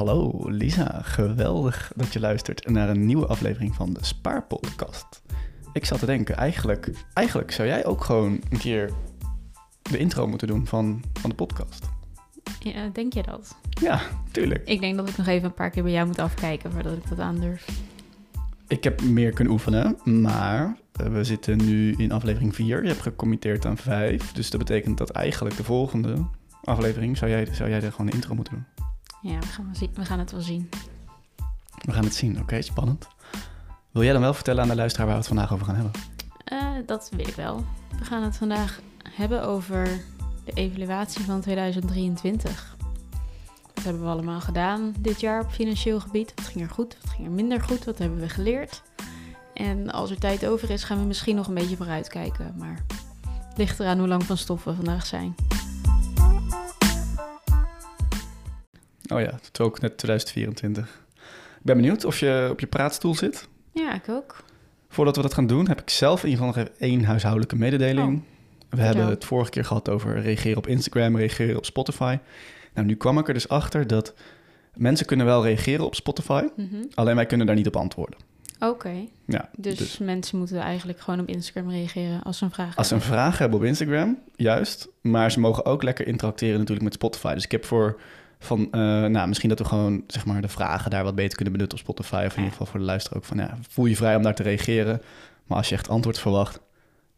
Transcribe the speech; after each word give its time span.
Hallo 0.00 0.44
Lisa, 0.46 1.00
geweldig 1.02 1.92
dat 1.96 2.12
je 2.12 2.20
luistert 2.20 2.68
naar 2.68 2.88
een 2.88 3.06
nieuwe 3.06 3.26
aflevering 3.26 3.74
van 3.74 3.92
de 3.92 4.04
Spaarpodcast. 4.04 5.22
Ik 5.72 5.84
zat 5.84 5.98
te 5.98 6.06
denken, 6.06 6.36
eigenlijk, 6.36 6.90
eigenlijk 7.12 7.50
zou 7.50 7.68
jij 7.68 7.86
ook 7.86 8.04
gewoon 8.04 8.40
een 8.50 8.58
keer 8.58 8.90
de 9.82 9.98
intro 9.98 10.26
moeten 10.26 10.48
doen 10.48 10.66
van, 10.66 11.02
van 11.12 11.30
de 11.30 11.36
podcast. 11.36 11.88
Ja, 12.60 12.88
denk 12.92 13.12
je 13.12 13.22
dat? 13.22 13.56
Ja, 13.80 14.00
tuurlijk. 14.30 14.68
Ik 14.68 14.80
denk 14.80 14.96
dat 14.96 15.08
ik 15.08 15.16
nog 15.16 15.26
even 15.26 15.44
een 15.44 15.54
paar 15.54 15.70
keer 15.70 15.82
bij 15.82 15.92
jou 15.92 16.06
moet 16.06 16.18
afkijken 16.18 16.72
voordat 16.72 16.92
ik 16.92 17.08
dat 17.08 17.18
aandurf. 17.18 17.68
Ik 18.68 18.84
heb 18.84 19.02
meer 19.02 19.32
kunnen 19.32 19.52
oefenen, 19.52 19.96
maar 20.04 20.76
eh, 20.92 21.06
we 21.06 21.24
zitten 21.24 21.56
nu 21.56 21.94
in 21.96 22.12
aflevering 22.12 22.54
4. 22.54 22.82
Je 22.82 22.88
hebt 22.88 23.02
gecommitteerd 23.02 23.66
aan 23.66 23.76
5, 23.76 24.32
dus 24.32 24.50
dat 24.50 24.60
betekent 24.60 24.98
dat 24.98 25.10
eigenlijk 25.10 25.56
de 25.56 25.64
volgende 25.64 26.26
aflevering 26.64 27.16
zou 27.16 27.30
jij, 27.30 27.48
zou 27.52 27.68
jij 27.68 27.82
er 27.82 27.90
gewoon 27.90 28.06
een 28.06 28.12
intro 28.12 28.34
moeten 28.34 28.54
doen. 28.54 28.89
Ja, 29.22 29.38
we 29.38 29.46
gaan, 29.46 29.70
zien. 29.72 29.90
we 29.94 30.04
gaan 30.04 30.18
het 30.18 30.30
wel 30.30 30.40
zien. 30.40 30.68
We 31.84 31.92
gaan 31.92 32.04
het 32.04 32.14
zien, 32.14 32.40
oké, 32.40 32.62
spannend. 32.62 33.06
Wil 33.90 34.02
jij 34.02 34.12
dan 34.12 34.22
wel 34.22 34.34
vertellen 34.34 34.62
aan 34.62 34.68
de 34.68 34.74
luisteraar 34.74 35.06
waar 35.06 35.16
we 35.16 35.22
het 35.22 35.32
vandaag 35.32 35.52
over 35.52 35.66
gaan 35.66 35.74
hebben? 35.74 35.92
Eh, 36.44 36.86
dat 36.86 37.10
weet 37.16 37.28
ik 37.28 37.34
wel. 37.34 37.64
We 37.98 38.04
gaan 38.04 38.22
het 38.22 38.36
vandaag 38.36 38.80
hebben 39.10 39.42
over 39.42 40.04
de 40.44 40.52
evaluatie 40.52 41.24
van 41.24 41.40
2023. 41.40 42.76
Wat 43.74 43.84
hebben 43.84 44.02
we 44.02 44.08
allemaal 44.08 44.40
gedaan 44.40 44.94
dit 44.98 45.20
jaar 45.20 45.40
op 45.40 45.50
financieel 45.50 46.00
gebied? 46.00 46.32
Wat 46.36 46.46
ging 46.46 46.64
er 46.64 46.70
goed? 46.70 46.96
Wat 47.02 47.10
ging 47.10 47.26
er 47.26 47.32
minder 47.32 47.60
goed? 47.60 47.84
Wat 47.84 47.98
hebben 47.98 48.20
we 48.20 48.28
geleerd? 48.28 48.82
En 49.54 49.90
als 49.90 50.10
er 50.10 50.18
tijd 50.18 50.46
over 50.46 50.70
is, 50.70 50.84
gaan 50.84 50.98
we 50.98 51.04
misschien 51.04 51.36
nog 51.36 51.48
een 51.48 51.54
beetje 51.54 51.76
vooruitkijken. 51.76 52.54
Maar 52.58 52.84
het 53.48 53.58
ligt 53.58 53.80
eraan 53.80 53.98
hoe 53.98 54.08
lang 54.08 54.22
van 54.22 54.36
stof 54.36 54.64
we 54.64 54.74
vandaag 54.74 55.06
zijn. 55.06 55.34
Oh 59.12 59.20
ja, 59.20 59.26
het 59.26 59.50
is 59.52 59.60
ook 59.60 59.80
net 59.80 59.98
2024. 59.98 60.84
Ik 61.58 61.62
ben 61.66 61.76
benieuwd 61.76 62.04
of 62.04 62.18
je 62.20 62.48
op 62.50 62.60
je 62.60 62.66
praatstoel 62.66 63.14
zit. 63.14 63.48
Ja, 63.72 63.94
ik 63.94 64.08
ook. 64.08 64.36
Voordat 64.88 65.16
we 65.16 65.22
dat 65.22 65.34
gaan 65.34 65.46
doen, 65.46 65.68
heb 65.68 65.80
ik 65.80 65.90
zelf 65.90 66.22
in 66.24 66.28
ieder 66.30 66.44
geval 66.44 66.62
nog 66.62 66.68
even 66.70 66.80
één 66.88 67.04
huishoudelijke 67.04 67.56
mededeling. 67.56 68.22
we 68.68 68.80
hebben 68.82 69.06
het 69.06 69.24
vorige 69.24 69.50
keer 69.50 69.64
gehad 69.64 69.88
over 69.88 70.20
reageren 70.20 70.58
op 70.58 70.66
Instagram, 70.66 71.16
reageren 71.16 71.56
op 71.56 71.64
Spotify. 71.64 72.18
Nou, 72.74 72.86
nu 72.86 72.94
kwam 72.94 73.18
ik 73.18 73.28
er 73.28 73.34
dus 73.34 73.48
achter 73.48 73.86
dat 73.86 74.14
mensen 74.74 75.06
kunnen 75.06 75.26
wel 75.26 75.44
reageren 75.44 75.84
op 75.84 75.94
Spotify, 75.94 76.44
Mhm. 76.56 76.74
alleen 76.94 77.14
wij 77.16 77.26
kunnen 77.26 77.46
daar 77.46 77.56
niet 77.56 77.66
op 77.66 77.76
antwoorden. 77.76 78.18
Oké. 78.60 78.92
Ja, 79.26 79.50
Dus, 79.56 79.76
dus 79.76 79.98
mensen 79.98 80.38
moeten 80.38 80.58
eigenlijk 80.58 81.00
gewoon 81.00 81.20
op 81.20 81.28
Instagram 81.28 81.70
reageren 81.70 82.22
als 82.22 82.38
ze 82.38 82.44
een 82.44 82.50
vraag 82.50 82.76
als 82.76 82.88
ze 82.88 82.94
een 82.94 83.00
hebben. 83.00 83.18
vraag 83.18 83.38
hebben 83.38 83.58
op 83.58 83.64
Instagram, 83.64 84.18
juist. 84.36 84.88
Maar 85.00 85.30
ze 85.30 85.40
mogen 85.40 85.64
ook 85.64 85.82
lekker 85.82 86.06
interacteren 86.06 86.58
natuurlijk 86.58 86.84
met 86.84 86.94
Spotify. 86.94 87.34
Dus 87.34 87.44
ik 87.44 87.50
heb 87.50 87.64
voor 87.64 88.00
van, 88.42 88.68
eh, 88.70 88.80
nou, 89.06 89.28
misschien 89.28 89.48
dat 89.48 89.58
we 89.58 89.64
gewoon 89.64 90.04
zeg 90.06 90.26
maar 90.26 90.40
de 90.42 90.48
vragen 90.48 90.90
daar 90.90 91.04
wat 91.04 91.14
beter 91.14 91.34
kunnen 91.34 91.52
benutten 91.52 91.78
op 91.78 91.84
Spotify. 91.84 92.22
Of 92.26 92.32
in 92.32 92.36
ieder 92.36 92.50
geval 92.50 92.66
voor 92.66 92.80
de 92.80 92.86
luisteraar 92.86 93.18
ook 93.18 93.24
van, 93.24 93.38
ja, 93.38 93.58
voel 93.68 93.86
je 93.86 93.96
vrij 93.96 94.16
om 94.16 94.22
daar 94.22 94.34
te 94.34 94.42
reageren. 94.42 95.02
Maar 95.46 95.56
als 95.56 95.68
je 95.68 95.74
echt 95.74 95.88
antwoord 95.88 96.18
verwacht, 96.18 96.60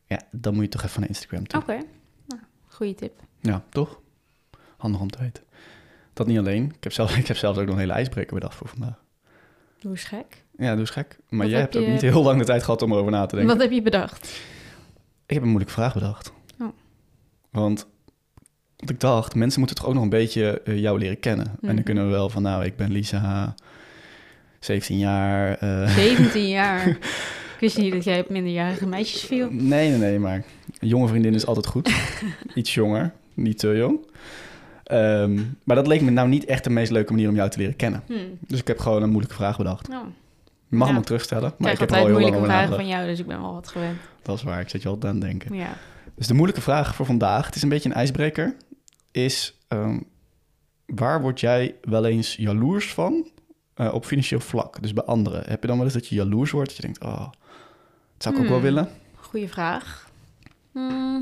ja, 0.06 0.20
dan 0.31 0.55
moet 0.55 0.62
je 0.62 0.69
toch 0.69 0.83
even 0.83 1.01
naar 1.01 1.09
Instagram 1.09 1.47
toe. 1.47 1.61
Oké. 1.61 1.79
Nou, 2.27 2.41
goede 2.69 2.95
tip. 2.95 3.20
Ja, 3.41 3.62
toch? 3.69 4.01
Handig 4.77 5.01
om 5.01 5.11
te 5.11 5.19
weten. 5.19 5.42
Dat 6.12 6.27
niet 6.27 6.39
alleen. 6.39 6.64
Ik 6.77 6.83
heb 6.83 6.92
zelf, 6.92 7.17
ik 7.19 7.27
heb 7.27 7.36
zelf 7.36 7.59
ook 7.59 7.64
nog 7.64 7.75
een 7.75 7.81
hele 7.81 7.92
ijsbreker 7.92 8.34
bedacht 8.34 8.55
voor 8.55 8.69
vandaag. 8.69 9.03
Doe 9.79 9.91
eens 9.91 10.05
gek. 10.05 10.45
Ja, 10.57 10.70
doe 10.70 10.81
eens 10.81 10.91
gek. 10.91 11.19
Maar 11.29 11.41
Wat 11.41 11.51
jij 11.51 11.61
heb 11.61 11.73
hebt 11.73 11.84
ook 11.84 11.91
niet 11.91 12.01
heel 12.01 12.23
lang 12.23 12.39
de 12.39 12.45
tijd 12.45 12.62
gehad 12.62 12.83
om 12.83 12.92
erover 12.92 13.11
na 13.12 13.27
te 13.27 13.36
denken. 13.36 13.55
Wat 13.55 13.62
heb 13.62 13.73
je 13.73 13.83
bedacht? 13.83 14.41
Ik 15.27 15.34
heb 15.34 15.42
een 15.42 15.48
moeilijke 15.48 15.75
vraag 15.75 15.95
bedacht. 15.95 16.33
Oh. 16.61 16.69
Want 17.51 17.86
wat 18.83 18.91
ik 18.91 19.00
dacht, 19.00 19.34
mensen 19.34 19.58
moeten 19.58 19.77
toch 19.78 19.86
ook 19.86 19.94
nog 19.94 20.02
een 20.02 20.08
beetje 20.08 20.61
eh, 20.64 20.78
jou 20.78 20.98
leren 20.98 21.20
kennen. 21.20 21.47
En 21.47 21.52
Mhm. 21.61 21.75
dan 21.75 21.84
kunnen 21.84 22.05
we 22.05 22.11
wel 22.11 22.28
van, 22.28 22.42
nou, 22.42 22.64
ik 22.64 22.77
ben 22.77 22.92
Lisa, 22.92 23.55
17 24.61 24.98
jaar. 24.98 25.55
eh, 25.58 25.89
17 25.89 26.48
jaar. 26.48 26.86
Ik 27.62 27.68
wist 27.68 27.79
niet 27.79 27.92
dat 27.92 28.05
jij 28.05 28.20
op 28.20 28.29
minderjarige 28.30 28.86
meisjes 28.86 29.20
viel. 29.23 29.48
nee, 29.51 29.89
nee, 29.90 29.98
nee, 29.98 30.18
maar 30.18 30.45
een 30.79 30.89
jonge 30.89 31.08
vriendin 31.08 31.34
is 31.34 31.46
altijd 31.46 31.67
goed. 31.67 31.90
Iets 32.55 32.74
jonger, 32.74 33.12
niet 33.34 33.58
te 33.58 33.68
jong. 33.77 33.98
Ehm, 34.84 35.40
maar 35.64 35.77
dat 35.77 35.86
leek 35.86 36.01
me 36.01 36.11
nou 36.11 36.28
niet 36.28 36.45
echt 36.45 36.64
de 36.64 36.70
meest 36.70 36.90
leuke 36.90 37.12
manier 37.12 37.28
om 37.28 37.34
jou 37.34 37.51
te 37.51 37.58
leren 37.58 37.77
kennen. 37.77 38.02
Hm. 38.07 38.14
Dus 38.46 38.61
ik 38.61 38.67
heb 38.67 38.78
gewoon 38.78 39.02
een 39.02 39.08
moeilijke 39.11 39.36
vraag 39.36 39.57
bedacht. 39.57 39.86
Je 39.86 39.92
mag 40.77 40.80
Ja. 40.86 40.86
hem 40.86 40.96
ook 40.96 41.05
terugstellen, 41.07 41.55
maar 41.58 41.73
ik 41.73 41.78
heb 41.78 41.90
er 41.90 41.96
al 41.96 42.02
altijd 42.02 42.20
heel 42.23 42.30
lang 42.30 42.34
moeilijke 42.34 42.39
over 42.39 42.51
vragen 42.51 42.74
van 42.74 42.86
jou, 42.86 43.07
dus 43.11 43.18
ik 43.18 43.27
ben 43.27 43.40
wel 43.40 43.52
wat 43.52 43.68
gewend. 43.68 43.98
Dat 44.23 44.36
is 44.36 44.42
waar, 44.42 44.61
ik 44.61 44.68
zet 44.68 44.83
je 44.83 44.89
altijd 44.89 45.12
aan 45.14 45.20
het 45.20 45.28
denken. 45.28 45.55
Ja. 45.57 45.73
Dus 46.14 46.27
de 46.27 46.34
moeilijke 46.34 46.62
vraag 46.62 46.95
voor 46.95 47.07
vandaag, 47.07 47.46
het 47.46 47.55
is 47.55 47.62
een 47.62 47.68
beetje 47.68 47.89
een 47.89 47.95
ijsbreker, 47.95 48.55
is 49.12 49.58
ehm, 49.68 49.98
waar 50.86 51.20
word 51.20 51.40
jij 51.40 51.77
wel 51.83 52.05
eens 52.06 52.34
jaloers 52.36 52.92
van 52.95 53.30
eh, 53.74 53.95
op 53.95 54.05
financieel 54.05 54.40
vlak? 54.40 54.83
Dus 54.83 54.92
bij 54.92 55.05
anderen. 55.05 55.42
Heb 55.48 55.61
je 55.61 55.67
dan 55.67 55.77
wel 55.77 55.84
eens 55.84 55.95
dat 55.95 56.06
je 56.06 56.14
jaloers 56.14 56.50
wordt? 56.50 56.68
Dat 56.68 56.77
je 56.77 56.83
denkt, 56.83 57.02
oh, 57.05 57.18
dat 57.20 58.22
zou 58.22 58.34
ik 58.34 58.40
ook 58.40 58.46
wel 58.48 58.56
Hmm. 58.56 58.64
willen. 58.67 58.89
Goeie 59.14 59.48
vraag. 59.48 60.11
Hm. 60.72 61.20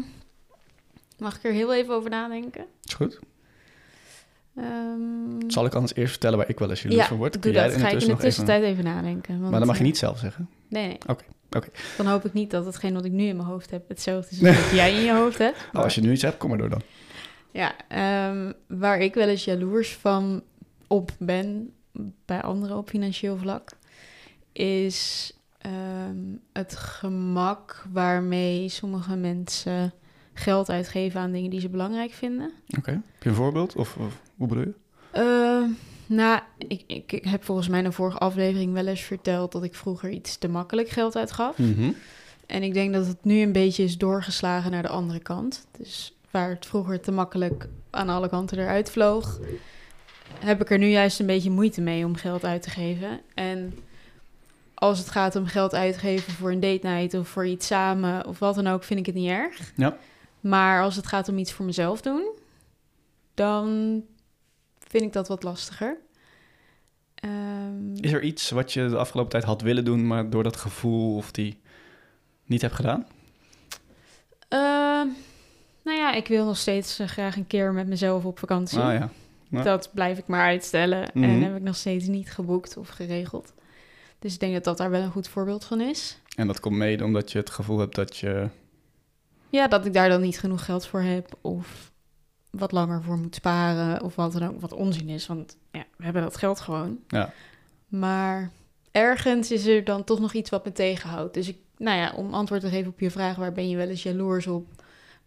Mag 1.19 1.37
ik 1.37 1.45
er 1.45 1.53
heel 1.53 1.75
even 1.75 1.95
over 1.95 2.11
nadenken? 2.11 2.65
Is 2.85 2.95
goed. 2.95 3.19
Ehm, 4.57 5.51
Zal 5.51 5.65
ik 5.67 5.75
anders 5.75 5.95
eerst 5.95 6.11
vertellen 6.11 6.39
waar 6.39 6.49
ik 6.49 6.59
wel 6.59 6.71
eens 6.71 6.83
jaloers 6.83 7.01
ja, 7.03 7.09
van 7.09 7.17
word? 7.17 7.33
doe 7.33 7.43
Kun 7.43 7.53
jij 7.53 7.69
dat. 7.69 7.77
Ga 7.77 7.87
ik 7.87 7.93
in 7.93 7.99
de 7.99 8.05
even- 8.05 8.19
tussentijd 8.19 8.63
even, 8.63 8.85
nadenken. 8.85 9.39
Want, 9.39 9.51
Maar 9.51 9.59
dat 9.59 9.69
mag 9.69 9.77
je 9.77 9.83
eh, 9.83 9.89
niet 9.89 9.99
zelf 9.99 10.19
zeggen. 10.19 10.49
Nee, 10.69 10.87
nee. 10.87 10.99
Oké, 11.07 11.25
oké. 11.51 11.69
Dan 11.97 12.07
hoop 12.07 12.25
ik 12.25 12.33
niet 12.33 12.51
dat 12.51 12.65
hetgeen 12.65 12.95
wat 12.95 13.05
ik 13.05 13.13
nu 13.13 13.25
in 13.25 13.37
mijn 13.37 13.49
hoofd 13.49 13.71
heb 13.71 13.89
hetzelfde 13.89 14.37
is 14.37 14.45
als 14.47 14.57
wat 14.61 14.71
jij 14.81 14.95
in 14.95 15.01
je 15.05 15.13
hoofd 15.13 15.39
hebt. 15.39 15.59
Nou, 15.73 15.85
als 15.85 15.95
je 15.95 16.01
nu 16.01 16.13
iets 16.13 16.23
hebt, 16.23 16.37
kom 16.37 16.49
maar 16.49 16.59
door 16.59 16.69
dan. 16.71 16.83
Ja, 17.51 17.75
ehm, 17.89 18.53
waar 18.67 18.99
ik 18.99 19.15
wel 19.15 19.29
eens 19.29 19.45
jaloers 19.45 19.97
van 19.97 20.43
op 20.87 21.11
ben 21.19 21.73
bij 22.25 22.43
anderen 22.43 22.77
op 22.77 22.89
financieel 22.89 23.37
vlak, 23.37 23.71
is 24.53 25.33
ehm, 25.59 26.19
het 26.53 26.77
gemak 26.77 27.85
waarmee 27.93 28.69
sommige 28.69 29.17
mensen 29.17 29.93
geld 30.33 30.71
uitgeven 30.71 31.21
aan 31.21 31.33
dingen 31.33 31.51
die 31.51 31.61
ze 31.61 31.69
belangrijk 31.69 32.13
vinden. 32.13 32.53
Oké. 32.79 32.91
Heb 32.91 33.23
je 33.23 33.29
een 33.29 33.35
voorbeeld? 33.35 33.77
Of, 33.77 33.97
of 33.97 34.21
hoe 34.37 34.47
bedoel 34.47 34.65
je? 34.65 34.75
Ehm, 35.11 35.71
nou, 36.07 36.41
ik, 36.59 36.83
ik, 36.87 37.13
ik 37.13 37.25
heb 37.25 37.45
volgens 37.45 37.69
mij 37.69 37.79
in 37.79 37.85
een 37.85 37.93
vorige 37.93 38.19
aflevering 38.19 38.73
wel 38.73 38.87
eens 38.87 39.01
verteld 39.01 39.53
dat 39.53 39.63
ik 39.63 39.75
vroeger 39.75 40.11
iets 40.11 40.39
te 40.39 40.49
makkelijk 40.49 40.89
geld 40.89 41.17
uitgaf. 41.17 41.59
Mhm. 41.59 41.91
En 42.47 42.63
ik 42.63 42.75
denk 42.75 42.93
dat 42.93 43.07
het 43.07 43.25
nu 43.25 43.41
een 43.41 43.53
beetje 43.53 43.83
is 43.83 43.99
doorgeslagen 43.99 44.71
naar 44.71 44.83
de 44.83 44.89
andere 44.89 45.21
kant. 45.21 45.67
Dus 45.79 46.17
waar 46.31 46.49
het 46.49 46.67
vroeger 46.67 47.01
te 47.01 47.11
makkelijk 47.13 47.69
aan 47.91 48.09
alle 48.09 48.29
kanten 48.29 48.59
eruit 48.59 48.91
vloog, 48.91 49.39
heb 50.39 50.61
ik 50.61 50.71
er 50.71 50.79
nu 50.79 50.87
juist 50.87 51.21
een 51.21 51.27
beetje 51.27 51.51
moeite 51.51 51.81
mee 51.81 52.05
om 52.05 52.15
geld 52.15 52.45
uit 52.45 52.63
te 52.63 52.71
geven. 52.71 53.21
En 53.35 53.79
als 54.75 54.99
het 54.99 55.11
gaat 55.11 55.37
om 55.37 55.47
geld 55.47 55.75
uitgeven 55.75 56.33
voor 56.33 56.51
een 56.51 56.61
date 56.61 56.87
night 56.87 57.15
of 57.15 57.29
voor 57.29 57.47
iets 57.47 57.67
samen 57.67 58.27
of 58.27 58.39
wat 58.39 58.55
dan 58.55 58.67
ook, 58.67 58.85
vind 58.85 59.01
ik 59.01 59.07
het 59.07 59.15
niet 59.15 59.31
erg. 59.31 59.73
Ja. 59.77 59.97
Maar 60.41 60.83
als 60.83 60.97
het 60.97 61.07
gaat 61.07 61.29
om 61.29 61.39
iets 61.39 61.53
voor 61.53 61.65
mezelf 61.65 62.01
doen, 62.01 62.31
dan 63.35 64.01
vind 64.79 65.05
ik 65.05 65.13
dat 65.13 65.29
wat 65.29 65.43
lastiger. 65.43 65.97
Ehm, 67.15 67.95
Is 67.95 68.13
er 68.13 68.23
iets 68.23 68.51
wat 68.51 68.73
je 68.73 68.89
de 68.89 68.97
afgelopen 68.97 69.31
tijd 69.31 69.45
had 69.45 69.63
willen 69.63 69.85
doen, 69.85 70.07
maar 70.07 70.31
door 70.31 70.43
dat 70.43 70.57
gevoel 70.57 71.17
of 71.17 71.31
die 71.31 71.61
niet 72.45 72.63
hebt 72.63 72.75
gedaan? 72.75 73.07
Ehm, 74.49 75.09
nou 75.91 76.03
ja, 76.03 76.13
ik 76.13 76.29
wil 76.29 76.45
nog 76.45 76.57
steeds 76.57 76.99
eh, 76.99 77.07
graag 77.07 77.37
een 77.37 77.47
keer 77.47 77.73
met 77.73 77.87
mezelf 77.87 78.25
op 78.25 78.39
vakantie. 78.39 78.79
Ah 78.79 78.93
ja. 78.93 79.11
Ja. 79.49 79.63
Dat 79.63 79.91
blijf 79.95 80.19
ik 80.19 80.27
maar 80.27 80.45
uitstellen. 80.45 81.11
Mhm. 81.15 81.25
En 81.25 81.43
heb 81.43 81.57
ik 81.57 81.63
nog 81.63 81.77
steeds 81.77 82.07
niet 82.07 82.31
geboekt 82.31 82.77
of 82.77 82.89
geregeld. 82.89 83.53
Dus 84.19 84.35
ik 84.35 84.41
denk 84.41 84.53
dat 84.53 84.65
dat 84.65 84.77
daar 84.77 84.91
wel 84.91 85.03
een 85.03 85.11
goed 85.11 85.29
voorbeeld 85.29 85.65
van 85.65 85.81
is. 85.81 86.19
En 86.37 86.47
dat 86.47 86.61
komt 86.61 86.77
mede 86.77 87.05
omdat 87.05 87.33
je 87.33 87.39
het 87.39 87.51
gevoel 87.51 87.79
hebt 87.79 87.95
dat 87.95 88.17
je... 88.17 88.49
Ja, 89.49 89.69
dat 89.69 89.87
ik 89.87 89.93
daar 89.93 90.09
dan 90.09 90.21
niet 90.21 90.39
genoeg 90.39 90.65
geld 90.65 90.87
voor 90.87 91.01
heb. 91.01 91.39
Of 91.41 91.93
wat 92.51 92.73
langer 92.73 93.03
voor 93.03 93.19
moet 93.19 93.35
sparen. 93.35 94.03
Of 94.03 94.15
wat 94.17 94.33
dan 94.33 94.49
ook. 94.49 94.61
Wat 94.61 94.73
onzin 94.73 95.09
is. 95.09 95.27
Want 95.27 95.57
ja, 95.71 95.85
we 95.97 96.05
hebben 96.05 96.23
dat 96.23 96.37
geld 96.37 96.61
gewoon. 96.61 96.99
Ja. 97.09 97.33
Maar 97.89 98.51
ergens 98.91 99.51
is 99.51 99.67
er 99.67 99.85
dan 99.85 100.05
toch 100.05 100.21
nog 100.21 100.33
iets 100.33 100.51
wat 100.51 100.65
me 100.65 100.73
tegenhoudt. 100.73 101.35
Dus 101.35 101.49
ik, 101.49 101.57
nou 101.77 101.99
ja, 101.99 102.13
om 102.17 102.35
antwoord 102.35 102.61
te 102.61 102.69
geven 102.69 102.93
op 102.93 103.01
je 103.01 103.11
vraag, 103.11 103.37
waar 103.37 103.53
ben 103.53 103.69
je 103.69 103.77
wel 103.77 103.89
eens 103.89 104.03
jaloers 104.03 104.47
op? 104.47 104.80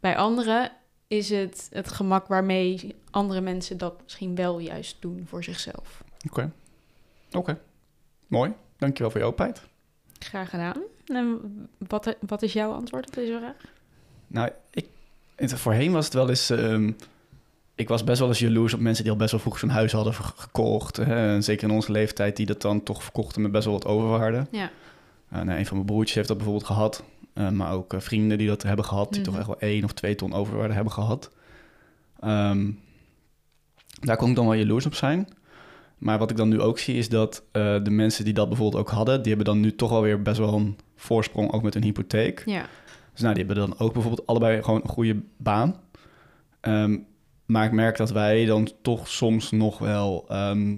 Bij 0.03 0.17
anderen 0.17 0.71
is 1.07 1.29
het 1.29 1.67
het 1.71 1.91
gemak 1.91 2.27
waarmee 2.27 2.95
andere 3.11 3.41
mensen 3.41 3.77
dat 3.77 3.93
misschien 4.03 4.35
wel 4.35 4.59
juist 4.59 4.95
doen 4.99 5.23
voor 5.27 5.43
zichzelf. 5.43 6.03
Oké. 6.29 6.51
Oké. 7.31 7.59
Mooi. 8.27 8.51
Dankjewel 8.77 9.11
voor 9.11 9.19
je 9.19 9.25
openheid. 9.25 9.61
Graag 10.19 10.49
gedaan. 10.49 10.77
En 11.05 11.39
wat, 11.77 12.15
wat 12.27 12.41
is 12.41 12.53
jouw 12.53 12.71
antwoord 12.71 13.07
op 13.07 13.13
deze 13.13 13.37
vraag? 13.39 13.55
Nou, 14.27 14.49
ik, 14.71 14.85
het- 15.35 15.53
voorheen 15.53 15.91
was 15.91 16.05
het 16.05 16.13
wel 16.13 16.29
eens... 16.29 16.49
ehm, 16.49 16.91
ik 17.75 17.87
was 17.87 18.03
best 18.03 18.19
wel 18.19 18.27
eens 18.27 18.39
jaloers 18.39 18.73
op 18.73 18.79
mensen 18.79 19.03
die 19.03 19.11
al 19.11 19.17
best 19.19 19.31
wel 19.31 19.39
vroeg 19.39 19.59
zo'n 19.59 19.69
huis 19.69 19.91
hadden 19.91 20.13
ge- 20.13 20.31
gekocht. 20.35 20.95
Hè? 20.97 21.41
Zeker 21.41 21.67
in 21.69 21.73
onze 21.75 21.91
leeftijd, 21.91 22.35
die 22.35 22.45
dat 22.45 22.61
dan 22.61 22.83
toch 22.83 23.03
verkochten 23.03 23.41
met 23.41 23.51
best 23.51 23.65
wel 23.65 23.73
wat 23.73 23.85
overwaarde. 23.85 24.47
Ja. 24.51 24.69
Uh, 25.33 25.41
nou, 25.41 25.59
een 25.59 25.65
van 25.65 25.75
mijn 25.75 25.87
broertjes 25.87 26.15
heeft 26.15 26.27
dat 26.27 26.37
bijvoorbeeld 26.37 26.67
gehad. 26.67 27.03
Uh, 27.35 27.49
maar 27.49 27.71
ook 27.71 27.93
uh, 27.93 27.99
vrienden 27.99 28.37
die 28.37 28.47
dat 28.47 28.63
hebben 28.63 28.85
gehad, 28.85 29.09
die 29.11 29.21
Mhm. 29.21 29.29
toch 29.29 29.37
echt 29.39 29.47
wel 29.47 29.59
één 29.59 29.83
of 29.83 29.91
twee 29.93 30.15
ton 30.15 30.33
overwaarde 30.33 30.73
hebben 30.73 30.93
gehad. 30.93 31.31
Ehm, 32.19 32.71
daar 33.99 34.17
kon 34.17 34.29
ik 34.29 34.35
dan 34.35 34.45
wel 34.45 34.53
jaloers 34.53 34.85
op 34.85 34.93
zijn. 34.95 35.27
Maar 35.97 36.17
wat 36.17 36.31
ik 36.31 36.37
dan 36.37 36.49
nu 36.49 36.61
ook 36.61 36.79
zie 36.79 36.95
is 36.97 37.09
dat 37.09 37.43
eh, 37.51 37.83
de 37.83 37.89
mensen 37.89 38.25
die 38.25 38.33
dat 38.33 38.47
bijvoorbeeld 38.47 38.81
ook 38.81 38.89
hadden, 38.89 39.17
die 39.21 39.33
hebben 39.35 39.53
dan 39.53 39.59
nu 39.63 39.75
toch 39.75 39.89
wel 39.89 40.01
weer 40.01 40.21
best 40.21 40.37
wel 40.37 40.53
een 40.53 40.77
voorsprong 40.95 41.51
ook 41.51 41.63
met 41.63 41.73
hun 41.73 41.83
hypotheek. 41.83 42.43
Ja. 42.45 42.65
Dus 43.11 43.21
nou, 43.21 43.33
die 43.33 43.45
hebben 43.45 43.67
dan 43.67 43.79
ook 43.79 43.93
bijvoorbeeld 43.93 44.27
allebei 44.27 44.63
gewoon 44.63 44.81
een 44.83 44.89
goede 44.89 45.21
baan. 45.37 45.75
Ehm, 46.59 46.97
maar 47.45 47.65
ik 47.65 47.71
merk 47.71 47.97
dat 47.97 48.11
wij 48.11 48.45
dan 48.45 48.69
toch 48.81 49.07
soms 49.07 49.51
nog 49.51 49.77
wel 49.79 50.25
ehm, 50.27 50.75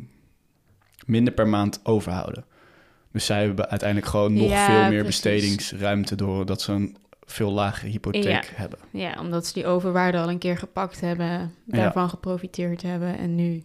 minder 1.06 1.34
per 1.34 1.48
maand 1.48 1.80
overhouden. 1.84 2.46
Dus 3.15 3.25
zij 3.25 3.44
hebben 3.45 3.69
uiteindelijk 3.69 4.09
gewoon 4.09 4.33
nog 4.33 4.50
Ja, 4.50 4.65
veel 4.65 4.75
meer 4.89 5.03
precies. 5.03 5.06
bestedingsruimte 5.06 6.15
doordat 6.15 6.62
ze 6.62 6.71
een 6.71 6.97
veel 7.25 7.51
lagere 7.51 7.89
hypotheek 7.91 8.23
Ja. 8.23 8.41
hebben. 8.53 8.79
ja, 8.91 9.19
omdat 9.19 9.45
ze 9.47 9.53
die 9.53 9.65
overwaarde 9.65 10.17
al 10.17 10.29
een 10.29 10.38
keer 10.38 10.57
gepakt 10.57 11.01
hebben, 11.01 11.53
daarvan 11.65 12.09
geprofiteerd 12.09 12.81
hebben 12.81 13.17
en 13.17 13.35
nu 13.35 13.63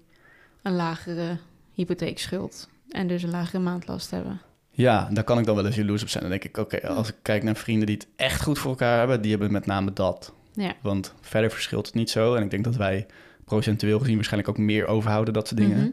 een 0.63 0.73
lagere 0.75 1.37
hypotheekschuld 1.75 2.69
en 2.89 3.07
dus 3.07 3.23
een 3.23 3.31
lagere 3.31 3.59
maandlast 3.63 4.11
hebben. 4.11 4.41
Ja, 4.71 5.09
daar 5.13 5.25
kan 5.25 5.39
ik 5.39 5.45
dan 5.45 5.55
wel 5.57 5.67
eens 5.67 5.77
jaloers 5.77 6.03
op 6.03 6.09
zijn. 6.09 6.23
Dan 6.23 6.33
denk 6.33 6.45
ik, 6.45 6.57
oké, 6.57 6.89
als 6.89 7.09
ik 7.09 7.15
kijk 7.23 7.43
naar 7.43 7.57
vrienden 7.57 7.87
die 7.87 7.97
het 7.97 8.07
echt 8.17 8.43
goed 8.43 8.59
voor 8.59 8.71
elkaar 8.71 8.99
hebben, 8.99 9.21
die 9.21 9.31
hebben 9.31 9.53
met 9.53 9.67
name 9.67 9.93
dat. 9.93 10.33
Ja. 10.53 10.73
Want 10.83 11.15
verder 11.21 11.51
verschilt 11.51 11.87
het 11.87 11.95
niet 11.95 12.11
zo. 12.11 12.35
En 12.35 12.43
ik 12.43 12.51
denk 12.51 12.65
dat 12.65 12.77
wij 12.77 13.07
procentueel 13.45 13.99
gezien 13.99 14.15
waarschijnlijk 14.15 14.51
ook 14.53 14.65
meer 14.65 14.87
overhouden, 14.87 15.35
dat 15.35 15.49
soort 15.49 15.61
dingen. 15.61 15.79
Mhm. 15.79 15.91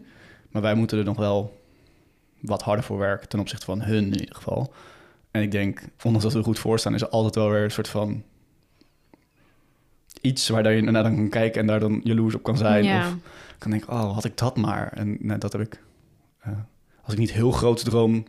Maar 0.52 0.62
wij 0.62 0.76
moeten 0.76 0.98
er 0.98 1.04
nog 1.04 1.18
wel 1.18 1.66
wat 2.42 2.62
harder 2.62 2.86
voor 2.86 2.98
werken 2.98 3.30
ten 3.30 3.40
opzichte 3.40 3.66
van 3.66 3.82
hun 3.82 4.06
in 4.06 4.20
ieder 4.20 4.36
geval. 4.36 4.74
En 5.32 5.42
ik 5.42 5.52
denk, 5.52 5.80
ondanks 6.04 6.24
dat 6.24 6.32
we 6.34 6.40
er 6.40 6.46
goed 6.46 6.60
voor 6.60 6.80
staan, 6.80 6.94
is 6.94 7.02
er 7.02 7.10
altijd 7.10 7.36
wel 7.36 7.50
weer 7.50 7.64
een 7.64 7.72
soort 7.72 7.88
van 7.88 8.24
iets 10.22 10.50
waar 10.50 10.74
je 10.74 10.82
naar 10.82 11.04
dan 11.04 11.16
kan 11.16 11.30
kijken 11.30 11.62
en 11.62 11.68
daar 11.68 11.80
dan 11.80 12.02
jaloers 12.04 12.36
op 12.36 12.44
kan 12.44 12.58
zijn. 12.58 12.84
Ja. 12.84 13.08
Of 13.08 13.16
kan 13.58 13.72
denken, 13.72 13.90
oh, 13.94 14.14
had 14.14 14.26
ik 14.26 14.38
dat 14.38 14.58
maar. 14.58 14.92
En 14.94 15.18
nou, 15.20 15.40
dat 15.40 15.52
heb 15.52 15.62
ik. 15.62 15.82
eh, 16.40 16.52
als 17.04 17.14
ik 17.14 17.20
niet 17.20 17.32
heel 17.32 17.52
groot 17.52 17.84
droom, 17.86 18.26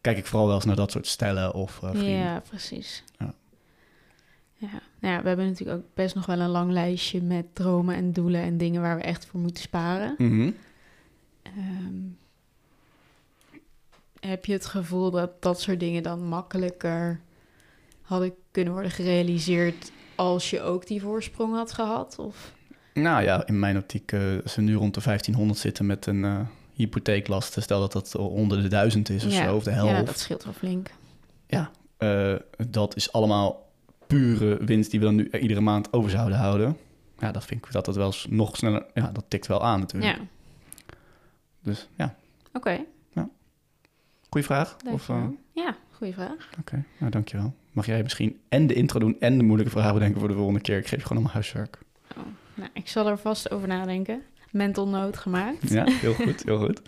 kijk 0.00 0.18
ik 0.18 0.26
vooral 0.26 0.46
wel 0.46 0.54
eens 0.56 0.64
naar 0.64 0.76
dat 0.76 0.90
soort 0.90 1.06
stellen 1.06 1.54
of 1.54 1.82
eh, 1.82 1.90
vrienden. 1.90 2.10
Ja, 2.10 2.40
precies. 2.48 3.04
Ja. 3.18 3.34
Ja. 4.54 4.68
Nou 5.00 5.14
ja, 5.14 5.22
we 5.22 5.28
hebben 5.28 5.46
natuurlijk 5.46 5.78
ook 5.78 5.84
best 5.94 6.14
nog 6.14 6.26
wel 6.26 6.40
een 6.40 6.48
lang 6.48 6.70
lijstje 6.70 7.22
met 7.22 7.54
dromen 7.54 7.94
en 7.94 8.12
doelen 8.12 8.40
en 8.42 8.56
dingen 8.58 8.80
waar 8.82 8.96
we 8.96 9.02
echt 9.02 9.26
voor 9.26 9.40
moeten 9.40 9.62
sparen. 9.62 10.14
Ehm, 11.42 11.94
heb 14.20 14.44
je 14.44 14.52
het 14.52 14.66
gevoel 14.66 15.10
dat 15.10 15.42
dat 15.42 15.60
soort 15.60 15.80
dingen 15.80 16.02
dan 16.02 16.22
makkelijker 16.24 17.20
hadden 18.02 18.34
kunnen 18.50 18.72
worden 18.72 18.90
gerealiseerd 18.90 19.92
als 20.14 20.50
je 20.50 20.60
ook 20.62 20.86
die 20.86 21.00
voorsprong 21.02 21.54
had 21.54 21.72
gehad? 21.72 22.18
Of? 22.18 22.52
Nou 22.94 23.22
ja, 23.22 23.46
in 23.46 23.58
mijn 23.58 23.76
optiek, 23.76 24.12
eh, 24.12 24.20
als 24.42 24.54
we 24.54 24.62
nu 24.62 24.74
rond 24.74 24.94
de 24.94 25.00
1500 25.00 25.58
zitten 25.58 25.86
met 25.86 26.06
een 26.06 26.24
eh 26.24 26.40
hypotheeklast, 26.72 27.56
stel 27.62 27.80
dat 27.80 27.92
dat 27.92 28.16
onder 28.16 28.62
de 28.62 28.68
duizend 28.68 29.08
is 29.08 29.24
of 29.24 29.32
ja. 29.32 29.44
zo, 29.44 29.56
of 29.56 29.62
de 29.62 29.70
Ja, 29.70 29.76
helft. 29.86 30.06
dat 30.06 30.18
scheelt 30.18 30.44
wel 30.44 30.52
flink. 30.52 30.90
Eh, 31.98 32.34
dat 32.68 32.96
is 32.96 33.12
allemaal 33.12 33.68
pure 34.06 34.64
winst 34.64 34.90
die 34.90 35.00
we 35.00 35.06
dan 35.06 35.14
nu 35.14 35.30
iedere 35.30 35.60
maand 35.60 35.92
over 35.92 36.10
zouden 36.10 36.38
houden. 36.38 36.76
Ja, 37.18 37.32
dat 37.32 37.44
vind 37.44 37.64
ik 37.66 37.72
dat 37.72 37.84
dat 37.84 37.96
wel 37.96 38.06
eens 38.06 38.26
nog 38.30 38.56
sneller... 38.56 38.86
Ja, 38.94 39.10
dat 39.12 39.24
tikt 39.28 39.46
wel 39.46 39.62
aan 39.64 39.80
natuurlijk. 39.80 40.16
Ja, 40.16 40.24
Dus 41.62 41.88
ja, 41.96 42.14
oké. 42.52 42.84
Goede 44.28 44.46
vraag. 44.46 44.76
Of, 44.92 45.08
eh. 45.08 45.24
Ja, 45.52 45.76
goede 45.90 46.12
vraag. 46.12 46.48
Oké, 46.58 46.84
nou 46.98 47.10
dankjewel. 47.10 47.54
Mag 47.72 47.86
jij 47.86 48.02
misschien 48.02 48.40
en 48.48 48.66
de 48.66 48.74
intro 48.74 48.98
doen 48.98 49.16
en 49.20 49.38
de 49.38 49.44
moeilijke 49.44 49.72
vragen 49.72 49.94
bedenken 49.94 50.20
voor 50.20 50.28
de 50.28 50.34
volgende 50.34 50.60
keer? 50.60 50.78
Ik 50.78 50.86
geef 50.86 50.98
je 50.98 51.06
gewoon 51.06 51.16
allemaal 51.16 51.32
huiswerk. 51.32 51.78
Oh, 52.16 52.24
nou, 52.54 52.70
ik 52.72 52.88
zal 52.88 53.06
er 53.06 53.18
vast 53.18 53.50
over 53.50 53.68
nadenken. 53.68 54.22
Mental 54.50 54.88
note 54.88 55.18
gemaakt. 55.18 55.70
Ja, 55.70 55.84
heel 55.84 56.14
goed, 56.14 56.42
heel 56.44 56.58
goed. 56.58 56.82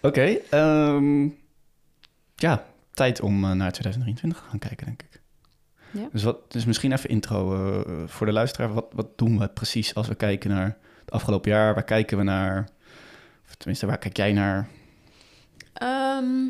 Oké, 0.00 0.38
ehm, 0.50 1.28
ja, 2.34 2.64
tijd 2.90 3.20
om 3.20 3.44
eh, 3.44 3.50
naar 3.50 3.72
2023 3.72 4.42
te 4.42 4.48
gaan 4.48 4.58
kijken, 4.58 4.86
denk 4.86 5.02
ik. 5.02 5.20
Ja. 5.90 6.08
Dus, 6.12 6.22
wat, 6.22 6.52
dus 6.52 6.64
misschien 6.64 6.92
even 6.92 7.10
intro 7.10 7.54
eh, 7.54 7.92
voor 8.06 8.26
de 8.26 8.32
luisteraar. 8.32 8.72
Wat, 8.72 8.86
wat 8.92 9.18
doen 9.18 9.38
we 9.38 9.48
precies 9.48 9.94
als 9.94 10.08
we 10.08 10.14
kijken 10.14 10.50
naar 10.50 10.76
het 11.00 11.10
afgelopen 11.10 11.50
jaar? 11.50 11.74
Waar 11.74 11.84
kijken 11.84 12.18
we 12.18 12.24
naar? 12.24 12.68
Of 13.48 13.54
tenminste, 13.54 13.86
waar 13.86 13.98
kijk 13.98 14.16
jij 14.16 14.32
naar? 14.32 14.68
Ehm, 15.72 16.46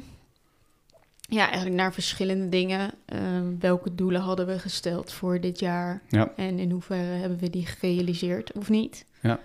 ja, 1.35 1.47
eigenlijk 1.47 1.77
naar 1.77 1.93
verschillende 1.93 2.49
dingen. 2.49 2.91
Ehm, 3.05 3.59
welke 3.59 3.95
doelen 3.95 4.21
hadden 4.21 4.47
we 4.47 4.59
gesteld 4.59 5.13
voor 5.13 5.41
dit 5.41 5.59
jaar? 5.59 6.03
Ja. 6.09 6.33
En 6.37 6.59
in 6.59 6.71
hoeverre 6.71 7.19
hebben 7.19 7.39
we 7.39 7.51
die 7.51 7.67
gerealiseerd 7.67 8.53
of 8.53 8.69
niet? 8.69 9.05
Ja. 9.23 9.41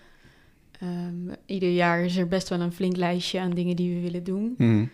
Ehm, 0.80 1.36
ieder 1.45 1.69
jaar 1.71 2.01
is 2.03 2.18
er 2.18 2.27
best 2.27 2.50
wel 2.50 2.59
een 2.59 2.74
flink 2.74 2.95
lijstje 2.95 3.39
aan 3.39 3.50
dingen 3.53 3.75
die 3.75 3.95
we 3.95 4.01
willen 4.01 4.24
doen. 4.24 4.53
Mhm. 4.57 4.86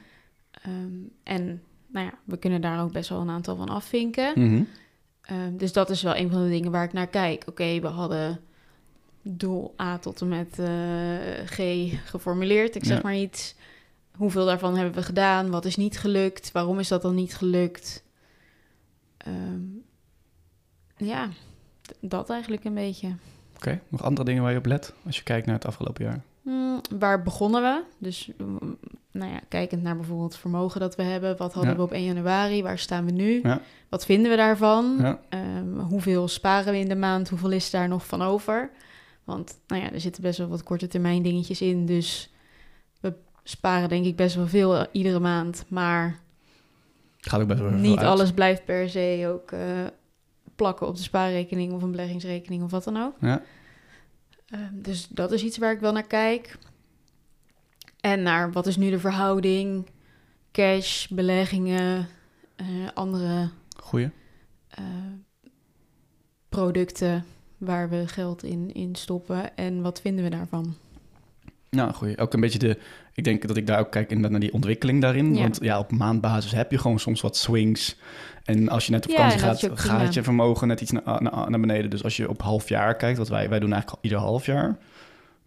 Ehm, 0.52 0.94
en 1.24 1.62
nou 1.88 2.06
ja, 2.06 2.14
we 2.24 2.38
kunnen 2.38 2.62
daar 2.62 2.82
ook 2.84 2.92
best 2.92 3.10
wel 3.10 3.20
een 3.22 3.30
aantal 3.30 3.56
van 3.56 3.70
afvinken. 3.70 4.32
Mhm. 4.36 4.64
Dus 5.58 5.74
dat 5.74 5.90
is 5.90 6.02
wel 6.04 6.16
een 6.16 6.30
van 6.32 6.44
de 6.44 6.50
dingen 6.50 6.72
waar 6.72 6.84
ik 6.84 6.94
naar 6.94 7.08
kijk. 7.08 7.44
Oké, 7.48 7.80
we 7.80 7.88
hadden 7.88 8.40
doel 9.22 9.74
A 9.82 9.98
tot 9.98 10.22
en 10.22 10.28
met 10.28 10.60
eh, 10.60 10.68
G 11.46 11.60
geformuleerd. 12.06 12.76
Ik 12.76 12.86
zeg 12.86 12.96
Ja. 12.98 13.04
maar 13.04 13.16
iets. 13.16 13.56
Hoeveel 14.18 14.46
daarvan 14.46 14.76
hebben 14.76 14.94
we 14.96 15.04
gedaan? 15.04 15.50
Wat 15.50 15.66
is 15.66 15.76
niet 15.76 16.00
gelukt? 16.00 16.52
Waarom 16.52 16.80
is 16.80 16.88
dat 16.88 17.02
dan 17.02 17.16
niet 17.16 17.36
gelukt? 17.36 18.04
Ehm, 19.18 19.62
ja, 20.98 21.30
dat 22.00 22.30
eigenlijk 22.30 22.64
een 22.64 22.74
beetje. 22.74 23.16
Oké, 23.56 23.82
nog 23.90 24.04
andere 24.04 24.26
dingen 24.26 24.44
waar 24.44 24.52
je 24.52 24.58
op 24.58 24.66
let 24.66 24.94
als 25.06 25.16
je 25.18 25.24
kijkt 25.24 25.46
naar 25.46 25.56
het 25.56 25.66
afgelopen 25.66 26.04
jaar? 26.04 26.22
Hmm, 26.42 26.82
waar 27.00 27.24
begonnen 27.24 27.62
we? 27.62 27.84
Dus 27.98 28.30
mm, 28.38 28.78
nou 29.12 29.32
ja, 29.32 29.40
kijkend 29.50 29.82
naar 29.84 29.96
bijvoorbeeld 29.96 30.32
het 30.32 30.42
vermogen 30.42 30.80
dat 30.80 30.96
we 30.96 31.04
hebben. 31.04 31.38
Wat 31.38 31.54
hadden 31.54 31.72
Ja. 31.72 31.78
we 31.78 31.84
op 31.84 31.92
1 31.92 32.04
januari? 32.04 32.64
Waar 32.64 32.80
staan 32.80 33.06
we 33.06 33.12
nu? 33.12 33.40
Ja. 33.44 33.62
Wat 33.90 34.06
vinden 34.06 34.32
we 34.32 34.38
daarvan? 34.38 34.96
Ja. 35.00 35.20
Ehm, 35.30 35.78
hoeveel 35.80 36.28
sparen 36.28 36.74
we 36.74 36.80
in 36.80 36.88
de 36.90 36.96
maand? 36.96 37.30
Hoeveel 37.30 37.52
is 37.52 37.70
daar 37.70 37.88
nog 37.88 38.06
van 38.08 38.22
over? 38.22 38.70
Want 39.24 39.58
nou 39.68 39.82
ja, 39.82 39.92
er 39.92 40.02
zitten 40.02 40.22
best 40.22 40.38
wel 40.38 40.48
wat 40.48 40.64
korte 40.64 40.88
termijn 40.88 41.22
dingetjes 41.22 41.62
in. 41.62 41.86
Dus 41.86 42.34
sparen 43.48 43.90
denk 43.90 44.06
ik 44.06 44.16
best 44.16 44.36
wel 44.36 44.48
veel 44.48 44.76
eh, 44.76 44.86
iedere 44.92 45.20
maand. 45.20 45.66
Maar 45.68 46.20
Gaat 47.18 47.42
ook 47.42 47.48
best 47.48 47.60
wel 47.60 47.70
niet 47.72 47.98
uit. 47.98 48.08
alles 48.08 48.32
blijft 48.32 48.66
per 48.66 48.90
se 48.90 49.26
ook 49.34 49.52
eh, 49.52 49.60
plakken 50.56 50.88
op 50.88 50.96
de 50.96 51.02
spaarrekening 51.02 51.74
of 51.74 51.82
een 51.82 51.92
beleggingsrekening 51.92 52.64
of 52.64 52.72
wat 52.72 52.84
dan 52.84 52.98
ook. 52.98 53.16
Ja. 53.20 53.42
Ehm, 54.50 54.62
dus 54.74 55.08
dat 55.08 55.32
is 55.32 55.44
iets 55.44 55.58
waar 55.58 55.72
ik 55.74 55.80
wel 55.80 55.92
naar 55.92 56.08
kijk. 56.08 56.58
En 58.00 58.22
naar 58.24 58.52
wat 58.52 58.68
is 58.68 58.78
nu 58.78 58.90
de 58.90 59.00
verhouding? 59.00 59.86
Cash, 60.52 61.08
beleggingen, 61.08 62.08
eh, 62.56 62.66
andere 62.94 63.50
Goeie. 63.78 64.10
producten 66.50 67.26
waar 67.58 67.90
we 67.90 68.08
geld 68.08 68.44
in, 68.44 68.74
in 68.74 68.96
stoppen. 68.96 69.58
En 69.58 69.82
wat 69.82 70.02
vinden 70.02 70.24
we 70.24 70.30
daarvan? 70.30 70.76
Nou, 71.70 71.94
goeie. 71.94 72.18
Ook 72.18 72.34
een 72.34 72.40
beetje 72.40 72.60
de... 72.60 72.80
Ik 73.16 73.24
denk 73.24 73.48
dat 73.48 73.58
ik 73.58 73.68
daar 73.68 73.80
ook 73.80 73.92
kijk 73.92 74.08
inderdaad 74.10 74.32
naar 74.32 74.40
die 74.40 74.54
ontwikkeling 74.54 75.02
daarin. 75.02 75.36
Ja. 75.36 75.42
Want 75.42 75.60
ja, 75.62 75.80
op 75.80 75.92
maandbasis 75.92 76.52
heb 76.52 76.72
je 76.72 76.78
gewoon 76.78 77.00
soms 77.00 77.22
wat 77.22 77.38
swings. 77.38 77.96
En 78.44 78.70
als 78.70 78.86
je 78.86 78.92
net 78.92 79.06
op 79.06 79.12
Ja, 79.12 79.32
vakantie 79.32 79.70
dat 79.70 79.80
gaat, 79.80 80.02
gaat 80.02 80.14
je 80.14 80.24
vermogen 80.24 80.68
net 80.68 80.82
iets 80.82 80.92
naar, 80.92 81.04
naar, 81.06 81.50
naar 81.50 81.60
beneden. 81.60 81.90
Dus 81.90 82.04
als 82.04 82.18
je 82.18 82.30
op 82.30 82.42
half 82.42 82.70
jaar 82.70 82.96
kijkt, 82.96 83.18
wat 83.18 83.30
wij, 83.30 83.50
wij 83.50 83.60
doen 83.60 83.72
eigenlijk 83.74 84.02
al 84.02 84.10
ieder 84.10 84.28
half 84.28 84.46
jaar. 84.46 84.78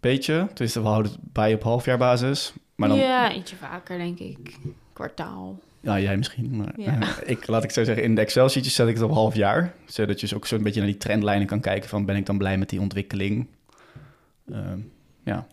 Beetje. 0.00 0.48
Dus 0.54 0.74
we 0.74 0.80
houden 0.80 1.12
het 1.12 1.20
bij 1.32 1.54
op 1.54 1.62
halfjaarbasis. 1.62 2.52
Maar 2.74 2.88
dan, 2.88 2.98
ja. 2.98 3.04
Ja, 3.04 3.34
ietsje 3.34 3.56
vaker 3.56 3.98
denk 3.98 4.18
ik. 4.18 4.56
Kwartaal. 4.92 5.58
jij 5.80 6.16
misschien. 6.16 6.56
Maar, 6.56 6.72
Ja. 6.76 6.98
ik, 7.24 7.46
laat 7.46 7.64
ik 7.64 7.70
zo 7.70 7.84
zeggen, 7.84 8.04
in 8.04 8.14
de 8.14 8.20
Excel-sheetjes 8.20 8.74
zet 8.74 8.88
ik 8.88 8.94
het 8.94 9.02
op 9.02 9.12
half 9.12 9.34
jaar. 9.34 9.74
Zodat 9.86 10.20
je 10.20 10.26
dus 10.26 10.34
ook 10.34 10.46
zo'n 10.46 10.62
beetje 10.62 10.80
naar 10.80 10.88
die 10.88 10.98
trendlijnen 10.98 11.46
kan 11.46 11.60
kijken 11.60 11.88
van... 11.88 12.04
ben 12.04 12.16
ik 12.16 12.26
dan 12.26 12.38
blij 12.38 12.58
met 12.58 12.68
die 12.68 12.80
ontwikkeling? 12.80 13.46
Ehm, 14.52 14.78
ja. 15.24 15.46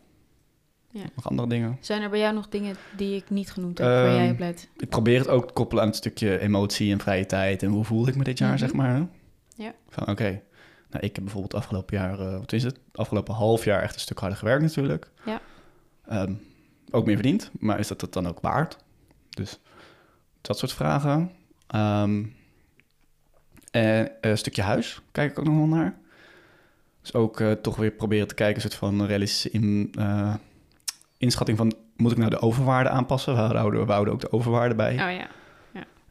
Ja. 0.97 1.03
Nog 1.15 1.29
andere 1.29 1.47
dingen? 1.49 1.77
Zijn 1.79 2.01
er 2.01 2.09
bij 2.09 2.19
jou 2.19 2.33
nog 2.33 2.49
dingen 2.49 2.75
die 2.97 3.15
ik 3.15 3.29
niet 3.29 3.51
genoemd 3.51 3.77
heb, 3.77 3.87
waar 3.87 4.05
Ehm, 4.05 4.15
jij 4.15 4.31
op 4.31 4.39
let? 4.39 4.69
Ik 4.77 4.89
probeer 4.89 5.19
het 5.19 5.27
ook 5.27 5.47
te 5.47 5.53
koppelen 5.53 5.83
aan 5.83 5.89
het 5.89 5.97
stukje 5.97 6.39
emotie 6.39 6.91
en 6.91 6.99
vrije 6.99 7.25
tijd. 7.25 7.63
En 7.63 7.69
hoe 7.69 7.83
voelde 7.83 8.09
ik 8.11 8.17
me 8.17 8.23
dit 8.23 8.37
jaar, 8.37 8.49
Mhm. 8.49 8.57
zeg 8.57 8.73
maar. 8.73 9.07
Ja. 9.55 9.73
Van 9.89 10.07
oké, 10.07 10.41
nou, 10.89 11.05
ik 11.05 11.15
heb 11.15 11.23
bijvoorbeeld 11.23 11.53
afgelopen 11.53 11.97
jaar, 11.97 12.19
eh, 12.19 12.37
wat 12.39 12.53
is 12.53 12.63
het? 12.63 12.79
Afgelopen 12.91 13.33
half 13.33 13.63
jaar 13.63 13.81
echt 13.81 13.93
een 13.93 13.99
stuk 13.99 14.19
harder 14.19 14.37
gewerkt 14.37 14.61
natuurlijk. 14.63 15.09
Ja. 15.25 15.41
Ehm, 16.07 16.33
ook 16.91 17.05
meer 17.05 17.15
verdiend, 17.15 17.51
maar 17.59 17.79
is 17.79 17.87
dat 17.87 18.01
het 18.01 18.13
dan 18.13 18.27
ook 18.27 18.39
waard? 18.39 18.77
Dus 19.29 19.59
dat 20.41 20.57
soort 20.57 20.73
vragen. 20.73 21.31
Ehm, 21.67 22.23
en 23.71 24.11
eh, 24.21 24.31
een 24.31 24.37
stukje 24.37 24.61
huis, 24.61 25.01
kijk 25.11 25.31
ik 25.31 25.39
ook 25.39 25.45
nog 25.45 25.55
wel 25.55 25.67
naar. 25.67 25.97
Dus 27.01 27.13
ook 27.13 27.39
eh, 27.39 27.51
toch 27.51 27.75
weer 27.75 27.91
proberen 27.91 28.27
te 28.27 28.33
kijken, 28.35 28.55
een 28.55 28.61
soort 28.61 28.75
van 28.75 29.05
realistische 29.05 29.49
in, 29.49 29.93
inschatting 31.17 31.57
van... 31.57 31.73
moet 31.95 32.11
ik 32.11 32.17
nou 32.17 32.29
de 32.29 32.39
overwaarde 32.41 32.89
aanpassen? 32.89 33.33
We 33.35 33.39
houden, 33.57 33.85
we 33.85 33.91
houden 33.91 34.13
ook 34.13 34.21
de 34.21 34.31
overwaarde 34.31 34.75
bij. 34.75 34.91
Oh 34.91 34.97
ja. 34.97 35.27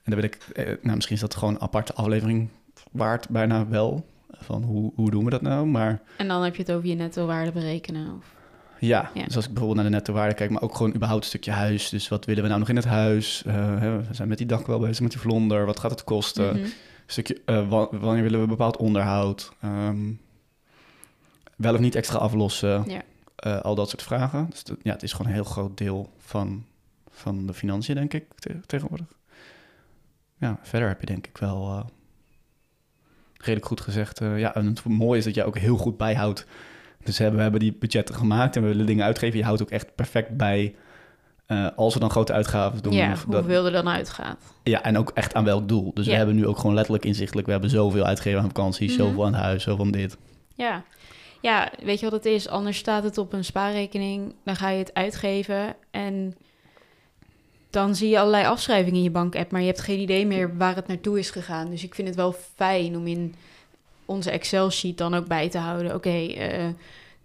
En 0.02 0.10
dan 0.12 0.20
wil 0.20 0.30
ik, 0.30 0.34
eh, 0.52 0.64
nou 0.82 0.94
misschien 0.94 1.14
is 1.16 1.22
dat 1.22 1.34
gewoon 1.36 1.54
een 1.54 1.60
aparte 1.60 1.94
aflevering 1.94 2.48
waard, 2.92 3.28
bijna 3.28 3.68
wel. 3.68 4.06
Van 4.30 4.62
hoe, 4.62 4.92
hoe 4.94 5.10
doen 5.10 5.24
we 5.24 5.30
dat 5.30 5.42
nou? 5.42 5.66
Maar 5.66 6.00
En 6.16 6.28
dan 6.28 6.42
heb 6.42 6.56
je 6.56 6.62
het 6.62 6.72
over 6.72 6.88
je 6.88 6.94
netto 6.94 7.26
waarde 7.26 7.52
berekenen. 7.52 8.16
Of... 8.18 8.24
Ja, 8.78 9.10
Ja. 9.14 9.24
dus 9.24 9.36
als 9.36 9.44
ik 9.44 9.50
bijvoorbeeld 9.50 9.80
naar 9.82 9.90
de 9.90 9.96
netto 9.96 10.12
waarde 10.12 10.34
kijk, 10.34 10.50
maar 10.50 10.62
ook 10.62 10.74
gewoon 10.74 10.94
überhaupt 10.94 11.22
een 11.22 11.28
stukje 11.28 11.50
huis. 11.50 11.88
Dus 11.88 12.08
wat 12.08 12.24
willen 12.24 12.42
we 12.42 12.48
nou 12.48 12.60
nog 12.60 12.68
in 12.68 12.76
het 12.76 12.84
huis? 12.84 13.42
Eh, 13.46 13.78
we 13.80 14.00
zijn 14.10 14.28
met 14.28 14.38
die 14.38 14.46
dak 14.46 14.66
wel 14.66 14.78
bezig, 14.78 15.00
met 15.00 15.10
die 15.10 15.20
vlonder. 15.20 15.66
Wat 15.66 15.80
gaat 15.80 15.90
het 15.90 16.04
kosten? 16.04 16.56
Mhm. 16.56 16.66
Stukje, 17.06 17.40
eh, 17.44 17.68
wa- 17.68 17.88
wanneer 17.90 18.22
willen 18.22 18.40
we 18.40 18.46
bepaald 18.46 18.76
onderhoud? 18.76 19.52
Ehm, 19.60 20.10
wel 21.56 21.74
of 21.74 21.80
niet 21.80 21.94
extra 21.94 22.18
aflossen? 22.18 22.84
Ja. 22.86 23.00
Eh, 23.44 23.60
al 23.60 23.74
dat 23.74 23.88
soort 23.88 24.02
vragen. 24.02 24.46
Dus 24.50 24.64
dat- 24.64 24.76
ja, 24.82 24.92
het 24.92 25.02
is 25.02 25.12
gewoon 25.12 25.26
een 25.26 25.32
heel 25.36 25.44
groot 25.44 25.78
deel 25.78 26.12
van, 26.18 26.64
van 27.10 27.46
de 27.46 27.54
financiën, 27.54 27.94
denk 27.94 28.12
ik, 28.14 28.24
te- 28.38 28.60
tegenwoordig. 28.66 29.06
Ja, 30.38 30.58
verder 30.62 30.88
heb 30.88 31.00
je 31.00 31.06
denk 31.06 31.26
ik 31.26 31.38
wel 31.38 31.68
eh, 31.68 31.84
redelijk 33.36 33.66
goed 33.66 33.80
gezegd. 33.80 34.20
eh, 34.20 34.38
ja, 34.38 34.54
en 34.54 34.66
het 34.66 34.84
mooie 34.84 35.18
is 35.18 35.24
dat 35.24 35.34
je 35.34 35.44
ook 35.44 35.58
heel 35.58 35.76
goed 35.76 35.96
bijhoudt. 35.96 36.46
Dus 37.02 37.18
hebben, 37.18 37.36
we 37.36 37.42
hebben 37.42 37.60
die 37.60 37.72
budgetten 37.78 38.14
gemaakt 38.14 38.56
en 38.56 38.62
we 38.62 38.68
willen 38.68 38.86
dingen 38.86 39.04
uitgeven. 39.04 39.38
Je 39.38 39.44
houdt 39.44 39.62
ook 39.62 39.70
echt 39.70 39.94
perfect 39.94 40.36
bij 40.36 40.74
als 41.76 41.94
we 41.94 42.00
dan 42.00 42.10
grote 42.10 42.32
uitgaven 42.32 42.82
doen. 42.82 42.92
Ja, 42.92 43.08
dat- 43.08 43.24
hoeveel 43.24 43.66
er 43.66 43.72
dan 43.72 43.88
uitgaat. 43.88 44.38
ja, 44.62 44.82
en 44.82 44.98
ook 44.98 45.10
echt 45.14 45.34
aan 45.34 45.44
welk 45.44 45.68
doel. 45.68 45.94
Dus 45.94 46.06
we 46.06 46.14
hebben 46.14 46.34
nu 46.34 46.46
ook 46.46 46.58
gewoon 46.58 46.74
letterlijk 46.74 47.04
inzichtelijk... 47.04 47.46
we 47.46 47.52
hebben 47.52 47.70
zoveel 47.70 48.04
uitgegeven 48.04 48.40
aan 48.40 48.46
vakantie, 48.46 48.88
Mhm. 48.88 48.96
zoveel 48.98 49.26
aan 49.26 49.32
het 49.32 49.42
huis, 49.42 49.62
zoveel 49.62 49.84
aan 49.84 49.90
dit. 49.90 50.16
Ja. 50.54 50.82
Ja, 51.44 51.70
weet 51.82 51.98
je 52.00 52.04
wat 52.10 52.24
het 52.24 52.24
is? 52.32 52.48
Anders 52.48 52.76
staat 52.78 53.02
het 53.04 53.18
op 53.18 53.32
een 53.32 53.44
spaarrekening, 53.44 54.34
dan 54.44 54.56
ga 54.56 54.68
je 54.70 54.78
het 54.78 54.94
uitgeven 54.94 55.76
en 55.90 56.34
dan 57.70 57.94
zie 57.94 58.08
je 58.08 58.18
allerlei 58.18 58.46
afschrijvingen 58.46 58.96
in 58.98 59.02
je 59.04 59.10
bankapp, 59.10 59.50
maar 59.50 59.60
je 59.60 59.66
hebt 59.66 59.80
geen 59.80 59.98
idee 60.00 60.26
meer 60.26 60.56
waar 60.56 60.74
het 60.74 60.86
naartoe 60.86 61.18
is 61.18 61.30
gegaan. 61.30 61.70
Dus 61.70 61.82
ik 61.84 61.94
vind 61.94 62.08
het 62.08 62.16
wel 62.16 62.34
fijn 62.54 62.96
om 62.96 63.06
in 63.06 63.34
onze 64.04 64.30
Excel-sheet 64.30 64.98
dan 64.98 65.14
ook 65.14 65.26
bij 65.26 65.48
te 65.48 65.58
houden. 65.58 65.94
Oké, 65.94 66.26
eh, 66.26 66.66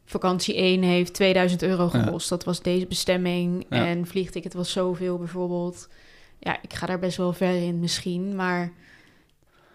vakantie 0.05 0.57
1 0.61 0.83
heeft 0.83 1.13
2000 1.13 1.61
euro 1.61 1.89
Ja. 1.93 2.03
gekost. 2.03 2.29
Dat 2.29 2.43
was 2.43 2.61
deze 2.61 2.85
bestemming. 2.85 3.65
Ja. 3.69 3.85
En 3.85 4.07
vliegticket 4.07 4.53
was 4.53 4.71
zoveel 4.71 5.17
bijvoorbeeld. 5.17 5.87
Ja, 6.39 6.57
ik 6.61 6.73
ga 6.73 6.85
daar 6.85 6.99
best 6.99 7.17
wel 7.17 7.33
ver 7.33 7.55
in 7.55 7.79
misschien, 7.79 8.35
maar 8.35 8.71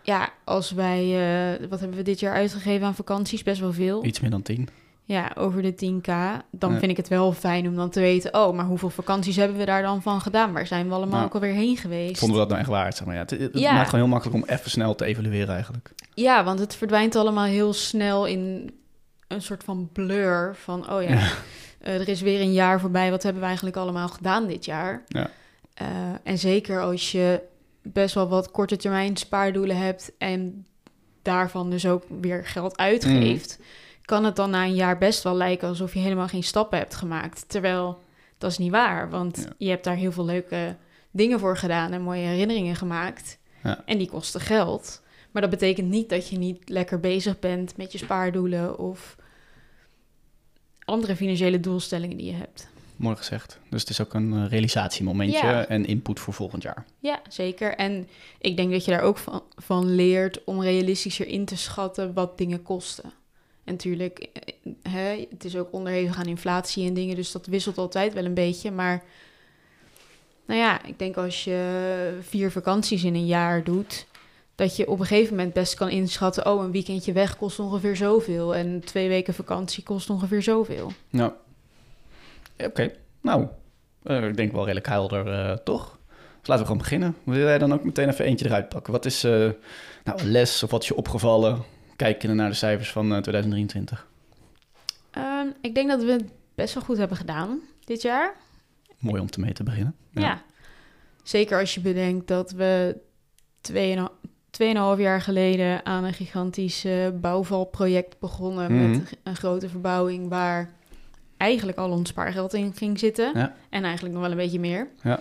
ja, 0.05 0.29
als 0.45 0.71
wij, 0.71 1.01
eh, 1.03 1.67
wat 1.69 1.81
hebben 1.81 1.99
we 1.99 2.05
dit 2.05 2.21
jaar 2.21 2.35
uitgegeven 2.35 2.87
aan 2.87 2.95
vakanties? 2.95 3.43
Best 3.43 3.61
wel 3.61 3.73
veel. 3.73 4.05
Iets 4.05 4.21
meer 4.21 4.31
dan 4.31 4.43
tien. 4.43 4.69
Ja, 5.07 5.33
over 5.35 5.63
de 5.63 5.75
10k. 5.75 6.07
Dan 6.51 6.73
Ja. 6.73 6.79
vind 6.79 6.91
ik 6.91 6.97
het 6.97 7.09
wel 7.09 7.33
fijn 7.33 7.69
om 7.69 7.75
dan 7.77 7.91
te 7.91 8.01
weten... 8.01 8.35
oh, 8.35 8.55
maar 8.55 8.65
hoeveel 8.65 8.91
vakanties 8.91 9.37
hebben 9.37 9.57
we 9.57 9.65
daar 9.65 9.83
dan 9.83 10.03
van 10.03 10.21
gedaan? 10.21 10.53
Waar 10.53 10.67
zijn 10.67 10.89
we 10.89 10.95
allemaal 10.95 11.15
Nou, 11.15 11.25
ook 11.25 11.35
alweer 11.35 11.53
heen 11.53 11.77
geweest? 11.77 12.19
Vonden 12.19 12.37
we 12.37 12.43
dat 12.43 12.49
nou 12.49 12.61
echt 12.61 12.71
waard? 12.71 12.97
Zeg 12.97 13.07
maar. 13.07 13.15
ja, 13.15 13.21
het 13.21 13.31
het 13.31 13.59
Ja. 13.59 13.73
maakt 13.73 13.89
gewoon 13.89 14.05
heel 14.05 14.15
makkelijk 14.15 14.43
om 14.45 14.55
even 14.57 14.71
snel 14.71 14.95
te 14.95 15.05
evalueren 15.05 15.55
eigenlijk. 15.55 15.93
Ja, 16.15 16.45
want 16.45 16.59
het 16.59 16.75
verdwijnt 16.75 17.17
allemaal 17.17 17.45
heel 17.45 17.73
snel 17.73 18.27
in 18.27 18.71
een 19.29 19.43
soort 19.43 19.65
van 19.65 19.89
blur 19.93 20.57
van... 20.63 20.91
oh 20.93 21.03
ja, 21.03 21.09
Ja. 21.11 21.21
eh, 21.81 22.01
er 22.01 22.09
is 22.09 22.21
weer 22.21 22.41
een 22.41 22.53
jaar 22.53 22.81
voorbij. 22.81 23.11
Wat 23.11 23.23
hebben 23.23 23.41
we 23.41 23.47
eigenlijk 23.47 23.77
allemaal 23.77 24.09
gedaan 24.09 24.47
dit 24.47 24.65
jaar? 24.65 25.03
Ja. 25.07 25.31
Eh, 25.75 25.87
en 26.23 26.39
zeker 26.39 26.81
als 26.83 27.13
je 27.13 27.41
best 27.93 28.15
wel 28.15 28.29
wat 28.29 28.51
korte 28.51 28.77
termijn 28.77 29.17
spaardoelen 29.17 29.77
hebt... 29.77 30.13
en 30.19 30.67
daarvan 31.23 31.71
dus 31.71 31.87
ook 31.87 32.05
weer 32.21 32.47
geld 32.47 32.77
uitgeeft... 32.77 33.59
kan 34.03 34.25
het 34.25 34.37
dan 34.37 34.51
na 34.51 34.65
een 34.65 34.75
jaar 34.75 34.99
best 34.99 35.23
wel 35.23 35.35
lijken 35.35 35.69
alsof 35.69 35.95
je 35.95 36.01
helemaal 36.01 36.29
geen 36.29 36.43
stappen 36.45 36.79
hebt 36.79 36.95
gemaakt. 36.95 37.49
Terwijl 37.49 38.03
dat 38.39 38.51
is 38.51 38.59
niet 38.59 38.71
waar, 38.71 39.11
want 39.11 39.37
Ja. 39.37 39.53
je 39.59 39.69
hebt 39.69 39.85
daar 39.85 39.97
heel 39.97 40.13
veel 40.13 40.25
leuke 40.25 40.77
dingen 41.11 41.39
voor 41.41 41.57
gedaan 41.57 41.93
en 41.93 42.03
mooie 42.03 42.27
herinneringen 42.27 42.77
gemaakt. 42.77 43.39
Ja. 43.63 43.83
En 43.87 43.99
die 43.99 44.09
kosten 44.09 44.41
geld. 44.41 45.03
Maar 45.31 45.43
dat 45.43 45.51
betekent 45.51 45.89
niet 45.89 46.09
dat 46.09 46.29
je 46.29 46.39
niet 46.39 46.69
lekker 46.69 47.01
bezig 47.01 47.39
bent 47.39 47.77
met 47.77 47.93
je 47.93 47.99
spaardoelen 47.99 48.79
of 48.79 49.17
andere 50.85 51.17
financiële 51.17 51.61
doelstellingen 51.61 52.17
die 52.17 52.27
je 52.27 52.33
hebt. 52.33 52.69
Mooi 53.05 53.17
gezegd. 53.17 53.59
Dus 53.71 53.81
het 53.81 53.91
is 53.91 54.01
ook 54.01 54.15
een 54.15 54.33
eh, 54.33 54.49
realisatiemomentje 54.49 55.47
Ja. 55.47 55.67
en 55.67 55.87
input 55.87 56.21
voor 56.21 56.35
volgend 56.35 56.63
jaar. 56.63 56.85
Ja, 56.99 57.21
zeker. 57.29 57.75
En 57.75 58.09
ik 58.39 58.57
denk 58.57 58.71
dat 58.73 58.85
je 58.85 58.91
daar 58.91 59.01
ook 59.01 59.19
van, 59.19 59.43
van 59.57 59.95
leert 59.95 60.45
om 60.45 60.63
realistischer 60.63 61.27
in 61.27 61.45
te 61.45 61.57
schatten 61.57 62.13
wat 62.13 62.39
dingen 62.39 62.63
kosten. 62.63 63.13
En 63.65 63.73
natuurlijk, 63.73 64.19
eh, 64.19 64.73
hè, 64.93 65.27
het 65.31 65.45
is 65.45 65.57
ook 65.57 65.73
onderhevig 65.73 66.17
aan 66.17 66.27
inflatie 66.27 66.87
en 66.87 66.95
dingen, 66.95 67.17
dus 67.17 67.33
dat 67.33 67.47
wisselt 67.47 67.79
altijd 67.79 68.13
wel 68.15 68.25
een 68.25 68.35
beetje. 68.35 68.71
Maar 68.71 69.03
nou 70.47 70.61
ja, 70.61 70.85
ik 70.85 70.99
denk 70.99 71.17
als 71.17 71.45
je 71.45 72.19
vier 72.21 72.51
vakanties 72.51 73.05
in 73.05 73.15
een 73.15 73.27
jaar 73.27 73.65
doet, 73.65 74.07
dat 74.55 74.77
je 74.77 74.89
op 74.89 75.01
een 75.01 75.07
gegeven 75.07 75.37
moment 75.37 75.53
best 75.55 75.75
kan 75.75 75.89
inschatten, 75.89 76.47
oh, 76.47 76.63
een 76.63 76.73
weekendje 76.73 77.13
weg 77.13 77.37
kost 77.37 77.59
ongeveer 77.59 77.97
zoveel 77.97 78.55
en 78.55 78.81
twee 78.85 79.09
weken 79.09 79.35
vakantie 79.35 79.83
kost 79.83 80.11
ongeveer 80.11 80.43
zoveel. 80.43 80.93
Nou, 81.11 81.33
ja, 82.57 82.67
oké. 82.67 82.91
Nou, 83.23 83.47
eh, 84.03 84.25
ik 84.27 84.37
denk 84.37 84.53
wel 84.53 84.63
redelijk 84.65 84.87
helder, 84.87 85.27
eh, 85.33 85.57
toch? 85.57 85.99
Dus 86.39 86.49
laten 86.49 86.59
we 86.65 86.71
gewoon 86.71 86.79
beginnen. 86.79 87.17
Wil 87.25 87.37
jij 87.47 87.59
dan 87.59 87.73
ook 87.73 87.85
meteen 87.85 88.09
even 88.09 88.25
eentje 88.25 88.47
eruit 88.47 88.69
pakken? 88.69 88.93
Wat 88.93 89.05
is 89.05 89.25
eh, 89.25 89.31
nou, 90.05 90.21
een 90.21 90.31
les 90.31 90.63
of 90.63 90.71
wat 90.71 90.83
is 90.83 90.89
je 90.89 90.97
opgevallen? 90.97 91.63
Kijken 91.97 92.37
naar 92.37 92.49
de 92.49 92.55
cijfers 92.57 92.93
van 92.93 93.05
eh, 93.15 93.19
2023. 93.21 94.07
Ehm, 95.11 95.47
ik 95.61 95.75
denk 95.75 95.89
dat 95.89 96.03
we 96.05 96.13
het 96.13 96.25
best 96.55 96.75
wel 96.75 96.83
goed 96.83 96.97
hebben 96.99 97.17
gedaan 97.17 97.61
dit 97.85 98.03
jaar. 98.03 98.35
Mooi 98.99 99.21
om 99.21 99.31
te 99.31 99.41
mee 99.41 99.53
te 99.53 99.63
beginnen. 99.63 99.95
Ja. 100.11 100.43
Zeker 101.23 101.59
als 101.61 101.75
je 101.75 101.81
bedenkt 101.81 102.29
dat 102.29 102.51
we 102.53 102.97
2,5 104.51 105.01
jaar 105.01 105.21
geleden 105.21 105.87
aan 105.87 106.05
een 106.05 106.13
gigantisch 106.13 106.87
bouwvalproject 107.21 108.19
begonnen 108.19 108.73
Mhm. 108.73 108.91
met 108.91 109.17
een 109.23 109.37
grote 109.37 109.69
verbouwing 109.69 110.29
waar 110.29 110.71
eigenlijk 111.45 111.79
al 111.79 111.91
ons 111.91 112.09
spaargeld 112.09 112.55
in 112.55 112.73
ging 112.75 112.99
zitten. 112.99 113.31
Ja. 113.35 113.55
En 113.71 113.85
eigenlijk 113.85 114.15
nog 114.15 114.23
wel 114.23 114.31
een 114.33 114.37
beetje 114.37 114.61
meer. 114.61 114.89
Ja. 115.03 115.21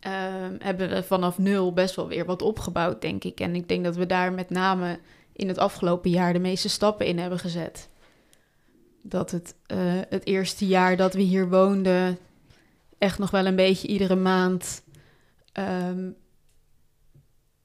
Ehm, 0.00 0.54
hebben 0.58 0.88
we 0.88 1.02
vanaf 1.02 1.38
nul 1.38 1.72
best 1.72 1.94
wel 1.94 2.08
weer 2.08 2.24
wat 2.24 2.42
opgebouwd, 2.42 3.00
denk 3.00 3.24
ik. 3.24 3.40
En 3.40 3.54
ik 3.54 3.68
denk 3.68 3.84
dat 3.84 3.96
we 3.96 4.06
daar 4.06 4.32
met 4.32 4.50
name 4.50 4.98
in 5.32 5.48
het 5.48 5.58
afgelopen 5.58 6.10
jaar 6.10 6.32
de 6.32 6.38
meeste 6.38 6.68
stappen 6.68 7.06
in 7.06 7.18
hebben 7.18 7.38
gezet. 7.38 7.88
Dat 9.02 9.30
het, 9.30 9.54
eh, 9.66 9.78
het 10.08 10.26
eerste 10.26 10.66
jaar 10.66 10.96
dat 10.96 11.14
we 11.14 11.22
hier 11.22 11.48
woonden, 11.48 12.18
echt 12.98 13.18
nog 13.18 13.30
wel 13.30 13.46
een 13.46 13.56
beetje 13.56 13.88
iedere 13.88 14.16
maand. 14.16 14.82
ehm, 15.52 16.10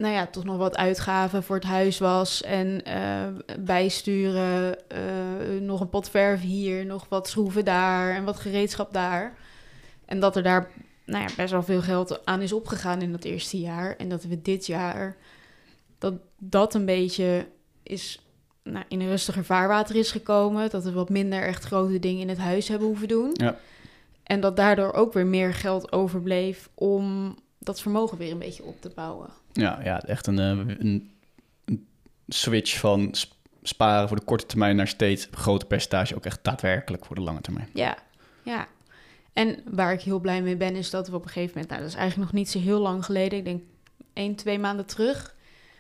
nou 0.04 0.16
ja, 0.16 0.28
toch 0.28 0.44
nog 0.44 0.58
wat 0.58 0.78
uitgaven 0.78 1.44
voor 1.44 1.56
het 1.56 1.66
huis 1.66 1.98
was. 1.98 2.42
En 2.42 2.86
eh, 2.86 3.56
bijsturen, 3.60 4.90
eh, 4.90 5.00
nog 5.60 5.80
een 5.82 5.90
pot 5.90 6.10
verf 6.10 6.42
hier, 6.42 6.86
nog 6.86 7.06
wat 7.10 7.28
schroeven 7.28 7.66
daar 7.66 8.16
en 8.16 8.24
wat 8.24 8.40
gereedschap 8.40 8.94
daar. 8.94 9.38
En 10.06 10.20
dat 10.20 10.36
er 10.36 10.44
daar 10.44 10.72
nou 11.06 11.24
ja, 11.24 11.30
best 11.36 11.52
wel 11.52 11.64
veel 11.64 11.82
geld 11.82 12.26
aan 12.26 12.42
is 12.42 12.54
opgegaan 12.54 13.02
in 13.02 13.12
dat 13.12 13.24
eerste 13.24 13.60
jaar. 13.60 13.96
En 13.96 14.10
dat 14.10 14.24
we 14.24 14.42
dit 14.42 14.66
jaar, 14.66 15.18
dat 15.98 16.14
dat 16.38 16.74
een 16.74 16.86
beetje 16.86 17.48
is 17.84 18.20
nou, 18.64 18.86
in 18.88 19.02
een 19.02 19.10
rustiger 19.10 19.46
vaarwater 19.46 19.96
is 19.96 20.12
gekomen. 20.12 20.70
Dat 20.70 20.84
we 20.84 20.92
wat 20.92 21.10
minder 21.10 21.44
echt 21.44 21.64
grote 21.64 22.00
dingen 22.00 22.22
in 22.22 22.30
het 22.30 22.38
huis 22.38 22.68
hebben 22.68 22.88
hoeven 22.88 23.08
doen. 23.08 23.30
Ja. 23.34 23.58
En 24.24 24.40
dat 24.40 24.56
daardoor 24.56 24.94
ook 24.94 25.14
weer 25.14 25.28
meer 25.28 25.54
geld 25.54 25.92
overbleef 25.92 26.70
om 26.74 27.36
dat 27.60 27.82
vermogen 27.82 28.18
weer 28.18 28.32
een 28.32 28.40
beetje 28.40 28.64
op 28.64 28.82
te 28.82 28.92
bouwen. 28.96 29.30
Ja, 29.54 29.80
ja 29.84 30.02
echt 30.02 30.28
een, 30.28 30.40
eh, 30.40 30.50
een, 30.50 31.12
een 31.66 31.88
switch 32.28 32.80
van 32.80 33.08
sp- 33.12 33.34
sparen 33.64 34.08
voor 34.08 34.18
de 34.18 34.26
korte 34.26 34.46
termijn 34.46 34.76
naar 34.76 34.88
steeds 34.88 35.28
een 35.32 35.38
groter 35.38 35.68
percentage, 35.68 36.16
ook 36.16 36.26
echt 36.26 36.44
daadwerkelijk 36.44 37.06
voor 37.06 37.16
de 37.16 37.22
lange 37.22 37.42
termijn. 37.42 37.70
Ja, 37.74 37.98
ja. 38.44 38.68
En 39.34 39.60
waar 39.72 39.94
ik 39.94 40.02
heel 40.02 40.20
blij 40.20 40.42
mee 40.42 40.58
ben, 40.58 40.76
is 40.76 40.90
dat 40.90 41.08
we 41.10 41.16
op 41.16 41.24
een 41.24 41.30
gegeven 41.30 41.52
moment, 41.52 41.70
nou, 41.70 41.82
dat 41.82 41.90
is 41.92 41.98
eigenlijk 41.98 42.32
nog 42.32 42.40
niet 42.40 42.50
zo 42.52 42.60
heel 42.60 42.80
lang 42.80 43.06
geleden, 43.06 43.38
ik 43.40 43.46
denk 43.46 43.62
één, 44.14 44.36
twee 44.36 44.60
maanden 44.60 44.86
terug, 44.86 45.36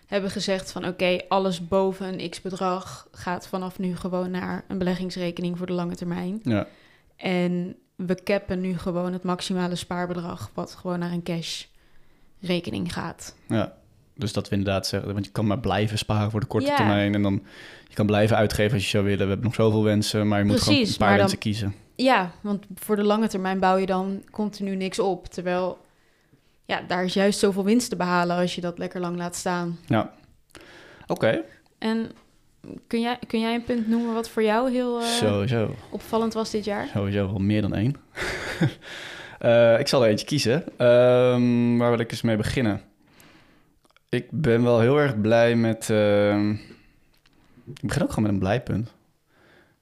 hebben 0.05 0.31
gezegd 0.31 0.71
van 0.71 0.87
oké, 0.87 1.19
alles 1.27 1.67
boven 1.67 2.19
een 2.19 2.29
x 2.29 2.41
bedrag 2.41 3.07
gaat 3.11 3.47
vanaf 3.47 3.79
nu 3.79 3.95
gewoon 3.95 4.31
naar 4.31 4.63
een 4.67 4.77
beleggingsrekening 4.77 5.57
voor 5.57 5.67
de 5.67 5.73
lange 5.73 5.95
termijn. 5.95 6.39
Ja, 6.43 6.67
En 7.15 7.75
we 7.95 8.23
cappen 8.23 8.61
nu 8.61 8.77
gewoon 8.77 9.13
het 9.13 9.23
maximale 9.23 9.75
spaarbedrag, 9.75 10.51
wat 10.53 10.75
gewoon 10.75 10.99
naar 10.99 11.11
een 11.11 11.23
cash 11.23 11.63
rekening 12.43 12.93
gaat. 12.93 13.35
ja. 13.47 13.73
Dus 14.15 14.33
dat 14.33 14.49
we 14.49 14.55
inderdaad 14.55 14.87
zeggen, 14.87 15.13
want 15.13 15.25
je 15.25 15.31
kan 15.31 15.47
maar 15.47 15.59
blijven 15.59 15.97
sparen 15.97 16.31
voor 16.31 16.39
de 16.39 16.45
korte 16.45 16.67
Ja. 16.67 16.75
termijn 16.75 17.13
en 17.15 17.21
dan 17.21 17.43
je 17.87 17.93
kan 17.95 18.05
blijven 18.05 18.37
uitgeven 18.37 18.73
als 18.73 18.83
je 18.83 18.89
zou 18.89 19.03
willen. 19.03 19.19
We 19.19 19.25
hebben 19.27 19.45
nog 19.45 19.55
zoveel 19.55 19.83
wensen, 19.83 20.27
maar 20.27 20.39
je 20.39 20.45
moet 20.45 20.59
gewoon 20.59 20.75
Precies, 20.75 20.91
een 20.93 20.99
paar 20.99 21.09
dan- 21.09 21.17
wensen 21.17 21.37
kiezen. 21.37 21.75
Ja, 21.95 22.31
want 22.41 22.65
voor 22.75 22.95
de 22.95 23.03
lange 23.03 23.27
termijn 23.27 23.59
bouw 23.59 23.77
je 23.77 23.85
dan 23.85 24.23
continu 24.31 24.75
niks 24.75 24.99
op. 24.99 25.27
Terwijl, 25.27 25.77
ja, 26.65 26.81
daar 26.87 27.03
is 27.03 27.13
juist 27.13 27.39
zoveel 27.39 27.63
winst 27.63 27.89
te 27.89 27.95
behalen 27.95 28.37
als 28.37 28.55
je 28.55 28.61
dat 28.61 28.77
lekker 28.77 28.99
lang 29.01 29.17
laat 29.17 29.35
staan. 29.35 29.79
Ja, 29.87 30.13
oké. 31.07 31.41
En 31.77 32.11
kun 32.87 33.01
jij, 33.01 33.19
kun 33.27 33.39
jij 33.39 33.53
een 33.55 33.63
punt 33.63 33.87
noemen 33.87 34.13
wat 34.13 34.29
voor 34.29 34.43
jou 34.43 34.71
heel 34.71 35.01
eh, 35.01 35.61
opvallend 35.89 36.33
was 36.33 36.49
dit 36.51 36.65
jaar? 36.65 36.87
Sowieso 36.93 37.25
wel 37.27 37.39
meer 37.39 37.61
dan 37.61 37.73
één. 37.75 37.95
Eh, 39.43 39.79
ik 39.79 39.87
zal 39.87 40.03
er 40.03 40.09
eentje 40.09 40.25
kiezen. 40.25 40.63
Ehm, 40.77 41.77
waar 41.77 41.89
wil 41.89 41.99
ik 41.99 42.11
eens 42.11 42.21
mee 42.21 42.37
beginnen? 42.37 42.81
Ik 44.09 44.27
ben 44.31 44.63
wel 44.63 44.79
heel 44.79 44.97
erg 44.97 45.21
blij 45.21 45.55
met... 45.55 45.89
ehm, 45.89 46.51
ik 47.65 47.81
begin 47.81 48.01
ook 48.03 48.09
gewoon 48.09 48.23
met 48.23 48.33
een 48.33 48.39
blij 48.39 48.61
punt. 48.61 48.93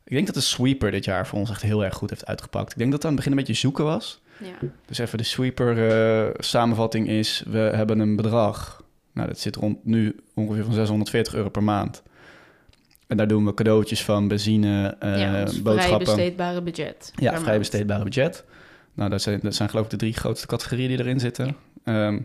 Ik 0.04 0.14
denk 0.14 0.26
dat 0.26 0.36
de 0.36 0.42
sweeper 0.42 0.92
dit 0.92 1.06
jaar 1.06 1.28
voor 1.28 1.40
ons 1.40 1.50
echt 1.50 1.62
heel 1.62 1.84
erg 1.84 1.94
goed 1.94 2.10
heeft 2.10 2.26
uitgepakt. 2.26 2.72
Ik 2.72 2.78
denk 2.78 2.92
dat 2.92 3.02
het 3.02 3.12
aan 3.12 3.16
het 3.16 3.24
begin 3.26 3.38
een 3.38 3.46
beetje 3.46 3.62
zoeken 3.62 3.84
was. 3.84 4.22
Ja. 4.40 4.70
Dus 4.86 4.98
even 4.98 5.18
de 5.18 5.24
sweeper 5.24 5.90
eh, 5.90 6.34
samenvatting 6.38 7.08
is, 7.08 7.44
we 7.48 7.58
hebben 7.58 8.00
een 8.00 8.16
bedrag. 8.16 8.84
Nou, 9.14 9.28
dat 9.28 9.40
zit 9.40 9.56
rond 9.56 9.86
nu 9.86 10.16
ongeveer 10.36 10.64
van 10.64 10.74
640 10.74 11.34
euro 11.34 11.50
per 11.50 11.64
maand. 11.64 12.04
En 13.08 13.18
daar 13.18 13.28
doen 13.28 13.46
we 13.46 13.54
cadeautjes 13.54 14.04
van, 14.04 14.28
benzine, 14.28 14.96
eh 15.00 15.20
ja, 15.20 15.42
ons 15.42 15.52
vrij 15.52 15.62
boodschappen. 15.62 16.06
besteedbare 16.06 16.62
budget. 16.62 17.12
Ja, 17.16 17.32
vrij 17.32 17.44
maand. 17.44 17.58
besteedbare 17.58 18.04
budget. 18.04 18.44
Nou, 19.02 19.14
dat 19.14 19.22
zijn, 19.22 19.40
dat 19.44 19.56
zijn 19.56 19.70
geloof 19.70 19.86
ik 19.86 19.92
de 19.92 19.98
drie 19.98 20.14
grootste 20.14 20.48
categorieën 20.48 20.88
die 20.88 21.00
erin 21.00 21.20
zitten. 21.20 21.56
Ehm, 21.84 22.20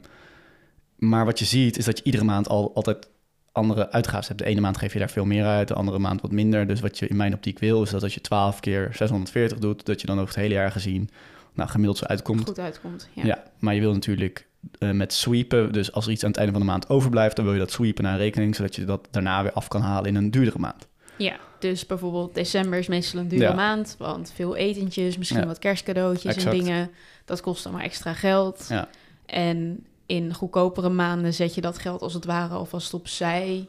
maar 0.97 1.25
wat 1.25 1.38
je 1.38 1.45
ziet 1.45 1.78
is 1.78 1.85
dat 1.85 1.99
je 1.99 2.04
iedere 2.04 2.25
maand 2.25 2.49
al 2.49 2.75
altijd 2.75 3.09
andere 3.52 3.90
uitgaven 3.90 4.26
hebt. 4.26 4.38
De 4.38 4.45
ene 4.45 4.61
maand 4.61 4.76
geef 4.76 4.92
je 4.92 4.99
daar 4.99 5.11
veel 5.11 5.25
meer 5.25 5.45
uit, 5.45 5.68
de 5.68 5.75
andere 5.75 5.99
maand 5.99 6.21
wat 6.21 6.30
minder. 6.30 6.66
Dus 6.66 6.80
wat 6.80 6.99
je 6.99 7.06
in 7.06 7.16
mijn 7.16 7.35
optiek 7.35 7.59
wil, 7.59 7.83
is 7.83 7.90
dat 7.90 8.02
als 8.02 8.14
je 8.14 8.21
12 8.21 8.61
keer 8.61 8.88
640 8.92 9.59
doet, 9.59 9.87
dat 9.87 10.00
je 10.00 10.06
dan 10.06 10.16
over 10.16 10.35
het 10.35 10.42
hele 10.42 10.54
jaar 10.54 10.71
gezien 10.71 11.11
nou, 11.54 11.68
gemiddeld 11.68 11.99
zo 11.99 12.04
uitkomt. 12.04 12.45
Goed 12.47 12.59
uitkomt. 12.59 13.09
Ja. 13.12 13.25
Ja. 13.25 13.42
maar 13.59 13.75
je 13.75 13.80
wil 13.80 13.92
natuurlijk 13.92 14.49
eh, 14.78 14.90
met 14.90 15.12
sweepen, 15.12 15.73
dus 15.73 15.92
als 15.92 16.06
er 16.06 16.12
iets 16.12 16.23
aan 16.23 16.30
het 16.30 16.38
einde 16.38 16.52
van 16.52 16.61
de 16.61 16.66
maand 16.66 16.88
overblijft, 16.88 17.37
dan 17.37 17.45
wil 17.45 17.54
je 17.54 17.61
dat 17.61 17.71
sweepen 17.71 18.04
naar 18.04 18.18
rekening, 18.18 18.54
zodat 18.54 18.75
je 18.75 18.85
dat 18.85 19.09
daarna 19.11 19.42
weer 19.42 19.52
af 19.52 19.68
kan 19.68 19.80
halen 19.80 20.09
in 20.09 20.14
een 20.14 20.30
duurdere 20.30 20.59
maand. 20.59 20.88
Ja, 21.16 21.37
dus 21.70 21.87
bijvoorbeeld 21.87 22.35
december 22.35 22.78
is 22.78 22.87
meestal 22.88 23.20
een 23.20 23.28
dure 23.28 23.42
Ja. 23.42 23.54
maand, 23.54 23.94
want 23.99 24.32
veel 24.35 24.56
etentjes, 24.56 25.18
misschien 25.18 25.40
Ja. 25.40 25.46
wat 25.46 25.58
kerstcadeautjes 25.58 26.35
Exact. 26.35 26.54
en 26.56 26.61
dingen. 26.64 26.90
Dat 27.25 27.40
kost 27.40 27.62
dan 27.64 27.73
maar 27.73 27.82
extra 27.82 28.12
geld. 28.12 28.66
Ja. 28.68 28.88
En 29.26 29.85
in 30.06 30.35
goedkopere 30.35 30.88
maanden 30.88 31.35
zet 31.35 31.54
je 31.54 31.61
dat 31.61 31.78
geld 31.78 32.02
als 32.02 32.14
het 32.14 32.25
ware 32.25 32.54
alvast 32.54 32.94
opzij 32.94 33.68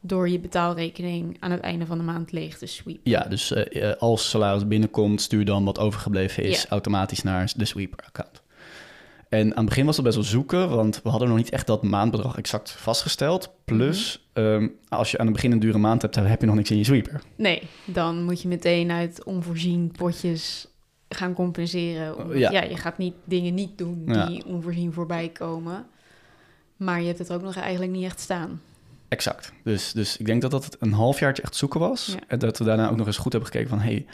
door 0.00 0.28
je 0.28 0.38
betaalrekening 0.38 1.36
aan 1.40 1.50
het 1.50 1.60
einde 1.60 1.86
van 1.86 1.98
de 1.98 2.04
maand 2.04 2.32
leeg 2.32 2.58
te 2.58 2.66
sweepen. 2.66 3.10
Ja, 3.10 3.20
dus 3.22 3.52
eh, 3.52 3.90
eh, 3.90 3.96
als 3.96 4.28
salaris 4.30 4.66
binnenkomt, 4.66 5.20
stuur 5.20 5.44
dan 5.44 5.64
wat 5.64 5.78
overgebleven 5.78 6.42
is 6.44 6.66
automatisch 6.66 7.22
naar 7.22 7.52
de 7.56 7.64
sweeper-account. 7.64 8.42
En 9.28 9.50
aan 9.50 9.56
het 9.56 9.68
begin 9.68 9.86
was 9.86 9.96
dat 9.96 10.04
best 10.04 10.16
wel 10.16 10.24
zoeken, 10.26 10.68
want 10.68 11.00
we 11.02 11.08
hadden 11.08 11.28
nog 11.28 11.36
niet 11.36 11.50
echt 11.50 11.66
dat 11.66 11.82
maandbedrag 11.82 12.36
exact 12.38 12.70
vastgesteld. 12.70 13.50
Plus, 13.64 14.28
Mhm. 14.34 14.44
ehm, 14.46 14.68
als 14.88 15.10
je 15.10 15.18
aan 15.18 15.24
het 15.26 15.34
begin 15.34 15.52
een 15.52 15.58
dure 15.58 15.78
maand 15.78 16.02
hebt, 16.02 16.14
dan 16.14 16.26
heb 16.26 16.40
je 16.40 16.46
nog 16.46 16.54
niks 16.56 16.70
in 16.70 16.76
je 16.78 16.84
sweeper. 16.84 17.20
Nee, 17.36 17.62
dan 17.84 18.22
moet 18.24 18.42
je 18.42 18.48
meteen 18.48 18.90
uit 18.90 19.24
onvoorzien 19.24 19.92
potjes 19.96 20.68
gaan 21.08 21.32
compenseren. 21.34 22.16
Omdat- 22.18 22.38
Ja. 22.38 22.50
ja. 22.50 22.62
je 22.62 22.76
gaat 22.76 22.98
niet 22.98 23.14
dingen 23.24 23.54
niet 23.54 23.78
doen 23.78 24.02
Ja. 24.06 24.26
die 24.26 24.44
onvoorzien 24.46 24.92
voorbij 24.92 25.28
komen. 25.28 25.86
Maar 26.76 27.00
je 27.00 27.06
hebt 27.06 27.18
het 27.18 27.32
ook 27.32 27.42
nog 27.42 27.56
eigenlijk 27.56 27.92
niet 27.92 28.04
echt 28.04 28.20
staan. 28.20 28.60
Exact. 29.08 29.52
Dus, 29.64 29.92
dus 29.92 30.16
ik 30.16 30.26
denk 30.26 30.42
dat 30.42 30.50
dat 30.50 30.76
een 30.80 30.92
halfjaartje 30.92 31.42
echt 31.42 31.56
zoeken 31.56 31.80
was. 31.80 32.06
Ja. 32.06 32.18
En 32.26 32.38
dat 32.38 32.58
we 32.58 32.64
daarna 32.64 32.90
ook 32.90 32.96
nog 32.96 33.06
eens 33.06 33.16
goed 33.16 33.32
hebben 33.32 33.50
gekeken 33.50 33.70
van... 33.70 33.80
hey, 33.80 34.06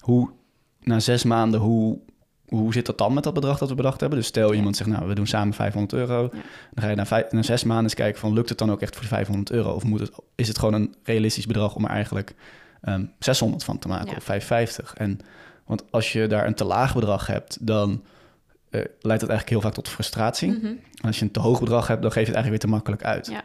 hoe 0.00 0.30
na 0.80 1.00
zes 1.00 1.24
maanden, 1.24 1.60
hoe, 1.60 1.98
hoe 2.48 2.72
zit 2.72 2.86
dat 2.86 2.98
dan 2.98 3.14
met 3.14 3.24
dat 3.24 3.34
bedrag 3.34 3.58
dat 3.58 3.68
we 3.68 3.74
bedacht 3.74 4.00
hebben? 4.00 4.18
Dus 4.18 4.26
stel 4.26 4.50
Ja. 4.50 4.56
iemand 4.56 4.76
zegt, 4.76 4.90
nou, 4.90 5.08
we 5.08 5.14
doen 5.14 5.26
samen 5.26 5.54
500 5.54 5.92
euro. 5.92 6.22
Ja. 6.22 6.28
Dan 6.74 6.84
ga 6.84 6.88
je 6.90 6.96
na, 6.96 7.06
vijf, 7.06 7.32
na 7.32 7.42
zes 7.42 7.64
maanden 7.64 7.84
eens 7.84 7.94
kijken 7.94 8.20
van... 8.20 8.32
lukt 8.32 8.48
het 8.48 8.58
dan 8.58 8.70
ook 8.70 8.80
echt 8.82 8.92
voor 8.94 9.02
de 9.02 9.08
500 9.08 9.50
euro? 9.50 9.72
Of 9.72 9.84
moet 9.84 10.00
het, 10.00 10.10
is 10.34 10.48
het 10.48 10.58
gewoon 10.58 10.74
een 10.74 10.94
realistisch 11.02 11.46
bedrag 11.46 11.74
om 11.74 11.84
er 11.84 11.90
eigenlijk 11.90 12.34
ehm 12.80 13.04
600 13.18 13.64
van 13.64 13.78
te 13.78 13.88
maken 13.88 14.10
Ja. 14.10 14.16
of 14.16 14.24
550? 14.24 14.94
En, 14.96 15.18
want 15.66 15.82
als 15.90 16.12
je 16.12 16.26
daar 16.26 16.46
een 16.46 16.54
te 16.54 16.64
laag 16.64 16.94
bedrag 16.94 17.26
hebt, 17.26 17.66
dan... 17.66 18.02
eh, 18.70 18.80
leidt 18.80 19.20
dat 19.20 19.30
eigenlijk 19.30 19.48
heel 19.48 19.60
vaak 19.60 19.72
tot 19.74 19.88
frustratie. 19.88 20.50
Mhm. 20.50 20.66
En 20.66 20.80
als 21.06 21.18
je 21.18 21.24
een 21.24 21.30
te 21.30 21.40
hoog 21.40 21.60
bedrag 21.60 21.86
hebt, 21.86 22.02
dan 22.02 22.12
geef 22.12 22.26
je 22.26 22.32
het 22.32 22.36
eigenlijk 22.36 22.62
weer 22.64 22.70
te 22.72 22.76
makkelijk 22.76 23.04
uit. 23.04 23.26
Ja. 23.26 23.42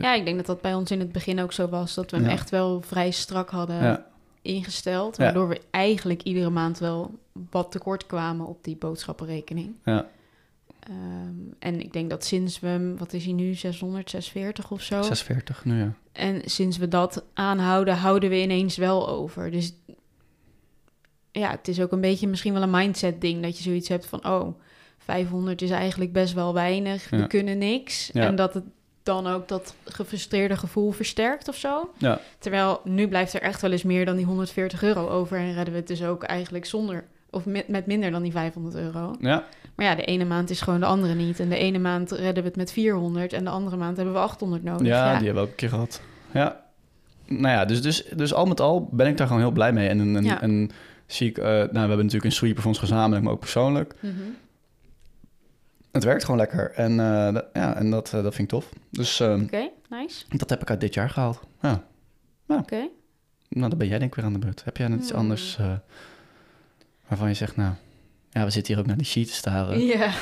Ja, 0.00 0.14
ik 0.14 0.24
denk 0.24 0.36
dat 0.36 0.46
dat 0.46 0.60
bij 0.60 0.74
ons 0.74 0.90
in 0.90 0.98
het 0.98 1.12
begin 1.12 1.40
ook 1.40 1.52
zo 1.52 1.68
was. 1.68 1.94
Dat 1.94 2.10
we 2.10 2.16
hem 2.16 2.26
echt 2.26 2.50
wel 2.50 2.82
vrij 2.86 3.10
strak 3.10 3.50
hadden 3.50 3.76
Ja. 3.82 4.04
Ingesteld. 4.42 5.16
Ja. 5.16 5.24
Waardoor 5.24 5.48
we 5.48 5.60
eigenlijk 5.70 6.22
iedere 6.22 6.50
maand 6.50 6.78
wel 6.78 7.18
wat 7.50 7.70
tekort 7.70 8.06
kwamen 8.06 8.46
op 8.46 8.64
die 8.64 8.76
boodschappenrekening. 8.76 9.74
Ja. 9.84 10.08
Ehm, 10.78 11.34
en 11.58 11.80
ik 11.80 11.92
denk 11.92 12.10
dat 12.10 12.24
sinds 12.24 12.60
we 12.60 12.94
wat 12.98 13.12
is 13.12 13.24
hij 13.24 13.32
nu, 13.32 13.54
600, 13.54 14.10
640 14.10 14.70
of 14.70 14.82
zo. 14.82 15.02
46 15.02 15.64
nu, 15.64 15.78
ja. 15.78 15.92
En 16.12 16.42
sinds 16.44 16.76
we 16.76 16.88
dat 16.88 17.24
aanhouden, 17.34 17.96
houden 17.96 18.30
we 18.30 18.42
ineens 18.42 18.76
wel 18.76 19.08
over. 19.08 19.50
Dus 19.50 19.74
ja, 21.32 21.50
het 21.50 21.68
is 21.68 21.80
ook 21.80 21.92
een 21.92 22.00
beetje 22.00 22.28
misschien 22.28 22.52
wel 22.52 22.62
een 22.62 22.70
mindset 22.70 23.20
ding. 23.20 23.42
Dat 23.42 23.56
je 23.56 23.62
zoiets 23.62 23.88
hebt 23.88 24.06
van, 24.06 24.26
oh, 24.26 24.60
500 24.98 25.62
is 25.62 25.70
eigenlijk 25.70 26.12
best 26.12 26.34
wel 26.34 26.54
weinig. 26.54 27.10
Ja. 27.10 27.18
We 27.18 27.26
kunnen 27.26 27.58
niks. 27.58 28.10
Ja. 28.12 28.26
En 28.26 28.36
dat 28.36 28.54
het 28.54 28.64
dan 29.02 29.26
ook 29.26 29.48
dat 29.48 29.74
gefrustreerde 29.84 30.56
gevoel 30.56 30.90
versterkt 30.90 31.48
of 31.48 31.56
zo. 31.56 31.90
Ja. 31.98 32.20
Terwijl 32.38 32.80
nu 32.84 33.08
blijft 33.08 33.32
er 33.34 33.42
echt 33.42 33.60
wel 33.60 33.70
eens 33.72 33.82
meer 33.82 34.04
dan 34.04 34.16
die 34.16 34.24
140 34.26 34.82
euro 34.82 35.08
over. 35.08 35.38
En 35.38 35.52
redden 35.54 35.72
we 35.72 35.78
het 35.78 35.88
dus 35.88 36.04
ook 36.04 36.22
eigenlijk 36.22 36.64
zonder, 36.66 37.04
of 37.30 37.44
met, 37.46 37.68
met 37.68 37.86
minder 37.86 38.10
dan 38.10 38.22
die 38.22 38.32
500 38.32 38.74
euro. 38.74 39.16
Ja, 39.20 39.44
Maar 39.74 39.86
ja, 39.86 39.94
de 39.94 40.04
ene 40.04 40.24
maand 40.24 40.50
is 40.50 40.60
gewoon 40.60 40.80
de 40.80 40.86
andere 40.86 41.14
niet. 41.14 41.40
En 41.40 41.48
de 41.48 41.56
ene 41.56 41.78
maand 41.78 42.10
redden 42.10 42.42
we 42.42 42.48
het 42.48 42.56
met 42.58 42.72
400 42.72 43.32
en 43.32 43.44
de 43.44 43.50
andere 43.50 43.76
maand 43.76 43.96
hebben 43.96 44.14
we 44.14 44.20
800 44.20 44.62
nodig. 44.62 44.86
ja, 44.86 45.04
Ja, 45.12 45.16
die 45.18 45.24
hebben 45.26 45.34
we 45.34 45.40
ook 45.40 45.48
een 45.48 45.54
keer 45.54 45.68
gehad. 45.68 46.00
Ja. 46.32 46.60
Nou 47.26 47.48
ja, 47.48 47.64
dus, 47.64 47.82
dus, 47.82 48.04
dus 48.16 48.34
al 48.34 48.46
met 48.46 48.60
al 48.60 48.88
ben 48.90 49.06
ik 49.06 49.16
daar 49.16 49.26
gewoon 49.26 49.42
heel 49.42 49.50
blij 49.50 49.72
mee. 49.72 49.88
En, 49.88 50.16
en, 50.16 50.24
Ja. 50.24 50.40
en 50.40 50.70
zie 51.06 51.28
ik... 51.28 51.38
eh, 51.38 51.44
nou, 51.44 51.68
we 51.70 51.78
hebben 51.78 51.96
natuurlijk 51.96 52.24
een 52.24 52.32
sweeper 52.32 52.60
voor 52.60 52.70
ons 52.70 52.80
gezamenlijk, 52.80 53.22
maar 53.24 53.32
ook 53.32 53.40
persoonlijk. 53.40 53.94
Mhm. 54.00 54.12
Het 55.92 56.04
werkt 56.04 56.24
gewoon 56.24 56.40
lekker. 56.40 56.70
En, 56.74 57.00
eh, 57.00 57.32
dat- 57.32 57.46
ja, 57.52 57.76
en 57.76 57.90
dat, 57.90 58.12
eh, 58.12 58.22
dat 58.22 58.34
vind 58.34 58.52
ik 58.52 58.58
tof. 58.58 58.72
Dus 58.90 59.20
eh, 59.20 59.40
Oké, 59.42 59.68
nice. 59.88 60.24
dat 60.36 60.50
heb 60.50 60.62
ik 60.62 60.70
uit 60.70 60.80
dit 60.80 60.94
jaar 60.94 61.10
gehaald. 61.10 61.40
Ja. 61.60 61.84
Oké. 62.46 62.88
Nou, 63.48 63.68
dan 63.68 63.78
ben 63.78 63.88
jij 63.88 63.98
denk 63.98 64.10
ik 64.10 64.16
weer 64.16 64.24
aan 64.24 64.32
de 64.32 64.38
beurt. 64.38 64.64
Heb 64.64 64.76
jij 64.76 64.88
net 64.88 64.98
iets 65.00 65.10
Hmm. 65.10 65.18
anders 65.18 65.56
eh, 65.58 65.72
waarvan 67.08 67.28
je 67.28 67.34
zegt... 67.34 67.56
Nou, 67.56 67.72
ja, 68.30 68.44
we 68.44 68.50
zitten 68.50 68.72
hier 68.72 68.82
ook 68.82 68.88
naar 68.88 68.96
die 68.96 69.06
sheet 69.06 69.26
te 69.26 69.32
staren. 69.34 69.80
Ja. 69.80 70.10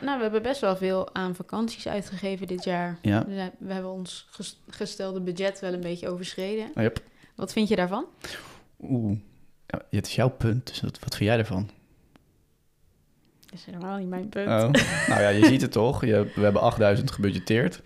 Nou, 0.00 0.16
we 0.16 0.22
hebben 0.22 0.42
best 0.42 0.60
wel 0.60 0.76
veel 0.76 1.14
aan 1.14 1.34
vakanties 1.34 1.88
uitgegeven 1.88 2.46
dit 2.46 2.64
jaar. 2.64 2.98
Ja, 3.02 3.24
We 3.58 3.72
hebben 3.72 3.90
ons 3.90 4.26
ges- 4.30 4.60
gestelde 4.68 5.20
budget 5.20 5.60
wel 5.60 5.72
een 5.72 5.80
beetje 5.80 6.08
overschreden. 6.08 6.70
yep. 6.74 7.02
Wat 7.34 7.52
vind 7.52 7.68
je 7.68 7.76
daarvan? 7.76 8.04
Oeh. 8.80 9.18
Ja, 9.66 9.82
het 9.90 10.06
is 10.06 10.14
jouw 10.14 10.28
punt, 10.28 10.66
dus 10.66 10.80
wat, 10.80 10.98
wat 10.98 11.14
vind 11.16 11.28
jij 11.30 11.38
ervan? 11.38 11.70
Is 13.58 13.64
helemaal 13.64 13.98
niet 13.98 14.08
mijn 14.08 14.28
punt. 14.28 14.48
Oh. 14.48 14.70
nou 15.08 15.20
ja, 15.20 15.28
je 15.28 15.44
ziet 15.46 15.60
het 15.62 15.72
toch. 15.72 16.04
Je, 16.04 16.30
we 16.34 16.40
hebben 16.42 16.62
8000 16.62 17.10
gebudgeteerd 17.10 17.82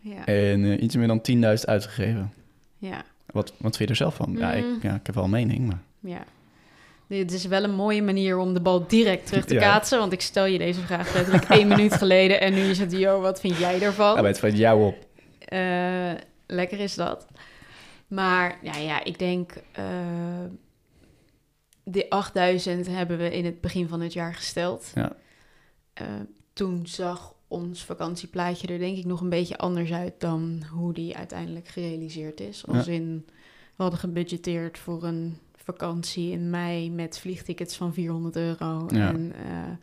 Ja. 0.00 0.24
en 0.26 0.64
eh, 0.64 0.82
iets 0.82 0.96
meer 0.96 1.06
dan 1.06 1.20
10.000 1.56 1.64
uitgegeven. 1.64 2.32
ja. 2.78 3.02
Wat, 3.26 3.52
wat 3.58 3.76
vind 3.76 3.78
je 3.78 3.86
er 3.86 3.96
zelf 3.96 4.14
van? 4.14 4.34
Ja, 4.38 4.52
ik, 4.52 4.64
Mm. 4.64 4.78
ja, 4.82 4.94
ik 4.94 5.06
heb 5.06 5.14
wel 5.14 5.24
een 5.24 5.30
mening, 5.30 5.66
maar... 5.66 5.78
Ja. 6.00 6.24
Dit 7.06 7.32
is 7.32 7.46
wel 7.46 7.64
een 7.64 7.74
mooie 7.74 8.02
manier 8.02 8.38
om 8.38 8.54
de 8.54 8.60
bal 8.60 8.86
direct 8.86 9.26
terug 9.26 9.44
te 9.44 9.54
Ja. 9.54 9.60
kaatsen. 9.60 9.98
Want 9.98 10.12
ik 10.12 10.20
stel 10.20 10.44
je 10.44 10.58
deze 10.58 10.80
vraag 10.80 11.14
letterlijk 11.14 11.44
één 11.48 11.68
minuut 11.68 11.94
geleden. 12.02 12.40
En 12.40 12.52
nu 12.54 12.60
is 12.60 12.78
het, 12.78 12.92
yo, 12.92 13.20
wat 13.20 13.40
vind 13.40 13.56
jij 13.56 13.82
ervan? 13.82 14.08
Ja, 14.14 14.20
maar 14.20 14.30
het 14.30 14.38
valt 14.38 14.56
jou 14.58 14.84
op. 14.86 15.06
Eh, 15.38 16.10
lekker 16.46 16.80
is 16.80 16.94
dat. 16.94 17.26
Maar 18.08 18.58
ja, 18.62 18.76
ja 18.76 19.04
ik 19.04 19.18
denk... 19.18 19.52
eh 19.72 19.84
de 21.84 22.10
8000 22.10 22.86
hebben 22.86 23.18
we 23.18 23.36
in 23.36 23.44
het 23.44 23.60
begin 23.60 23.88
van 23.88 24.00
het 24.00 24.12
jaar 24.12 24.34
gesteld. 24.34 24.90
Ja. 24.94 25.16
Eh, 25.92 26.06
toen 26.52 26.86
zag 26.86 27.34
ons 27.48 27.84
vakantieplaatje 27.84 28.66
er 28.66 28.78
denk 28.78 28.96
ik 28.96 29.04
nog 29.04 29.20
een 29.20 29.28
beetje 29.28 29.58
anders 29.58 29.92
uit... 29.92 30.20
dan 30.20 30.62
hoe 30.70 30.92
die 30.92 31.16
uiteindelijk 31.16 31.68
gerealiseerd 31.68 32.40
is. 32.40 32.66
Als 32.66 32.86
Ja. 32.86 32.92
in, 32.92 33.24
we 33.76 33.82
hadden 33.82 33.98
gebudgeteerd 34.00 34.78
voor 34.78 35.02
een 35.02 35.38
vakantie 35.56 36.30
in 36.30 36.50
mei... 36.50 36.90
met 36.90 37.18
vliegtickets 37.18 37.76
van 37.76 37.94
400 37.94 38.36
euro. 38.36 38.86
Ja. 38.88 39.08
En 39.08 39.32
eh, 39.32 39.76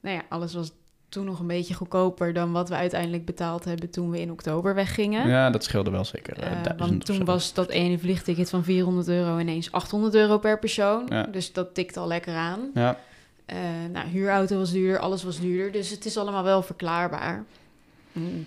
nou 0.00 0.16
ja, 0.16 0.22
alles 0.28 0.54
was 0.54 0.72
toen 1.14 1.24
nog 1.24 1.40
een 1.40 1.46
beetje 1.46 1.74
goedkoper... 1.74 2.32
dan 2.32 2.52
wat 2.52 2.68
we 2.68 2.74
uiteindelijk 2.74 3.24
betaald 3.24 3.64
hebben 3.64 3.90
toen 3.90 4.10
we 4.10 4.20
in 4.20 4.30
oktober 4.30 4.74
weggingen. 4.74 5.28
Ja, 5.28 5.50
dat 5.50 5.64
scheelde 5.64 5.90
wel 5.90 6.04
zeker. 6.04 6.38
eh, 6.38 6.50
Eh, 6.52 6.78
want 6.78 7.04
toen 7.04 7.24
was 7.24 7.52
dat 7.54 7.68
ene 7.70 7.98
vliegticket 7.98 8.50
van 8.50 8.64
400 8.64 9.08
euro 9.08 9.38
ineens 9.38 9.72
800 9.72 10.14
euro 10.14 10.38
per 10.38 10.58
persoon. 10.58 11.06
Ja. 11.08 11.22
Dus 11.22 11.52
dat 11.52 11.74
tikt 11.74 11.96
al 11.96 12.06
lekker 12.06 12.34
aan. 12.34 12.60
Ja, 12.74 12.98
Eh, 13.46 13.56
nou, 13.92 14.08
huurauto 14.08 14.56
was 14.58 14.70
duurder, 14.72 14.98
alles 15.00 15.22
was 15.24 15.40
duurder. 15.40 15.72
Dus 15.72 15.90
het 15.90 16.04
is 16.04 16.16
allemaal 16.16 16.42
wel 16.44 16.62
verklaarbaar. 16.62 17.44
Hmm. 18.12 18.46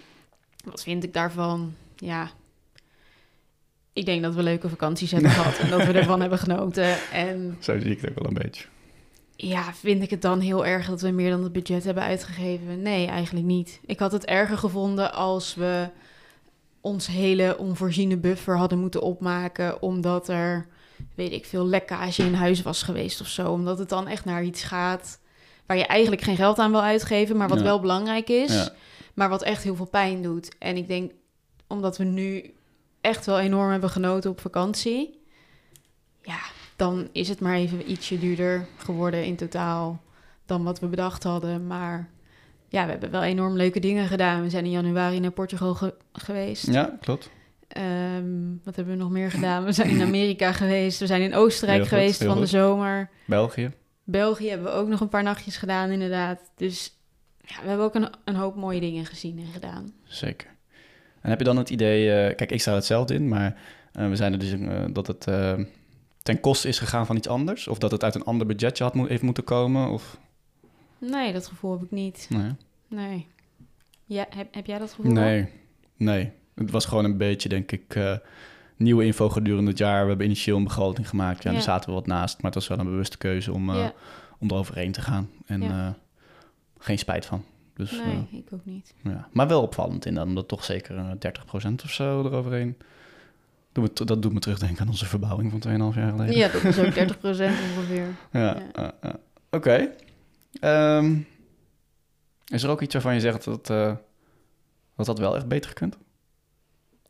Wat 0.66 0.84
vind 0.84 1.04
ik 1.04 1.14
daarvan? 1.14 1.74
Ja, 1.96 2.30
ik 3.94 4.06
denk 4.06 4.22
dat 4.24 4.36
we 4.36 4.44
leuke 4.44 4.70
vakanties 4.70 5.12
hebben 5.12 5.32
gehad 5.40 5.58
en 5.58 5.70
dat 5.70 5.86
we 5.86 5.92
ervan 5.92 6.22
hebben 6.22 6.40
genoten. 6.40 6.96
En 7.12 7.58
zo 7.60 7.80
zie 7.80 7.92
ik 7.92 8.02
het 8.02 8.10
ook 8.10 8.20
wel 8.20 8.28
een 8.28 8.34
beetje. 8.44 8.66
Ja, 9.38 9.74
vind 9.74 10.04
ik 10.04 10.10
het 10.10 10.22
dan 10.22 10.40
heel 10.40 10.66
erg 10.66 10.88
dat 10.88 11.02
we 11.02 11.10
meer 11.10 11.30
dan 11.30 11.44
het 11.44 11.52
budget 11.54 11.84
hebben 11.84 12.04
uitgegeven? 12.04 12.82
Nee, 12.82 13.08
eigenlijk 13.08 13.46
niet. 13.46 13.80
Ik 13.86 14.00
had 14.00 14.12
het 14.12 14.26
erger 14.26 14.58
gevonden 14.58 15.14
als 15.14 15.56
we 15.56 15.90
ons 16.82 17.08
hele 17.08 17.58
onvoorziene 17.58 18.18
buffer 18.18 18.58
hadden 18.58 18.80
moeten 18.80 19.02
opmaken, 19.02 19.82
omdat 19.82 20.30
er, 20.30 20.68
weet 21.16 21.32
ik 21.32 21.46
veel, 21.46 21.66
lekkage 21.68 22.24
in 22.24 22.34
huis 22.34 22.62
was 22.62 22.84
geweest 22.84 23.22
of 23.22 23.28
zo. 23.28 23.52
Omdat 23.52 23.80
het 23.80 23.90
dan 23.90 24.08
echt 24.08 24.26
naar 24.26 24.44
iets 24.44 24.64
gaat 24.64 25.20
waar 25.66 25.78
je 25.78 25.86
eigenlijk 25.86 26.22
geen 26.22 26.36
geld 26.36 26.60
aan 26.60 26.72
wil 26.72 26.82
uitgeven, 26.82 27.38
maar 27.38 27.48
wat 27.48 27.58
Ja. 27.58 27.64
wel 27.64 27.80
belangrijk 27.80 28.30
is, 28.30 28.54
Ja. 28.54 28.70
maar 29.14 29.30
wat 29.30 29.44
echt 29.44 29.64
heel 29.64 29.76
veel 29.76 29.86
pijn 29.88 30.22
doet. 30.22 30.56
En 30.60 30.78
ik 30.78 30.88
denk, 30.88 31.12
omdat 31.68 31.98
we 31.98 32.04
nu 32.04 32.54
echt 33.02 33.26
wel 33.26 33.40
enorm 33.40 33.72
hebben 33.72 33.90
genoten 33.90 34.30
op 34.30 34.40
vakantie, 34.40 35.22
dan 36.78 37.08
is 37.12 37.30
het 37.30 37.40
maar 37.40 37.56
even 37.56 37.92
ietsje 37.92 38.20
duurder 38.20 38.66
geworden 38.78 39.26
in 39.26 39.36
totaal 39.36 40.02
dan 40.46 40.64
wat 40.64 40.80
we 40.80 40.88
bedacht 40.88 41.24
hadden. 41.24 41.68
Maar 41.68 42.10
ja, 42.70 42.84
we 42.86 42.92
hebben 42.92 43.12
wel 43.12 43.24
enorm 43.24 43.56
leuke 43.56 43.80
dingen 43.80 44.08
gedaan. 44.08 44.42
We 44.42 44.50
zijn 44.50 44.66
in 44.66 44.72
januari 44.72 45.20
naar 45.20 45.32
Portugal 45.32 45.74
ge- 45.74 45.96
geweest. 46.14 46.68
Ja, 46.72 46.98
klopt. 47.02 47.30
Ehm, 47.68 48.26
wat 48.64 48.76
hebben 48.76 48.94
we 48.98 49.00
nog 49.04 49.12
meer 49.12 49.32
gedaan? 49.32 49.64
We 49.64 49.72
zijn 49.72 49.90
in 49.90 50.02
Amerika 50.02 50.52
geweest. 50.62 51.00
We 51.00 51.06
zijn 51.06 51.22
in 51.22 51.36
Oostenrijk 51.36 51.80
goed, 51.80 51.88
geweest 51.90 52.24
van 52.24 52.40
de 52.40 52.46
zomer. 52.46 53.10
België. 53.26 53.72
België 54.04 54.50
hebben 54.50 54.68
we 54.72 54.78
ook 54.78 54.88
nog 54.88 55.00
een 55.00 55.10
paar 55.10 55.24
nachtjes 55.24 55.58
gedaan, 55.58 55.90
inderdaad. 55.90 56.40
Dus 56.56 56.98
ja, 57.42 57.56
we 57.62 57.68
hebben 57.68 57.86
ook 57.86 57.96
een, 57.96 58.10
een 58.26 58.36
hoop 58.36 58.56
mooie 58.56 58.80
dingen 58.80 59.06
gezien 59.06 59.40
en 59.40 59.52
gedaan. 59.54 59.94
Zeker. 60.04 60.48
En 61.22 61.30
heb 61.30 61.40
je 61.40 61.46
dan 61.46 61.58
het 61.58 61.70
idee, 61.70 62.12
eh, 62.12 62.36
kijk, 62.36 62.52
ik 62.52 62.62
sta 62.62 62.70
er 62.72 62.78
hetzelfde 62.78 63.14
in, 63.14 63.28
maar 63.28 63.58
eh, 63.92 64.10
we 64.10 64.16
zijn 64.16 64.34
er 64.34 64.40
dus 64.40 64.52
eh, 64.52 64.84
dat 64.92 65.08
het 65.08 65.28
ten 66.28 66.40
koste 66.40 66.68
is 66.68 66.80
gegaan 66.80 67.06
van 67.06 67.16
iets 67.16 67.28
anders? 67.28 67.68
Of 67.68 67.78
dat 67.78 67.92
het 67.92 68.04
uit 68.04 68.16
een 68.16 68.24
ander 68.24 68.48
budgetje 68.48 68.84
had 68.84 68.96
even 68.96 69.26
moeten 69.26 69.44
komen? 69.44 69.90
Of, 69.90 70.20
Nee, 70.98 71.34
dat 71.34 71.48
gevoel 71.48 71.72
heb 71.72 71.82
ik 71.84 71.92
niet. 71.92 72.28
nee. 72.30 72.52
Nee. 72.88 73.28
Ja, 74.06 74.26
heb, 74.30 74.54
heb 74.54 74.66
jij 74.66 74.80
dat 74.80 74.94
gevoel? 74.94 75.12
nee, 75.12 75.50
nee. 75.98 76.32
Het 76.56 76.72
was 76.72 76.86
gewoon 76.86 77.06
een 77.06 77.18
beetje, 77.18 77.50
denk 77.50 77.72
ik, 77.72 77.96
eh, 77.96 78.18
nieuwe 78.76 79.06
info 79.06 79.30
gedurende 79.30 79.70
het 79.70 79.80
jaar. 79.80 80.02
We 80.04 80.08
hebben 80.08 80.26
initieel 80.26 80.58
een 80.58 80.64
begroting 80.64 81.10
gemaakt. 81.10 81.44
Ja, 81.44 81.50
Ja. 81.50 81.56
daar 81.56 81.66
zaten 81.66 81.90
we 81.90 81.96
wat 81.96 82.08
naast, 82.08 82.36
maar 82.36 82.52
het 82.52 82.54
was 82.60 82.68
wel 82.68 82.80
een 82.80 82.86
bewuste 82.92 83.18
keuze 83.18 83.54
om, 83.54 83.70
eh 83.70 83.76
Ja. 83.76 83.94
om 84.40 84.50
eroverheen 84.52 84.92
te 84.92 85.02
gaan. 85.02 85.30
En 85.46 85.62
eh, 85.64 85.90
geen 86.78 86.98
spijt 87.00 87.26
van. 87.26 87.44
Dus, 87.74 87.92
Nee, 87.92 88.28
ik 88.42 88.48
ook 88.54 88.66
niet. 88.66 88.94
Ja, 89.04 89.28
maar 89.32 89.48
wel 89.48 89.62
opvallend 89.62 90.06
in 90.06 90.14
dan, 90.16 90.28
omdat 90.28 90.48
toch 90.48 90.64
zeker 90.64 90.98
eh, 90.98 91.12
30% 91.20 91.84
of 91.84 91.92
zo 91.92 92.26
eroverheen. 92.26 92.78
Dat 93.94 94.22
doet 94.22 94.34
me 94.34 94.40
terugdenken 94.40 94.82
aan 94.82 94.88
onze 94.90 95.06
verbouwing 95.06 95.52
van 95.52 95.92
2,5 95.92 95.98
jaar 95.98 96.10
geleden. 96.12 96.36
Ja, 96.36 96.48
dat 96.48 96.64
is 96.64 96.80
ook 96.80 96.94
30% 97.16 97.22
ongeveer. 97.26 98.06
Ja, 98.32 98.58
Ja. 98.76 98.94
Oké. 99.52 99.90
Ehm, 100.60 101.16
is 102.48 102.64
er 102.64 102.70
ook 102.70 102.82
iets 102.82 102.94
waarvan 102.94 103.14
je 103.14 103.20
zegt 103.20 103.44
dat, 103.44 103.70
eh, 103.70 103.92
dat 104.96 105.06
dat 105.06 105.20
wel 105.20 105.36
echt 105.36 105.48
beter 105.48 105.70
gekund? 105.70 105.98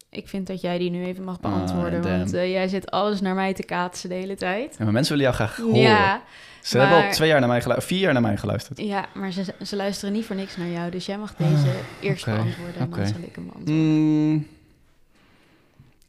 Ik 0.09 0.27
vind 0.27 0.47
dat 0.47 0.61
jij 0.61 0.77
die 0.77 0.89
nu 0.89 1.05
even 1.05 1.23
mag 1.23 1.39
beantwoorden. 1.39 1.99
Ah, 1.99 2.05
damn. 2.05 2.17
want 2.17 2.33
eh, 2.33 2.51
jij 2.51 2.67
zit 2.67 2.91
alles 2.91 3.21
naar 3.21 3.35
mij 3.35 3.53
te 3.53 3.63
kaatsen 3.63 4.09
de 4.09 4.15
hele 4.15 4.35
tijd. 4.35 4.75
Ja, 4.77 4.83
maar 4.83 4.93
mensen 4.93 5.17
willen 5.17 5.31
jou 5.33 5.47
graag 5.47 5.57
horen. 5.65 5.79
Ja, 5.81 6.21
Ze 6.61 6.77
hebben 6.77 7.03
al 7.05 7.11
twee 7.11 7.29
jaar 7.29 7.39
naar 7.39 7.49
mij 7.49 7.61
geluisterd, 7.61 7.91
vier 7.93 8.01
jaar 8.03 8.13
naar 8.13 8.21
mij 8.21 8.37
geluisterd. 8.37 8.79
ja, 8.79 9.05
maar 9.13 9.31
ze, 9.31 9.43
ze 9.65 9.75
luisteren 9.75 10.13
niet 10.13 10.25
voor 10.25 10.35
niks 10.35 10.57
naar 10.57 10.67
jou. 10.69 10.91
Dus 10.91 11.05
jij 11.05 11.17
mag 11.17 11.35
deze 11.35 11.71
eerst 11.99 12.27
Ah, 12.27 12.33
oké, 12.33 12.43
beantwoorden 12.43 12.81
en 12.81 12.87
oké. 12.87 12.97
dan 12.97 13.07
zal 13.07 13.21
ik 13.21 13.35
hem 13.35 13.45
beantwoorden. 13.45 13.75
Mm, 13.85 14.47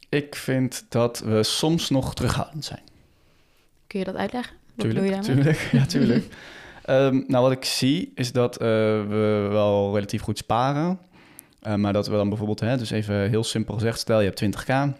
ik 0.09 0.35
vind 0.35 0.85
dat 0.89 1.19
we 1.19 1.43
soms 1.43 1.89
nog 1.89 2.15
terughoudend 2.15 2.65
zijn. 2.65 2.81
Kun 3.87 3.99
je 3.99 4.05
dat 4.05 4.15
uitleggen? 4.15 4.55
Wat 4.75 4.85
Tuurlijk, 4.85 5.21
tuurlijk. 5.21 5.69
Ja, 5.71 5.85
tuurlijk. 5.95 6.25
Ehm, 6.83 7.21
nou, 7.27 7.43
wat 7.43 7.51
ik 7.51 7.65
zie 7.65 8.11
is 8.15 8.31
dat 8.31 8.57
eh, 8.57 8.67
we 8.67 9.47
wel 9.51 9.93
relatief 9.93 10.21
goed 10.21 10.37
sparen. 10.37 10.99
Eh, 11.59 11.75
maar 11.75 11.93
dat 11.93 12.07
we 12.07 12.15
dan 12.15 12.27
bijvoorbeeld, 12.29 12.59
hè, 12.59 12.77
dus 12.77 12.89
even 12.89 13.29
heel 13.29 13.43
simpel 13.43 13.73
gezegd, 13.73 13.99
stel 13.99 14.19
je 14.19 14.25
hebt 14.25 14.39
20k 14.39 14.67
en 14.67 14.95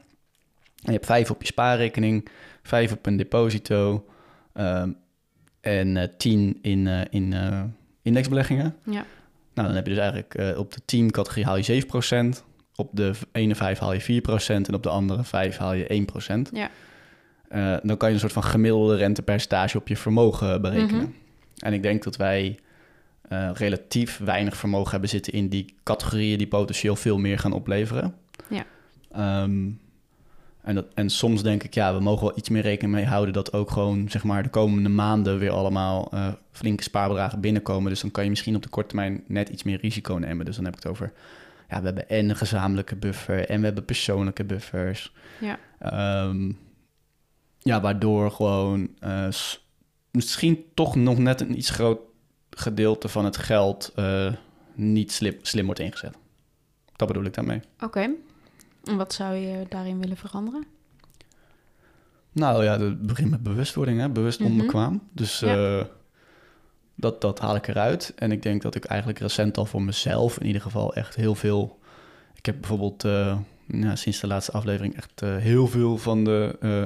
je 0.75 0.91
hebt 0.91 1.05
5 1.05 1.31
op 1.31 1.41
je 1.41 1.47
spaarrekening, 1.47 2.29
5 2.63 2.91
op 2.91 3.05
een 3.05 3.17
deposito 3.17 4.05
ehm, 4.53 4.91
en 5.61 5.97
eh 5.97 6.07
10 6.17 6.59
in, 6.61 6.87
in 7.09 7.35
indexbeleggingen. 8.01 8.75
Ja. 8.83 9.05
Nou, 9.53 9.67
dan 9.67 9.75
heb 9.75 9.87
je 9.87 9.93
dus 9.93 10.01
eigenlijk 10.01 10.57
op 10.57 10.73
de 10.73 10.81
10 10.85 11.11
categorie 11.11 11.45
haal 11.45 11.57
je 11.57 11.85
7%, 12.37 12.43
op 12.79 12.89
de 12.93 13.11
ene 13.31 13.55
5 13.55 13.79
haal 13.79 13.93
je 13.93 14.21
4% 14.21 14.27
en 14.47 14.73
op 14.73 14.83
de 14.83 14.89
andere 14.89 15.23
5 15.23 15.57
haal 15.57 15.73
je 15.73 16.07
1%. 16.47 16.49
Ja. 16.51 16.69
Eh, 17.47 17.77
dan 17.83 17.97
kan 17.97 18.07
je 18.07 18.13
een 18.13 18.19
soort 18.19 18.33
van 18.33 18.43
gemiddelde 18.43 18.95
rentepercentage 18.95 19.77
op 19.77 19.87
je 19.87 19.97
vermogen 19.97 20.61
berekenen. 20.61 21.01
Mhm. 21.01 21.11
En 21.57 21.73
ik 21.73 21.81
denk 21.81 22.03
dat 22.03 22.15
wij 22.15 22.59
eh, 23.29 23.49
relatief 23.53 24.17
weinig 24.17 24.57
vermogen 24.57 24.91
hebben 24.91 25.09
zitten 25.09 25.33
in 25.33 25.49
die 25.49 25.73
categorieën 25.83 26.37
die 26.37 26.47
potentieel 26.47 26.95
veel 26.95 27.17
meer 27.17 27.39
gaan 27.39 27.51
opleveren. 27.51 28.15
Ja. 28.47 28.65
Ehm, 29.11 29.67
en, 30.61 30.75
dat, 30.75 30.85
en 30.93 31.09
soms 31.09 31.43
denk 31.43 31.63
ik, 31.63 31.73
ja, 31.73 31.93
we 31.93 31.99
mogen 31.99 32.27
wel 32.27 32.37
iets 32.37 32.49
meer 32.49 32.61
rekening 32.61 32.95
mee 32.95 33.05
houden 33.05 33.33
dat 33.33 33.53
ook 33.53 33.71
gewoon, 33.71 34.09
zeg 34.09 34.23
maar, 34.23 34.43
de 34.43 34.49
komende 34.49 34.89
maanden 34.89 35.39
weer 35.39 35.51
allemaal 35.51 36.07
eh, 36.11 36.27
flinke 36.51 36.83
spaarbedragen 36.83 37.39
binnenkomen. 37.39 37.89
Dus 37.89 38.01
dan 38.01 38.11
kan 38.11 38.23
je 38.23 38.29
misschien 38.29 38.55
op 38.55 38.63
de 38.63 38.69
korte 38.69 38.87
termijn 38.87 39.23
net 39.27 39.49
iets 39.49 39.63
meer 39.63 39.79
risico 39.79 40.13
nemen. 40.13 40.45
Dus 40.45 40.55
dan 40.55 40.65
heb 40.65 40.73
ik 40.75 40.83
het 40.83 40.91
over, 40.91 41.11
ja, 41.69 41.79
we 41.79 41.85
hebben 41.85 42.09
en 42.09 42.29
een 42.29 42.35
gezamenlijke 42.35 42.95
buffer 42.95 43.49
en 43.49 43.59
we 43.59 43.65
hebben 43.65 43.85
persoonlijke 43.85 44.43
buffers. 44.43 45.13
Ja. 45.39 45.59
Ehm, 45.79 46.51
ja, 47.59 47.81
waardoor 47.81 48.31
gewoon 48.31 48.89
eh, 48.99 49.27
misschien 50.11 50.63
toch 50.73 50.95
nog 50.95 51.17
net 51.17 51.41
een 51.41 51.57
iets 51.57 51.69
groot 51.69 51.99
gedeelte 52.49 53.07
van 53.07 53.25
het 53.25 53.37
geld 53.37 53.91
eh, 53.95 54.33
niet 54.73 55.11
slim, 55.11 55.35
slim 55.41 55.65
wordt 55.65 55.79
ingezet. 55.79 56.15
Dat 56.95 57.07
bedoel 57.07 57.23
ik 57.23 57.33
daarmee. 57.33 57.61
Oké. 57.83 58.09
En 58.83 58.97
wat 58.97 59.13
zou 59.13 59.35
je 59.35 59.65
daarin 59.69 59.99
willen 59.99 60.17
veranderen? 60.17 60.65
Nou 62.31 62.63
ja, 62.63 62.79
het 62.79 63.01
begint 63.07 63.29
met 63.29 63.43
bewustwording, 63.43 63.99
hè? 63.99 64.09
bewust 64.09 64.39
Mhm. 64.39 64.49
onbekwaam. 64.51 65.01
Dus 65.11 65.39
Ja. 65.39 65.79
eh, 65.79 65.85
dat, 66.99 67.21
dat 67.21 67.39
haal 67.39 67.55
ik 67.55 67.67
eruit. 67.67 68.13
En 68.15 68.31
ik 68.31 68.43
denk 68.43 68.61
dat 68.61 68.75
ik 68.75 68.85
eigenlijk 68.85 69.19
recent 69.19 69.57
al 69.57 69.65
voor 69.65 69.81
mezelf 69.81 70.39
in 70.39 70.45
ieder 70.45 70.61
geval 70.61 70.93
echt 70.95 71.15
heel 71.15 71.35
veel... 71.35 71.79
Ik 72.35 72.45
heb 72.45 72.55
bijvoorbeeld 72.59 73.03
eh, 73.03 73.37
nou, 73.65 73.97
sinds 73.97 74.19
de 74.19 74.27
laatste 74.27 74.51
aflevering 74.51 74.95
echt 74.95 75.21
eh, 75.21 75.37
heel 75.37 75.67
veel 75.67 75.97
van 75.97 76.23
de... 76.23 76.55
eh, 76.59 76.85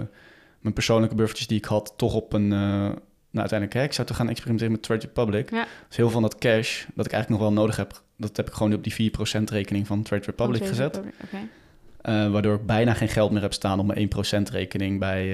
mijn 0.59 0.73
persoonlijke 0.73 1.15
buffertjes 1.15 1.47
die 1.47 1.57
ik 1.57 1.65
had, 1.65 1.93
toch 1.95 2.13
op 2.13 2.33
een... 2.33 2.47
nou, 2.47 2.99
uiteindelijk, 3.31 3.73
hè, 3.73 3.83
ik 3.83 3.93
zou 3.93 4.07
toch 4.07 4.17
gaan 4.17 4.29
experimenteren 4.29 4.73
met 4.73 4.83
Trade 4.83 5.05
Republic. 5.05 5.51
Ja. 5.51 5.65
Dus 5.87 5.97
heel 5.97 6.05
veel 6.05 6.09
van 6.09 6.21
dat 6.21 6.37
cash, 6.37 6.85
dat 6.93 7.05
ik 7.05 7.11
eigenlijk 7.11 7.41
nog 7.41 7.51
wel 7.51 7.61
nodig 7.61 7.75
heb... 7.75 8.01
dat 8.17 8.37
heb 8.37 8.47
ik 8.47 8.53
gewoon 8.53 8.73
op 8.73 8.83
die 8.83 9.11
4% 9.39 9.43
rekening 9.43 9.87
van 9.87 10.03
Trade 10.03 10.25
Republic 10.25 10.65
gezet. 10.65 10.93
Trade 10.93 11.09
Republic. 11.19 11.49
Eh, 12.01 12.31
waardoor 12.31 12.55
ik 12.55 12.65
bijna 12.65 12.93
geen 12.93 13.09
geld 13.09 13.31
meer 13.31 13.41
heb 13.41 13.53
staan 13.53 13.79
op 13.79 13.85
mijn 13.85 14.09
1% 14.47 14.51
rekening 14.51 14.99
bij, 14.99 15.25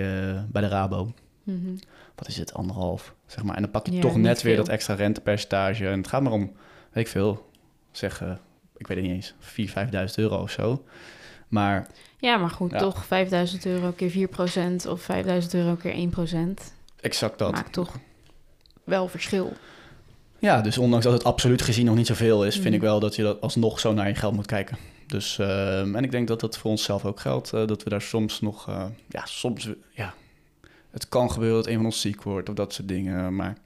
bij 0.52 0.62
de 0.62 0.68
Rabo. 0.68 1.14
Mhm. 1.44 1.76
Wat 2.20 2.28
is 2.28 2.38
het, 2.38 2.54
anderhalf, 2.54 3.14
zeg 3.26 3.44
maar. 3.44 3.56
En 3.56 3.62
dan 3.62 3.72
pak 3.72 3.86
je 3.86 3.92
Ja, 3.94 4.02
toch 4.02 4.16
net 4.18 4.42
weer 4.42 4.56
dat 4.56 4.68
extra 4.70 4.94
rentepercentage. 4.94 5.88
En 5.88 5.98
het 5.98 6.08
gaat 6.08 6.22
maar 6.22 6.32
om, 6.32 6.52
weet 6.92 7.06
ik 7.06 7.08
veel, 7.12 7.50
zeg, 7.92 8.22
ik 8.78 8.88
weet 8.88 8.98
het 8.98 9.06
niet 9.08 9.16
eens, 9.16 9.34
4.000, 9.40 9.74
5.000 9.74 10.16
euro 10.16 10.42
of 10.42 10.52
zo. 10.52 10.84
Maar 11.48 11.88
Ja, 12.18 12.38
maar 12.38 12.50
goed, 12.50 12.72
Ja. 12.72 12.78
toch 12.78 13.06
5000 13.06 13.66
euro 13.66 13.92
keer 13.92 14.10
4% 14.10 14.88
of 14.88 15.02
5000 15.02 15.54
euro 15.54 15.76
keer 15.76 15.94
1%. 15.94 16.74
exact 17.02 17.40
dat. 17.40 17.52
Maakt 17.52 17.74
toch 17.74 17.96
wel 18.84 19.08
verschil. 19.08 19.54
Ja, 20.40 20.62
dus 20.62 20.78
ondanks 20.78 21.06
dat 21.06 21.14
het 21.14 21.24
absoluut 21.24 21.62
gezien 21.62 21.86
nog 21.86 21.96
niet 21.96 22.08
zoveel 22.08 22.46
is, 22.46 22.54
vind 22.56 22.68
Mm. 22.68 22.74
ik 22.74 22.82
wel 22.82 23.00
dat 23.00 23.16
je 23.16 23.24
dat 23.24 23.42
alsnog 23.42 23.80
zo 23.80 23.94
naar 23.94 24.08
je 24.08 24.16
geld 24.16 24.34
moet 24.36 24.46
kijken. 24.46 24.78
Dus, 25.08 25.40
ehm, 25.40 25.96
en 25.96 26.04
ik 26.04 26.12
denk 26.12 26.28
dat 26.28 26.40
dat 26.40 26.58
voor 26.58 26.72
onszelf 26.72 27.06
ook 27.06 27.20
geldt, 27.20 27.54
eh, 27.54 27.68
dat 27.68 27.84
we 27.84 27.90
daar 27.90 28.02
soms 28.02 28.42
nog, 28.42 28.68
eh, 28.68 28.86
ja, 29.10 29.26
soms, 29.26 29.70
ja, 29.92 30.14
het 30.92 31.10
kan 31.10 31.32
gebeuren 31.32 31.58
dat 31.58 31.68
een 31.68 31.76
van 31.76 31.86
ons 31.86 32.02
ziek 32.02 32.24
wordt 32.24 32.50
of 32.50 32.56
dat 32.56 32.74
soort 32.74 32.88
dingen, 32.88 33.36
maar 33.36 33.58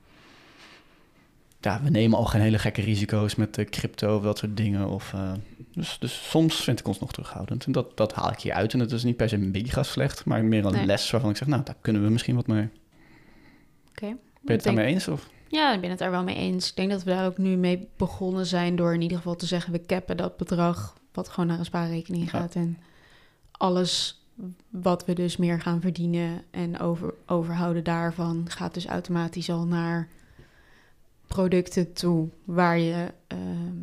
ja, 1.60 1.82
we 1.84 1.90
nemen 1.90 2.18
al 2.18 2.26
geen 2.26 2.42
hele 2.42 2.60
gekke 2.60 2.82
risico's 2.82 3.36
met 3.36 3.56
de 3.56 3.66
crypto 3.66 4.16
of 4.18 4.24
dat 4.24 4.38
soort 4.38 4.58
dingen. 4.58 4.90
Of, 4.90 5.14
eh, 5.14 5.32
dus, 5.74 5.98
dus 6.00 6.30
soms 6.30 6.56
vind 6.64 6.80
ik 6.80 6.88
ons 6.88 7.00
nog 7.00 7.12
terughoudend 7.12 7.66
en 7.66 7.72
dat, 7.72 7.98
dat 7.98 8.14
haal 8.14 8.32
ik 8.32 8.40
hier 8.40 8.54
uit. 8.54 8.74
En 8.74 8.80
het 8.80 8.92
is 8.92 9.04
niet 9.04 9.18
per 9.18 9.30
se 9.30 9.38
mega 9.38 9.84
slecht, 9.84 10.26
maar 10.26 10.44
meer 10.46 10.66
een 10.66 10.72
Nee. 10.72 10.86
les 10.86 11.12
waarvan 11.12 11.30
ik 11.30 11.38
zeg, 11.38 11.48
nou, 11.48 11.64
daar 11.64 11.76
kunnen 11.82 12.04
we 12.04 12.10
misschien 12.10 12.36
wat 12.36 12.48
mee. 12.48 12.70
Oké. 13.90 14.06
Ben 14.06 14.18
je 14.42 14.52
het 14.52 14.64
daarmee 14.64 14.86
eens? 14.86 15.08
Of? 15.08 15.30
Ja, 15.48 15.74
ik 15.74 15.82
ben 15.82 15.90
het 15.90 16.00
daar 16.00 16.12
wel 16.12 16.24
mee 16.24 16.36
eens. 16.36 16.70
Ik 16.70 16.76
denk 16.76 16.90
dat 16.92 17.04
we 17.04 17.10
daar 17.12 17.26
ook 17.26 17.38
nu 17.38 17.56
mee 17.56 17.88
begonnen 17.98 18.46
zijn 18.46 18.76
door 18.76 18.94
in 18.94 19.02
ieder 19.02 19.18
geval 19.18 19.36
te 19.36 19.46
zeggen... 19.46 19.72
we 19.72 19.82
cappen 19.86 20.18
dat 20.18 20.38
bedrag 20.38 20.98
wat 21.12 21.30
gewoon 21.30 21.48
naar 21.50 21.60
een 21.60 21.66
spaarrekening 21.66 22.24
Ja. 22.24 22.30
gaat. 22.40 22.56
En 22.56 22.78
alles 23.52 24.23
wat 24.70 25.06
we 25.06 25.14
dus 25.14 25.38
meer 25.38 25.62
gaan 25.62 25.82
verdienen 25.82 26.44
en 26.52 26.80
over, 26.80 27.14
overhouden 27.26 27.84
daarvan... 27.84 28.46
gaat 28.50 28.74
dus 28.74 28.86
automatisch 28.86 29.50
al 29.50 29.66
naar 29.66 30.08
producten 31.28 31.94
toe 31.94 32.30
waar 32.44 32.80
je 32.80 33.14
ehm, 33.28 33.78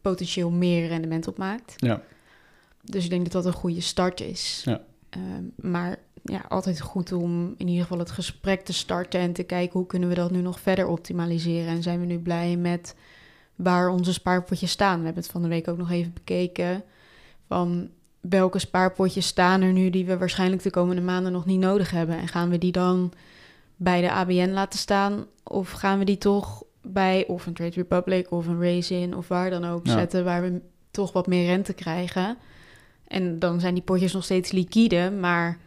potentieel 0.00 0.50
meer 0.50 0.88
rendement 0.88 1.28
op 1.28 1.38
maakt. 1.38 1.74
Ja. 1.76 2.02
Dus 2.82 3.04
ik 3.04 3.10
denk 3.10 3.22
dat 3.22 3.32
dat 3.32 3.44
een 3.44 3.60
goede 3.60 3.80
start 3.80 4.20
is. 4.20 4.62
Ja. 4.64 4.84
Ehm, 5.08 5.44
maar 5.56 5.98
ja, 6.22 6.44
altijd 6.48 6.80
goed 6.80 7.12
om 7.12 7.54
in 7.56 7.68
ieder 7.68 7.82
geval 7.82 7.98
het 7.98 8.10
gesprek 8.10 8.64
te 8.64 8.72
starten 8.72 9.20
en 9.20 9.32
te 9.32 9.42
kijken 9.42 9.78
hoe 9.78 9.86
kunnen 9.86 10.08
we 10.08 10.14
dat 10.14 10.30
nu 10.30 10.40
nog 10.40 10.60
verder 10.60 10.86
optimaliseren. 10.86 11.68
En 11.68 11.82
zijn 11.82 12.00
we 12.00 12.06
nu 12.06 12.18
blij 12.18 12.56
met 12.56 12.94
waar 13.54 13.88
onze 13.88 14.12
spaarpotjes 14.12 14.70
staan? 14.70 14.98
We 14.98 15.04
hebben 15.04 15.22
het 15.22 15.32
van 15.32 15.42
de 15.42 15.48
week 15.48 15.68
ook 15.68 15.78
nog 15.78 15.90
even 15.90 16.12
bekeken 16.12 16.84
van 17.46 17.90
welke 18.28 18.58
spaarpotjes 18.58 19.26
staan 19.26 19.60
er 19.60 19.72
nu 19.72 19.90
die 19.90 20.04
we 20.04 20.18
waarschijnlijk 20.18 20.62
de 20.62 20.70
komende 20.70 21.02
maanden 21.02 21.32
nog 21.32 21.44
niet 21.44 21.60
nodig 21.60 21.90
hebben. 21.90 22.16
En 22.18 22.28
gaan 22.28 22.50
we 22.50 22.58
die 22.58 22.72
dan 22.72 23.12
bij 23.76 24.00
de 24.00 24.12
ABN 24.12 24.50
laten 24.50 24.78
staan 24.78 25.26
of 25.42 25.70
gaan 25.70 25.98
we 25.98 26.04
die 26.04 26.18
toch 26.18 26.62
bij 26.82 27.26
of 27.26 27.46
een 27.46 27.54
Trade 27.54 27.74
Republic 27.74 28.30
of 28.30 28.46
een 28.46 28.60
Raisin 28.60 29.16
of 29.16 29.28
waar 29.28 29.50
dan 29.50 29.64
ook 29.64 29.86
Ja. 29.86 29.92
zetten 29.92 30.24
waar 30.24 30.42
we 30.42 30.60
toch 30.90 31.12
wat 31.12 31.26
meer 31.26 31.46
rente 31.46 31.72
krijgen? 31.72 32.36
En 33.08 33.38
dan 33.38 33.60
zijn 33.60 33.74
die 33.74 33.82
potjes 33.82 34.12
nog 34.12 34.24
steeds 34.24 34.50
liquide, 34.52 35.10
maar 35.10 35.58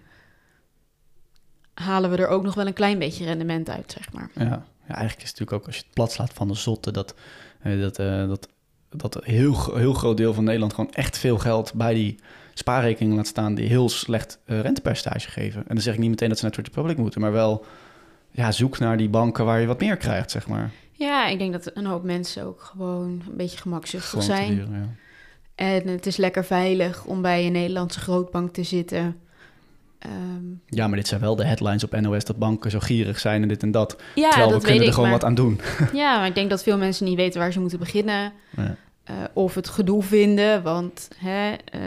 halen 1.74 2.10
we 2.10 2.18
er 2.18 2.28
ook 2.28 2.44
nog 2.44 2.54
wel 2.54 2.68
een 2.68 2.74
klein 2.74 3.00
beetje 3.00 3.26
rendement 3.26 3.70
uit, 3.70 3.92
zeg 3.92 4.14
maar. 4.14 4.30
Ja. 4.36 4.44
ja, 4.44 4.96
eigenlijk 4.96 5.22
is 5.22 5.30
het 5.30 5.40
natuurlijk 5.40 5.52
ook 5.52 5.66
als 5.66 5.76
je 5.76 5.82
het 5.82 5.94
plat 5.94 6.12
slaat 6.12 6.34
van 6.34 6.48
de 6.48 6.54
zotte... 6.54 6.92
dat, 6.92 7.16
eh, 7.60 7.80
dat, 7.80 8.00
eh, 8.00 8.28
dat, 8.28 8.48
dat 8.90 9.16
een 9.16 9.22
heel, 9.24 9.76
heel 9.76 9.94
groot 9.94 10.18
deel 10.18 10.34
van 10.34 10.44
Nederland 10.44 10.74
gewoon 10.74 10.92
echt 10.92 11.18
veel 11.18 11.38
geld... 11.38 11.74
bij 11.74 11.94
die 11.94 12.20
spaarrekeningen 12.58 13.16
laat 13.18 13.28
staan 13.28 13.56
die 13.56 13.68
heel 13.68 13.90
slecht 13.90 14.40
eh, 14.46 14.60
rentepercentage 14.62 15.30
geven. 15.30 15.60
En 15.68 15.74
dan 15.76 15.82
zeg 15.84 15.94
ik 15.94 16.00
niet 16.00 16.10
meteen 16.10 16.30
dat 16.30 16.38
ze 16.38 16.44
naar 16.44 16.54
Trade 16.54 16.70
Republic 16.74 16.98
moeten... 16.98 17.22
maar 17.22 17.32
wel 17.32 17.66
ja, 18.32 18.52
zoek 18.52 18.80
naar 18.80 18.98
die 18.98 19.10
banken 19.10 19.46
waar 19.46 19.60
je 19.60 19.68
wat 19.68 19.80
meer 19.80 19.98
krijgt, 19.98 20.32
zeg 20.32 20.48
maar. 20.48 20.72
Ja, 20.92 21.28
ik 21.28 21.40
denk 21.40 21.52
dat 21.52 21.72
een 21.74 21.86
hoop 21.86 22.04
mensen 22.04 22.46
ook 22.46 22.62
gewoon 22.62 23.22
een 23.30 23.38
beetje 23.38 23.58
gemakzuchtig 23.58 24.10
Gewoon 24.10 24.26
zijn. 24.26 24.56
ja. 24.56 24.90
En 25.56 25.88
het 25.88 26.06
is 26.06 26.18
lekker 26.18 26.46
veilig 26.46 27.06
om 27.06 27.22
bij 27.22 27.46
een 27.46 27.52
Nederlandse 27.52 28.00
grootbank 28.00 28.54
te 28.54 28.64
zitten. 28.64 29.18
Ehm, 30.00 30.14
Ja, 30.66 30.88
maar 30.88 30.98
dit 30.98 31.08
zijn 31.08 31.22
wel 31.22 31.36
de 31.36 31.46
headlines 31.46 31.84
op 31.84 32.00
NOS 32.00 32.24
dat 32.26 32.38
banken 32.38 32.72
zo 32.72 32.80
gierig 32.80 33.20
zijn 33.20 33.42
en 33.42 33.48
dit 33.48 33.64
en 33.64 33.72
dat. 33.72 34.02
ja, 34.16 34.30
Terwijl 34.30 34.50
dat 34.52 34.60
we 34.62 34.64
kunnen 34.66 34.82
er 34.84 34.88
ik. 34.90 34.94
gewoon 34.94 35.10
maar, 35.10 35.20
wat 35.20 35.28
aan 35.28 35.36
doen. 35.36 35.60
Ja, 35.94 36.18
maar 36.18 36.28
ik 36.28 36.36
denk 36.36 36.50
dat 36.50 36.64
veel 36.64 36.78
mensen 36.78 37.06
niet 37.06 37.16
weten 37.16 37.40
waar 37.40 37.52
ze 37.52 37.60
moeten 37.60 37.80
beginnen. 37.80 38.34
Ja. 38.58 38.76
eh, 39.04 39.16
of 39.34 39.56
het 39.56 39.70
gedoe 39.70 40.04
vinden, 40.04 40.64
want 40.64 41.08
hè, 41.18 41.52
eh, 41.54 41.82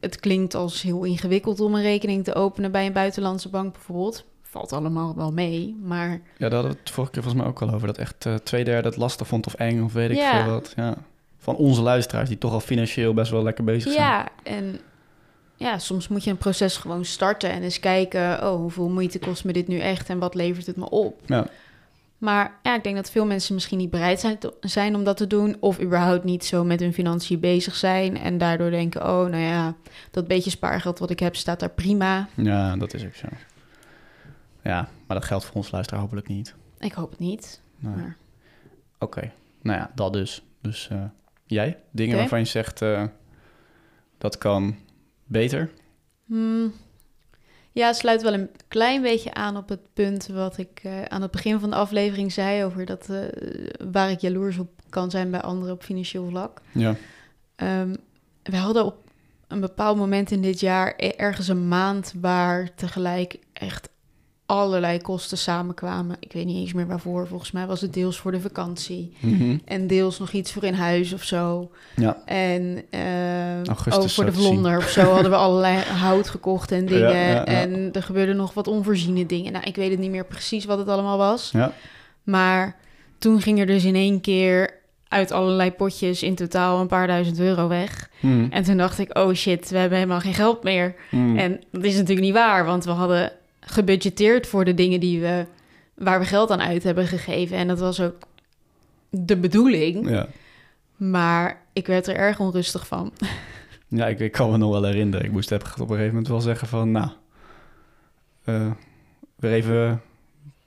het 0.00 0.20
klinkt 0.20 0.54
als 0.54 0.82
heel 0.82 1.04
ingewikkeld 1.04 1.60
om 1.60 1.74
een 1.74 1.82
rekening 1.82 2.24
te 2.24 2.34
openen 2.34 2.72
bij 2.72 2.86
een 2.86 2.92
buitenlandse 2.92 3.48
bank 3.48 3.72
bijvoorbeeld. 3.72 4.24
Valt 4.42 4.72
allemaal 4.72 5.14
wel 5.16 5.32
mee, 5.32 5.76
maar 5.82 6.08
Ja, 6.10 6.18
daar 6.48 6.52
hadden 6.52 6.70
we 6.70 6.78
het 6.80 6.90
vorige 6.90 7.12
keer 7.12 7.22
volgens 7.22 7.42
mij 7.42 7.52
ook 7.52 7.62
al 7.62 7.70
over. 7.74 7.86
Dat 7.86 7.98
echt 7.98 8.26
eh 8.26 8.34
twee 8.34 8.64
derde 8.64 8.88
het 8.88 8.96
lastig 8.96 9.26
vond 9.26 9.46
of 9.46 9.54
eng 9.54 9.82
of 9.82 9.92
weet 9.92 10.10
ik 10.10 10.16
Ja. 10.16 10.44
veel 10.44 10.52
wat. 10.52 10.72
Ja. 10.76 10.96
Van 11.38 11.56
onze 11.56 11.82
luisteraars 11.82 12.28
die 12.28 12.38
toch 12.38 12.52
al 12.52 12.60
financieel 12.60 13.14
best 13.14 13.30
wel 13.30 13.42
lekker 13.42 13.64
bezig 13.64 13.92
zijn. 13.92 14.04
ja, 14.04 14.28
en 14.42 14.80
ja, 15.56 15.78
soms 15.78 16.08
moet 16.08 16.24
je 16.24 16.30
een 16.30 16.36
proces 16.38 16.76
gewoon 16.76 17.04
starten 17.04 17.50
en 17.50 17.62
eens 17.62 17.80
kijken, 17.80 18.42
oh, 18.42 18.56
hoeveel 18.56 18.88
moeite 18.88 19.18
kost 19.18 19.44
me 19.44 19.52
dit 19.52 19.68
nu 19.68 19.78
echt 19.78 20.08
en 20.08 20.18
wat 20.18 20.34
levert 20.34 20.66
het 20.66 20.76
me 20.76 20.90
op? 20.90 21.20
Ja. 21.26 21.46
Maar 22.18 22.58
ja, 22.62 22.74
ik 22.74 22.82
denk 22.82 22.96
dat 22.96 23.10
veel 23.10 23.26
mensen 23.26 23.54
misschien 23.54 23.78
niet 23.78 23.90
bereid 23.90 24.38
zijn, 24.60 24.94
om 24.94 25.04
dat 25.04 25.16
te 25.16 25.26
doen. 25.26 25.56
Of 25.60 25.80
überhaupt 25.80 26.24
niet 26.24 26.44
zo 26.44 26.64
met 26.64 26.80
hun 26.80 26.92
financiën 26.92 27.40
bezig 27.40 27.76
zijn. 27.76 28.16
En 28.16 28.38
daardoor 28.38 28.70
denken, 28.70 29.00
oh, 29.02 29.26
nou 29.26 29.42
ja, 29.42 29.74
dat 30.10 30.28
beetje 30.28 30.50
spaargeld 30.50 30.98
wat 30.98 31.10
ik 31.10 31.18
heb 31.18 31.36
staat 31.36 31.60
daar 31.60 31.70
prima. 31.70 32.28
Ja, 32.34 32.76
dat 32.76 32.94
is 32.94 33.04
ook 33.04 33.14
zo. 33.14 33.26
Ja, 34.62 34.88
maar 35.06 35.16
dat 35.16 35.26
geldt 35.26 35.44
voor 35.44 35.54
ons 35.54 35.70
luisteraar 35.70 36.00
hopelijk 36.00 36.28
niet. 36.28 36.54
Ik 36.78 36.92
hoop 36.92 37.10
het 37.10 37.18
niet. 37.18 37.60
Nee. 37.78 37.94
Maar 37.94 38.16
Oké, 38.98 39.32
nou 39.62 39.78
ja, 39.78 39.90
dat 39.94 40.12
dus. 40.12 40.42
Dus 40.60 40.88
eh, 40.88 41.04
jij, 41.46 41.78
dingen 41.90 42.16
waarvan 42.16 42.38
je 42.38 42.44
zegt 42.44 42.82
eh, 42.82 43.04
dat 44.18 44.38
kan 44.38 44.76
beter. 45.24 45.70
Hmm. 46.24 46.72
Ja, 47.72 47.86
het 47.86 47.96
sluit 47.96 48.22
wel 48.22 48.32
een 48.32 48.50
klein 48.68 49.02
beetje 49.02 49.34
aan 49.34 49.56
op 49.56 49.68
het 49.68 49.80
punt 49.92 50.26
wat 50.26 50.58
ik 50.58 50.80
eh, 50.82 51.02
aan 51.02 51.22
het 51.22 51.30
begin 51.30 51.60
van 51.60 51.70
de 51.70 51.76
aflevering 51.76 52.32
zei 52.32 52.64
over 52.64 52.84
dat 52.86 53.08
eh, 53.10 53.20
waar 53.92 54.10
ik 54.10 54.20
jaloers 54.20 54.58
op 54.58 54.70
kan 54.88 55.10
zijn 55.10 55.30
bij 55.30 55.40
anderen 55.40 55.74
op 55.74 55.82
financieel 55.82 56.28
vlak. 56.28 56.60
Ja. 56.72 56.94
Ehm, 57.56 57.94
we 58.42 58.56
hadden 58.56 58.84
op 58.84 58.96
een 59.48 59.60
bepaald 59.60 59.96
moment 59.96 60.30
in 60.30 60.42
dit 60.42 60.60
jaar 60.60 60.94
e- 60.96 61.08
ergens 61.08 61.48
een 61.48 61.68
maand 61.68 62.14
waar 62.20 62.74
tegelijk 62.74 63.38
echt 63.52 63.88
allerlei 64.50 65.00
kosten 65.00 65.38
samenkwamen. 65.38 66.16
Ik 66.20 66.32
weet 66.32 66.44
niet 66.46 66.56
eens 66.56 66.72
meer 66.72 66.86
waarvoor. 66.86 67.26
Volgens 67.26 67.50
mij 67.50 67.66
was 67.66 67.80
het 67.80 67.92
deels 67.92 68.18
voor 68.18 68.32
de 68.32 68.40
vakantie 68.40 69.12
Mhm. 69.20 69.56
en 69.64 69.86
deels 69.86 70.18
nog 70.18 70.32
iets 70.32 70.52
voor 70.52 70.64
in 70.64 70.74
huis 70.74 71.12
of 71.12 71.22
zo. 71.22 71.70
Ja. 71.96 72.16
En 72.24 72.84
Augustus 73.66 74.02
ook 74.04 74.10
voor 74.10 74.24
de 74.24 74.32
vlonder 74.32 74.76
of 74.76 74.88
zo 74.88 75.00
hadden 75.02 75.30
we 75.30 75.36
allerlei 75.36 75.76
hout 75.82 76.28
gekocht 76.28 76.72
en 76.72 76.86
dingen. 76.86 77.16
Ja. 77.16 77.44
En 77.44 77.88
er 77.92 78.02
gebeurden 78.02 78.36
nog 78.36 78.54
wat 78.54 78.66
onvoorziene 78.66 79.26
dingen. 79.26 79.52
Nou, 79.52 79.64
ik 79.64 79.76
weet 79.76 79.90
het 79.90 79.98
niet 79.98 80.10
meer 80.10 80.26
precies 80.26 80.64
wat 80.64 80.78
het 80.78 80.88
allemaal 80.88 81.18
was. 81.18 81.50
Ja. 81.52 81.72
Maar 82.22 82.76
toen 83.18 83.40
ging 83.42 83.58
er 83.60 83.66
dus 83.66 83.84
in 83.84 83.94
één 83.94 84.20
keer 84.20 84.76
uit 85.08 85.30
allerlei 85.32 85.70
potjes 85.72 86.22
in 86.22 86.34
totaal 86.34 86.80
een 86.80 86.86
paar 86.86 87.06
duizend 87.06 87.38
euro 87.40 87.68
weg. 87.68 88.10
Mhm. 88.20 88.46
En 88.50 88.62
toen 88.62 88.76
dacht 88.76 88.98
ik, 88.98 89.18
oh 89.18 89.34
shit, 89.34 89.70
we 89.70 89.78
hebben 89.78 89.98
helemaal 89.98 90.20
geen 90.20 90.34
geld 90.34 90.62
meer. 90.62 90.94
Mhm. 91.10 91.36
En 91.36 91.60
dat 91.72 91.84
is 91.84 91.94
natuurlijk 91.94 92.26
niet 92.26 92.34
waar, 92.34 92.64
want 92.64 92.84
we 92.84 92.90
hadden 92.90 93.32
gebudgeteerd 93.68 94.46
voor 94.46 94.64
de 94.64 94.74
dingen 94.74 95.00
die 95.00 95.20
we, 95.20 95.46
waar 95.94 96.20
we 96.20 96.26
geld 96.26 96.50
aan 96.50 96.60
uit 96.60 96.82
hebben 96.82 97.06
gegeven. 97.06 97.56
En 97.56 97.68
dat 97.68 97.78
was 97.78 98.00
ook 98.00 98.16
de 99.10 99.36
bedoeling. 99.36 100.08
Ja. 100.10 100.26
Maar 100.96 101.62
ik 101.72 101.86
werd 101.86 102.06
er 102.06 102.16
erg 102.16 102.40
onrustig 102.40 102.86
van. 102.86 103.12
Ja, 103.88 104.06
ik, 104.06 104.20
ik 104.20 104.32
kan 104.32 104.50
me 104.50 104.56
nog 104.56 104.70
wel 104.70 104.84
herinneren. 104.84 105.26
Ik 105.26 105.32
moest 105.32 105.52
op 105.52 105.60
een 105.62 105.86
gegeven 105.86 106.06
moment 106.06 106.28
wel 106.28 106.40
zeggen 106.40 106.68
van, 106.68 106.90
nou, 106.90 107.10
eh, 108.44 108.70
weer 109.36 109.52
even 109.52 110.02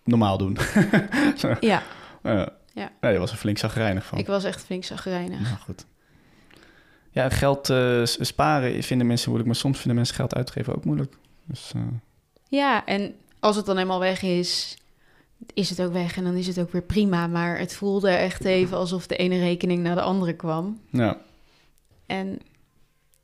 normaal 0.03 0.37
doen. 0.37 0.57
Ja, 1.59 1.83
Ja. 2.23 2.49
Ja. 2.73 2.91
Nee, 3.01 3.13
je 3.13 3.19
was 3.19 3.31
er 3.31 3.37
flink 3.37 3.57
zagrijnig 3.57 4.05
van. 4.05 4.17
ik 4.17 4.27
was 4.27 4.43
echt 4.43 4.63
flink 4.63 4.83
zagrijnig. 4.83 5.41
Nou, 5.41 5.57
goed. 5.57 5.85
Ja, 7.11 7.29
geld 7.29 7.69
eh, 7.69 8.01
sparen 8.03 8.83
vinden 8.83 9.07
mensen 9.07 9.29
moeilijk, 9.29 9.51
maar 9.51 9.61
soms 9.61 9.77
vinden 9.77 9.95
mensen 9.95 10.15
geld 10.15 10.35
uitgeven 10.35 10.75
ook 10.75 10.85
moeilijk. 10.85 11.15
Dus 11.45 11.71
eh, 11.75 11.81
Ja, 12.51 12.85
en 12.85 13.13
als 13.39 13.55
het 13.55 13.65
dan 13.65 13.77
eenmaal 13.77 13.99
weg 13.99 14.21
is, 14.21 14.77
is 15.53 15.69
het 15.69 15.81
ook 15.81 15.93
weg 15.93 16.17
en 16.17 16.23
dan 16.23 16.35
is 16.35 16.47
het 16.47 16.59
ook 16.59 16.71
weer 16.71 16.81
prima. 16.81 17.27
Maar 17.27 17.57
het 17.59 17.73
voelde 17.75 18.09
echt 18.09 18.45
even 18.45 18.77
alsof 18.77 19.07
de 19.07 19.15
ene 19.15 19.39
rekening 19.39 19.83
naar 19.83 19.95
de 19.95 20.01
andere 20.01 20.33
kwam. 20.33 20.79
ja, 20.89 21.17
En 22.05 22.39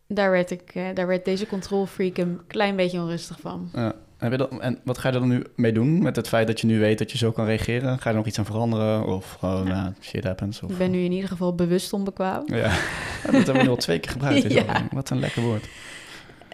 daar 0.07 0.31
werd, 0.31 0.51
ik, 0.51 0.71
eh, 0.73 0.85
daar 0.93 1.07
werd 1.07 1.25
deze 1.25 1.47
control 1.47 1.85
freak 1.85 2.17
een 2.17 2.39
klein 2.47 2.75
beetje 2.75 2.99
onrustig 2.99 3.39
van. 3.39 3.69
ja. 3.73 3.93
Heb 4.17 4.31
je 4.31 4.37
dat, 4.37 4.59
en 4.59 4.79
wat 4.83 4.97
ga 4.97 5.07
je 5.07 5.13
er 5.13 5.19
dan 5.19 5.29
nu 5.29 5.43
mee 5.55 5.71
doen 5.71 6.01
met 6.01 6.15
het 6.15 6.27
feit 6.27 6.47
dat 6.47 6.59
je 6.61 6.67
nu 6.67 6.79
weet 6.79 6.97
dat 6.97 7.11
je 7.11 7.17
zo 7.17 7.31
kan 7.31 7.45
reageren? 7.45 7.99
Ga 7.99 8.03
je 8.03 8.09
er 8.09 8.15
nog 8.15 8.25
iets 8.25 8.39
aan 8.39 8.45
veranderen 8.45 9.05
of 9.05 9.31
gewoon, 9.39 9.65
Ja. 9.67 9.81
nou, 9.81 9.93
shit 10.01 10.23
happens? 10.23 10.61
Of, 10.61 10.69
Ik 10.71 10.77
ben 10.77 10.91
nu 10.91 10.99
in 11.03 11.11
ieder 11.11 11.29
geval 11.29 11.55
bewust 11.55 11.93
onbekwaam. 11.93 12.43
Ja, 12.45 12.69
dat 13.23 13.31
hebben 13.33 13.53
we 13.53 13.61
nu 13.61 13.67
al 13.69 13.75
twee 13.75 13.99
keer 13.99 14.11
gebruikt. 14.11 14.51
Ja. 14.53 14.87
Wat 14.91 15.09
een 15.09 15.19
lekker 15.19 15.41
woord. 15.41 15.67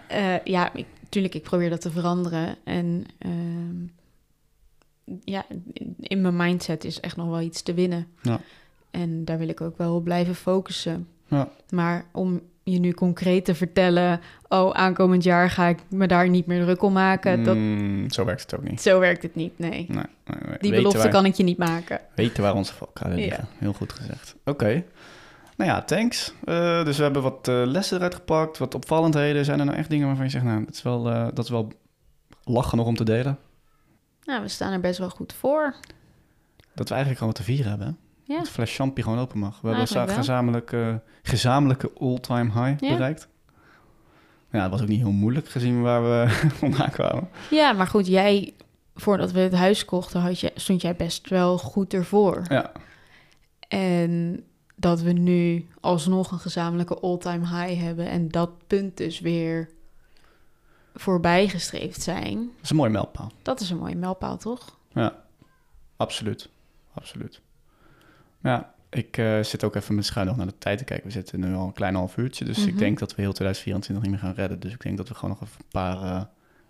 Eh, 0.08 0.44
ja, 0.44 0.72
ik, 0.72 0.86
tuurlijk, 1.14 1.34
ik 1.34 1.42
probeer 1.42 1.70
dat 1.70 1.80
te 1.80 1.90
veranderen. 1.90 2.56
En 2.64 3.04
ehm, 3.18 3.86
ja, 5.24 5.44
in- 6.00 6.20
mijn 6.20 6.36
mindset 6.36 6.84
is 6.84 7.00
echt 7.00 7.16
nog 7.16 7.28
wel 7.28 7.40
iets 7.40 7.62
te 7.62 7.74
winnen. 7.74 8.06
Ja. 8.22 8.40
En 8.90 9.24
daar 9.24 9.38
wil 9.38 9.48
ik 9.48 9.60
ook 9.60 9.78
wel 9.78 9.94
op 9.94 10.04
blijven 10.04 10.34
focussen. 10.34 11.08
Ja. 11.28 11.48
Maar 11.70 12.04
om 12.12 12.40
je 12.62 12.78
nu 12.78 12.92
concreet 12.92 13.44
te 13.44 13.54
vertellen... 13.54 14.20
oh, 14.48 14.70
aankomend 14.70 15.22
jaar 15.24 15.50
ga 15.50 15.66
ik 15.66 15.78
me 15.90 16.06
daar 16.06 16.28
niet 16.28 16.46
meer 16.46 16.62
druk 16.62 16.82
om 16.82 16.92
maken... 16.92 17.44
Dat, 17.44 17.56
Mm, 17.56 18.10
zo 18.10 18.24
werkt 18.24 18.40
het 18.42 18.54
ook 18.54 18.68
niet. 18.68 18.80
zo 18.82 18.98
werkt 18.98 19.22
het 19.22 19.34
niet, 19.34 19.58
nee. 19.58 19.70
Nee, 19.70 19.86
nee, 19.88 20.04
nee. 20.46 20.56
Die 20.60 20.70
belofte 20.74 20.98
waar- 20.98 21.08
kan 21.08 21.24
ik 21.24 21.34
je 21.34 21.42
niet 21.42 21.58
maken. 21.58 22.00
weten 22.14 22.42
waar 22.42 22.54
onze 22.54 22.74
valkuilen 22.74 23.18
Ja. 23.20 23.24
liggen. 23.26 23.48
Heel 23.58 23.72
goed 23.72 23.92
gezegd. 23.92 24.34
Oké. 24.44 24.84
Nou 25.56 25.70
ja, 25.70 25.82
thanks. 25.82 26.32
Eh, 26.44 26.84
dus 26.84 26.96
we 26.96 27.02
hebben 27.02 27.22
wat 27.22 27.48
eh, 27.48 27.62
lessen 27.66 27.96
eruit 27.96 28.14
gepakt, 28.14 28.58
wat 28.58 28.74
opvallendheden. 28.74 29.44
Zijn 29.44 29.58
er 29.58 29.64
nou 29.64 29.78
echt 29.78 29.90
dingen 29.90 30.06
waarvan 30.06 30.24
je 30.24 30.30
zegt, 30.30 30.44
nou, 30.44 30.64
dat 30.64 30.74
is 30.74 30.82
wel, 30.82 31.10
eh, 31.10 31.26
dat 31.34 31.44
is 31.44 31.50
wel 31.50 31.72
lachen 32.44 32.78
nog 32.78 32.86
om 32.86 32.96
te 32.96 33.04
delen? 33.04 33.38
Nou, 34.24 34.42
we 34.42 34.48
staan 34.48 34.72
er 34.72 34.80
best 34.80 34.98
wel 34.98 35.10
goed 35.10 35.32
voor. 35.32 35.74
Dat 36.74 36.88
we 36.88 36.94
eigenlijk 36.94 37.18
gewoon 37.18 37.32
wat 37.34 37.44
te 37.44 37.52
vieren 37.52 37.68
hebben. 37.70 37.86
hè? 37.86 37.92
Ja. 38.32 38.38
Dat 38.38 38.48
fles 38.48 38.74
champagne 38.76 39.02
gewoon 39.02 39.18
open 39.18 39.38
mag. 39.38 39.60
We 39.60 39.68
hebben 39.68 39.96
een 40.00 40.08
gezamenlijke, 40.08 41.00
gezamenlijke 41.22 41.90
all-time 42.00 42.44
high 42.64 42.82
Ja. 42.82 42.92
bereikt. 42.92 43.28
Ja, 44.50 44.60
dat 44.60 44.70
was 44.70 44.82
ook 44.82 44.88
niet 44.88 45.00
heel 45.00 45.10
moeilijk 45.10 45.48
gezien 45.48 45.82
waar 45.82 46.02
we 46.02 46.28
vandaan 46.58 46.90
kwamen. 46.90 47.28
Ja, 47.50 47.72
maar 47.72 47.86
goed, 47.86 48.06
jij... 48.06 48.54
Voordat 48.96 49.32
we 49.32 49.40
het 49.40 49.52
huis 49.54 49.84
kochten, 49.84 50.20
had 50.20 50.40
je, 50.40 50.52
stond 50.54 50.82
jij 50.82 50.96
best 50.96 51.28
wel 51.28 51.58
goed 51.58 51.94
ervoor. 51.94 52.42
Ja, 52.48 52.72
En 53.68 54.44
dat 54.74 55.00
we 55.00 55.12
nu 55.12 55.66
alsnog 55.80 56.30
een 56.30 56.38
gezamenlijke 56.38 56.98
all-time 57.00 57.46
high 57.46 57.80
hebben 57.82 58.06
en 58.08 58.28
dat 58.28 58.50
punt 58.66 58.96
dus 58.96 59.20
weer 59.20 59.70
voorbijgestreefd 60.94 62.02
zijn. 62.02 62.36
dat 62.38 62.62
is 62.62 62.70
een 62.70 62.76
mooie 62.76 62.90
mijlpaal. 62.90 63.32
Dat 63.42 63.60
is 63.60 63.70
een 63.70 63.78
mooie 63.78 63.96
mijlpaal, 63.96 64.36
toch? 64.38 64.78
Ja, 64.92 65.14
absoluut. 65.96 66.48
Absoluut. 66.94 67.40
Ja, 68.42 68.74
ik 68.90 69.16
eh, 69.16 69.42
zit 69.42 69.64
ook 69.64 69.74
even 69.74 69.94
met 69.94 70.04
schuin 70.06 70.26
nog 70.26 70.36
naar 70.36 70.46
de 70.46 70.58
tijd 70.58 70.78
te 70.78 70.84
kijken. 70.84 71.06
We 71.06 71.12
zitten 71.12 71.40
nu 71.40 71.54
al 71.54 71.66
een 71.66 71.72
klein 71.72 71.94
half 71.94 72.16
uurtje, 72.16 72.44
dus 72.44 72.58
ik 72.58 72.70
Mhm. 72.70 72.78
denk 72.78 72.98
dat 72.98 73.14
we 73.14 73.22
heel 73.22 73.32
2024 73.32 74.04
niet 74.04 74.12
meer 74.14 74.24
gaan 74.28 74.34
redden. 74.36 74.60
Dus 74.60 74.72
ik 74.72 74.82
denk 74.82 74.96
dat 74.96 75.08
we 75.08 75.14
gewoon 75.14 75.30
nog 75.30 75.42
even 75.48 75.56
een 75.60 75.68
paar 75.70 76.02
eh, 76.02 76.22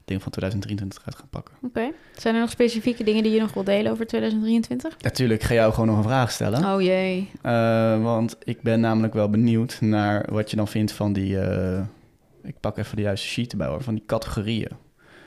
dingen 0.05 0.23
van 0.23 0.33
2023 0.33 1.03
uit 1.07 1.17
gaan 1.17 1.29
pakken. 1.31 1.55
Oké. 1.63 1.91
Zijn 2.17 2.35
er 2.35 2.41
nog 2.41 2.51
specifieke 2.51 3.05
dingen 3.05 3.23
die 3.23 3.33
je 3.33 3.41
nog 3.41 3.55
wil 3.55 3.65
delen 3.65 3.93
over 3.93 4.07
2023? 4.07 4.97
Natuurlijk, 5.01 5.41
ik 5.41 5.47
ga 5.47 5.55
jou 5.55 5.73
gewoon 5.73 5.89
nog 5.89 5.97
een 5.97 6.03
vraag 6.03 6.31
stellen. 6.31 6.75
Oh 6.75 6.81
jee. 6.83 7.31
Eh, 7.43 8.03
want 8.03 8.37
ik 8.45 8.63
ben 8.63 8.81
namelijk 8.81 9.15
wel 9.15 9.29
benieuwd 9.31 9.79
naar 9.81 10.27
wat 10.33 10.51
je 10.51 10.57
dan 10.57 10.69
vindt 10.69 10.93
van 10.93 11.13
die... 11.13 11.41
eh, 11.41 11.83
ik 12.43 12.55
pak 12.61 12.79
even 12.79 12.97
de 12.97 13.03
juiste 13.03 13.27
sheet 13.27 13.53
erbij 13.53 13.67
hoor, 13.67 13.83
van 13.83 13.95
die 13.95 14.03
categorieën. 14.07 14.71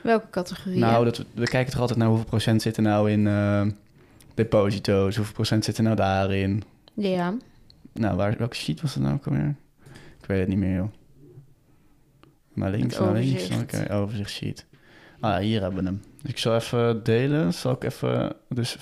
Welke 0.02 0.30
categorie? 0.30 0.78
Nou, 0.78 1.04
dat, 1.04 1.16
we- 1.18 1.24
we 1.34 1.48
kijken 1.48 1.72
toch 1.72 1.80
altijd 1.80 1.98
naar 1.98 2.08
hoeveel 2.08 2.26
procent 2.26 2.62
zit 2.62 2.76
er 2.76 2.82
nou 2.82 3.10
in 3.10 3.26
eh, 3.26 3.66
deposito's, 4.34 5.16
hoeveel 5.16 5.34
procent 5.34 5.64
zit 5.64 5.76
er 5.76 5.82
nou 5.82 5.96
daarin. 5.96 6.62
Ja. 6.94 7.34
Nou, 7.92 8.16
waar, 8.16 8.34
welke 8.38 8.56
sheet 8.56 8.80
was 8.80 8.94
dat 8.94 9.02
nou 9.02 9.14
ook 9.14 9.26
alweer? 9.26 9.54
Ik 10.20 10.26
weet 10.26 10.38
het 10.40 10.48
niet 10.48 10.58
meer, 10.58 10.74
joh. 10.76 10.88
Naar 12.58 12.70
links, 12.70 12.98
naar 12.98 13.12
links. 13.12 13.42
overzicht. 13.42 13.82
Oké, 13.82 13.94
overzicht 13.94 14.30
sheet. 14.30 14.66
Ah, 15.20 15.38
hier 15.38 15.60
hebben 15.60 15.80
we 15.80 15.86
hem. 15.86 16.02
Dus 16.22 16.30
ik 16.30 16.38
zal 16.38 16.54
even 16.54 17.02
delen. 17.02 17.54
Zal 17.54 17.72
ik 17.72 17.84
even... 17.84 18.32
Dus 18.48 18.76
55% 18.78 18.80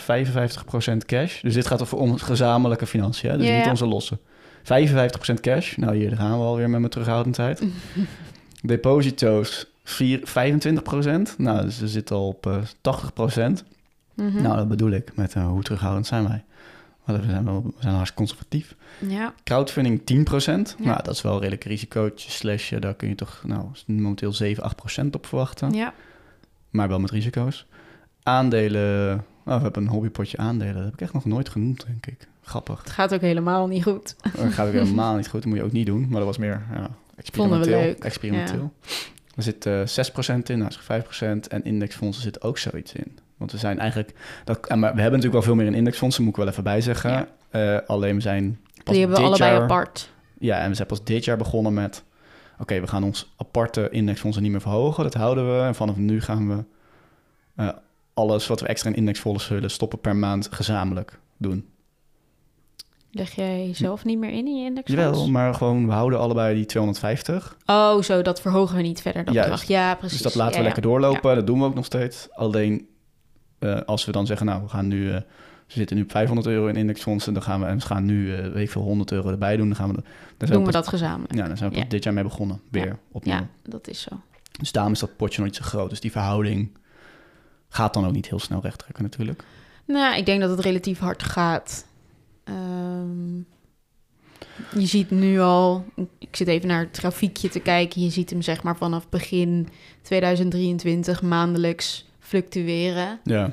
cash. 1.07 1.41
Dus 1.41 1.55
dit 1.55 1.67
gaat 1.67 1.83
over 1.83 1.99
om 1.99 2.19
gezamenlijke 2.19 2.87
financiën, 2.87 3.31
hè? 3.31 3.39
dus 3.39 3.49
niet 3.49 3.67
onze 3.67 3.87
losse. 3.87 4.19
55% 4.19 5.41
cash. 5.41 5.77
Nou, 5.77 5.97
hier 5.97 6.17
gaan 6.17 6.39
we 6.39 6.45
alweer 6.45 6.71
met 6.71 6.79
mijn 6.79 6.93
terughoudendheid. 6.93 7.63
Deposito's 8.63 9.67
4, 9.85 10.19
25%. 10.19 10.23
Nou, 11.39 11.65
dus 11.65 11.79
we 11.79 11.89
zitten 11.89 12.17
al 12.17 12.27
op 12.27 12.47
eh 12.47 12.59
80%. 12.59 13.65
Mhm. 14.15 14.43
Nou, 14.43 14.57
dat 14.57 14.69
bedoel 14.69 14.91
ik 14.91 15.17
met 15.17 15.35
eh, 15.35 15.47
hoe 15.47 15.63
terughoudend 15.63 16.07
zijn 16.07 16.29
wij. 16.29 16.45
Want 17.07 17.25
we 17.25 17.31
zijn, 17.31 17.45
wel, 17.45 17.63
we 17.63 17.73
zijn 17.79 17.95
hartstikke 17.95 18.25
conservatief. 18.25 18.75
Ja, 19.09 19.35
Crowdfunding 19.45 20.01
10%. 20.01 20.05
Ja. 20.79 20.85
Nou, 20.85 21.03
dat 21.03 21.15
is 21.15 21.23
wel 21.23 21.39
redelijk 21.39 21.65
risicootje. 21.65 22.31
Slash, 22.31 22.73
eh, 22.73 22.81
daar 22.81 22.95
kun 22.95 23.09
je 23.09 23.15
toch 23.15 23.43
nou, 23.47 23.65
momenteel 23.87 24.33
7, 24.33 24.63
8% 24.63 25.15
op 25.15 25.27
verwachten. 25.27 25.73
ja. 25.73 25.95
Maar 26.71 26.89
wel 26.89 27.01
met 27.01 27.11
risico's. 27.11 27.67
Aandelen. 28.23 29.25
Oh, 29.45 29.57
we 29.57 29.63
hebben 29.63 29.83
een 29.83 29.89
hobbypotje 29.89 30.37
aandelen. 30.37 30.75
Dat 30.75 30.85
heb 30.85 30.93
ik 30.93 31.01
echt 31.01 31.13
nog 31.13 31.25
nooit 31.25 31.49
genoemd, 31.49 31.87
denk 31.87 32.07
ik. 32.07 32.29
Grappig. 32.43 32.79
Het 32.83 32.91
gaat 32.91 33.15
ook 33.15 33.21
helemaal 33.21 33.67
niet 33.67 33.83
goed. 33.83 34.17
Dat 34.37 34.53
gaat 34.53 34.67
ook 34.67 34.73
helemaal 34.83 35.17
niet 35.17 35.29
goed. 35.29 35.41
Dat 35.43 35.49
moet 35.51 35.59
je 35.59 35.65
ook 35.65 35.73
niet 35.73 35.87
doen. 35.87 36.01
Maar 36.09 36.17
dat 36.19 36.25
was 36.25 36.39
meer 36.39 36.63
ja, 36.73 36.77
Vonden 36.77 36.91
we 36.91 37.17
experimenteel. 37.17 37.79
leuk. 37.81 37.99
experimenteel. 37.99 38.73
Er 39.37 39.43
zit 39.43 39.67
eh 39.67 40.35
6% 40.37 40.43
in, 40.43 40.59
nou 40.59 40.71
is 40.71 40.81
5%. 41.25 41.49
En 41.49 41.65
indexfondsen 41.65 42.23
zit 42.23 42.43
ook 42.43 42.59
zoiets 42.59 42.93
in. 42.93 43.19
Want 43.37 43.53
we 43.53 43.59
zijn 43.59 43.79
eigenlijk... 43.79 44.15
Dat, 44.45 44.69
maar 44.69 44.79
we 44.79 45.01
hebben 45.01 45.05
natuurlijk 45.05 45.33
wel 45.33 45.43
veel 45.43 45.55
meer 45.55 45.67
in 45.67 45.75
indexfondsen, 45.75 46.23
moet 46.23 46.33
ik 46.33 46.39
wel 46.39 46.49
even 46.49 46.63
bijzeggen. 46.65 47.11
Ja. 47.11 47.29
Eh, 47.51 47.79
alleen 47.87 48.15
we 48.15 48.21
zijn 48.21 48.61
pas 48.85 48.95
Die 48.95 49.03
hebben 49.03 49.21
we 49.21 49.27
allebei 49.27 49.53
jaar, 49.53 49.63
apart. 49.63 50.11
Ja, 50.39 50.59
en 50.61 50.69
we 50.69 50.75
zijn 50.75 50.89
pas 50.89 51.05
dit 51.05 51.25
jaar 51.25 51.37
begonnen 51.37 51.75
met... 51.75 52.05
Oké, 52.59 52.81
we 52.81 52.87
gaan 52.87 53.05
ons 53.05 53.33
aparte 53.37 53.89
indexfondsen 53.91 54.43
niet 54.43 54.53
meer 54.53 54.61
verhogen. 54.61 55.03
Dat 55.05 55.15
houden 55.15 55.57
we. 55.57 55.63
En 55.63 55.75
vanaf 55.75 55.97
nu 55.97 56.21
gaan 56.21 56.49
we 56.49 56.65
eh, 57.55 57.69
alles 58.15 58.47
wat 58.47 58.61
we 58.61 58.67
extra 58.67 58.91
in 58.91 58.97
indexfondsen 58.97 59.55
willen 59.55 59.71
stoppen 59.71 59.99
per 60.01 60.17
maand 60.17 60.49
gezamenlijk 60.51 61.19
doen. 61.37 61.69
Leg 63.11 63.35
jij 63.35 63.71
zelf 63.75 64.05
niet 64.05 64.19
meer 64.19 64.31
in 64.31 64.47
in 64.47 64.57
je 64.57 64.65
indexfonds? 64.65 65.03
Jawel, 65.03 65.29
maar 65.29 65.55
gewoon 65.55 65.87
we 65.87 65.93
houden 65.93 66.19
allebei 66.19 66.55
die 66.55 66.67
250. 66.67 67.57
Oh, 67.67 68.03
zo, 68.03 68.23
dat 68.23 68.41
verhogen 68.41 68.77
we 68.77 68.83
niet 68.83 69.01
verder, 69.01 69.25
dat 69.25 69.35
Juist. 69.35 69.51
bedrag. 69.51 69.69
Ja, 69.69 69.95
precies. 69.95 70.23
Dus 70.23 70.33
dat 70.33 70.35
laten 70.35 70.53
Ja, 70.53 70.59
we 70.59 70.63
ja. 70.69 70.75
lekker 70.75 70.83
doorlopen. 70.83 71.35
Dat 71.35 71.47
doen 71.47 71.59
we 71.59 71.65
ook 71.65 71.75
nog 71.75 71.85
steeds. 71.85 72.29
Alleen 72.33 72.89
eh, 73.59 73.81
als 73.81 74.05
we 74.05 74.13
dan 74.13 74.27
zeggen, 74.27 74.47
nou, 74.47 74.63
we 74.63 74.69
gaan 74.69 74.87
nu... 74.89 75.11
eh, 75.11 75.21
we 75.67 75.73
zitten 75.73 75.97
nu 75.97 76.03
op 76.03 76.11
500 76.11 76.47
euro 76.49 76.67
in 76.67 76.77
indexfondsen. 76.77 77.33
Dan 77.35 77.43
gaan 77.43 77.61
we, 77.61 77.67
en 77.67 77.77
we 77.79 77.83
gaan 77.85 78.05
nu, 78.05 78.35
eh, 78.35 78.43
weet 78.53 78.63
ik 78.65 78.71
veel, 78.71 78.83
100 78.83 79.13
euro 79.13 79.31
erbij 79.31 79.57
doen. 79.57 79.67
Dan 79.67 79.77
gaan 79.77 79.89
we... 79.89 79.95
Dan 80.37 80.49
Doen 80.49 80.59
we 80.59 80.65
pas- 80.65 80.73
dat 80.73 80.89
gezamenlijk. 80.89 81.35
Ja, 81.35 81.47
dan 81.49 81.57
zijn 81.57 81.71
we 81.71 81.77
Ja. 81.77 81.85
dit 81.85 82.05
jaar 82.05 82.15
mee 82.15 82.23
begonnen. 82.25 82.61
Weer 82.71 82.99
opnieuw. 83.13 83.35
Ja, 83.35 83.47
dat 83.63 83.89
is 83.89 84.01
zo. 84.01 84.21
Dus 84.59 84.73
daarom 84.73 84.93
is 84.93 84.99
dat 84.99 85.17
potje 85.17 85.37
nog 85.41 85.47
niet 85.47 85.57
zo 85.57 85.65
groot. 85.65 85.91
Dus 85.91 86.01
die 86.01 86.11
verhouding 86.11 86.71
gaat 87.69 87.95
dan 87.95 88.07
ook 88.07 88.13
niet 88.13 88.29
heel 88.29 88.39
snel 88.39 88.61
recht 88.63 88.79
trekken 88.79 89.03
natuurlijk. 89.03 89.45
Nou, 89.85 90.17
ik 90.17 90.27
denk 90.27 90.41
dat 90.41 90.51
het 90.51 90.61
relatief 90.61 90.99
hard 90.99 91.23
gaat. 91.23 91.87
Ehm, 92.45 93.37
je 94.81 94.87
ziet 94.87 95.11
nu 95.11 95.41
al, 95.41 95.85
ik 96.19 96.37
zit 96.37 96.49
even 96.49 96.69
naar 96.69 96.81
het 96.85 96.97
grafiekje 96.97 97.49
te 97.49 97.61
kijken. 97.61 98.03
Je 98.03 98.11
ziet 98.11 98.31
hem 98.31 98.43
zeg 98.43 98.63
maar 98.63 98.77
vanaf 98.77 99.09
begin 99.09 99.69
2023 100.03 101.23
maandelijks 101.23 102.05
fluctueren. 102.27 103.21
Ja, 103.25 103.51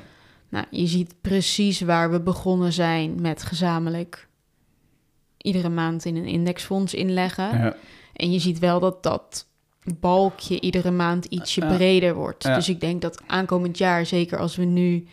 Nou, 0.48 0.66
je 0.70 0.86
ziet 0.86 1.14
precies 1.20 1.80
waar 1.80 2.10
we 2.10 2.20
begonnen 2.20 2.72
zijn 2.72 3.20
met 3.20 3.42
gezamenlijk 3.42 4.28
iedere 5.36 5.68
maand 5.68 6.04
in 6.04 6.16
een 6.16 6.26
indexfonds 6.26 6.94
inleggen. 6.94 7.58
ja, 7.58 7.76
En 8.12 8.32
je 8.32 8.38
ziet 8.38 8.58
wel 8.58 8.80
dat 8.80 9.02
dat 9.02 9.46
balkje 10.00 10.60
iedere 10.60 10.90
maand 10.90 11.24
ietsje 11.24 11.60
Ja. 11.60 11.74
breder 11.74 12.14
wordt. 12.14 12.42
Ja. 12.42 12.54
Dus 12.54 12.68
ik 12.68 12.80
denk 12.80 13.02
dat 13.02 13.22
aankomend 13.26 13.78
jaar, 13.78 14.06
zeker 14.06 14.38
als 14.38 14.56
we 14.56 14.64
nu 14.64 15.06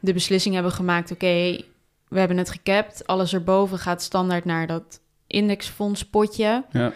de 0.00 0.12
beslissing 0.12 0.54
hebben 0.54 0.72
gemaakt... 0.72 1.10
oké, 1.10 1.60
we 2.08 2.18
hebben 2.18 2.36
het 2.36 2.50
gecapt, 2.50 3.06
alles 3.06 3.32
erboven 3.34 3.78
gaat 3.78 4.02
standaard 4.02 4.44
naar 4.44 4.66
dat 4.66 5.00
indexfondspotje... 5.26 6.64
ja. 6.70 6.92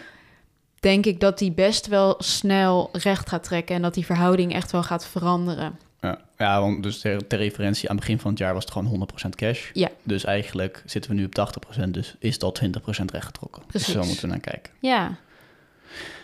denk 0.80 1.06
ik 1.06 1.20
dat 1.20 1.38
die 1.38 1.52
best 1.52 1.86
wel 1.86 2.14
snel 2.18 2.88
recht 2.92 3.28
gaat 3.28 3.42
trekken... 3.44 3.76
en 3.76 3.82
dat 3.82 3.94
die 3.94 4.06
verhouding 4.06 4.52
echt 4.54 4.72
wel 4.72 4.82
gaat 4.82 5.06
veranderen. 5.06 5.78
Ja, 6.04 6.18
ja 6.38 6.60
want 6.60 6.82
dus 6.82 7.00
ter, 7.00 7.26
ter 7.26 7.38
referentie, 7.38 7.88
aan 7.88 7.96
het 7.96 8.04
begin 8.04 8.20
van 8.20 8.30
het 8.30 8.38
jaar 8.38 8.54
was 8.54 8.64
het 8.64 8.72
gewoon 8.72 9.08
100% 9.24 9.28
cash. 9.28 9.70
Ja. 9.72 9.88
Dus 10.02 10.24
eigenlijk 10.24 10.82
zitten 10.86 11.10
we 11.10 11.16
nu 11.16 11.24
op 11.24 11.54
80%, 11.78 11.88
dus 11.88 12.14
is 12.18 12.40
al 12.40 12.54
20% 12.64 12.66
rechtgetrokken. 13.04 13.62
Precies. 13.66 13.86
Dus 13.86 13.96
zo 13.96 14.04
moeten 14.04 14.22
we 14.22 14.30
naar 14.30 14.40
kijken. 14.40 14.72
Ja, 14.80 15.16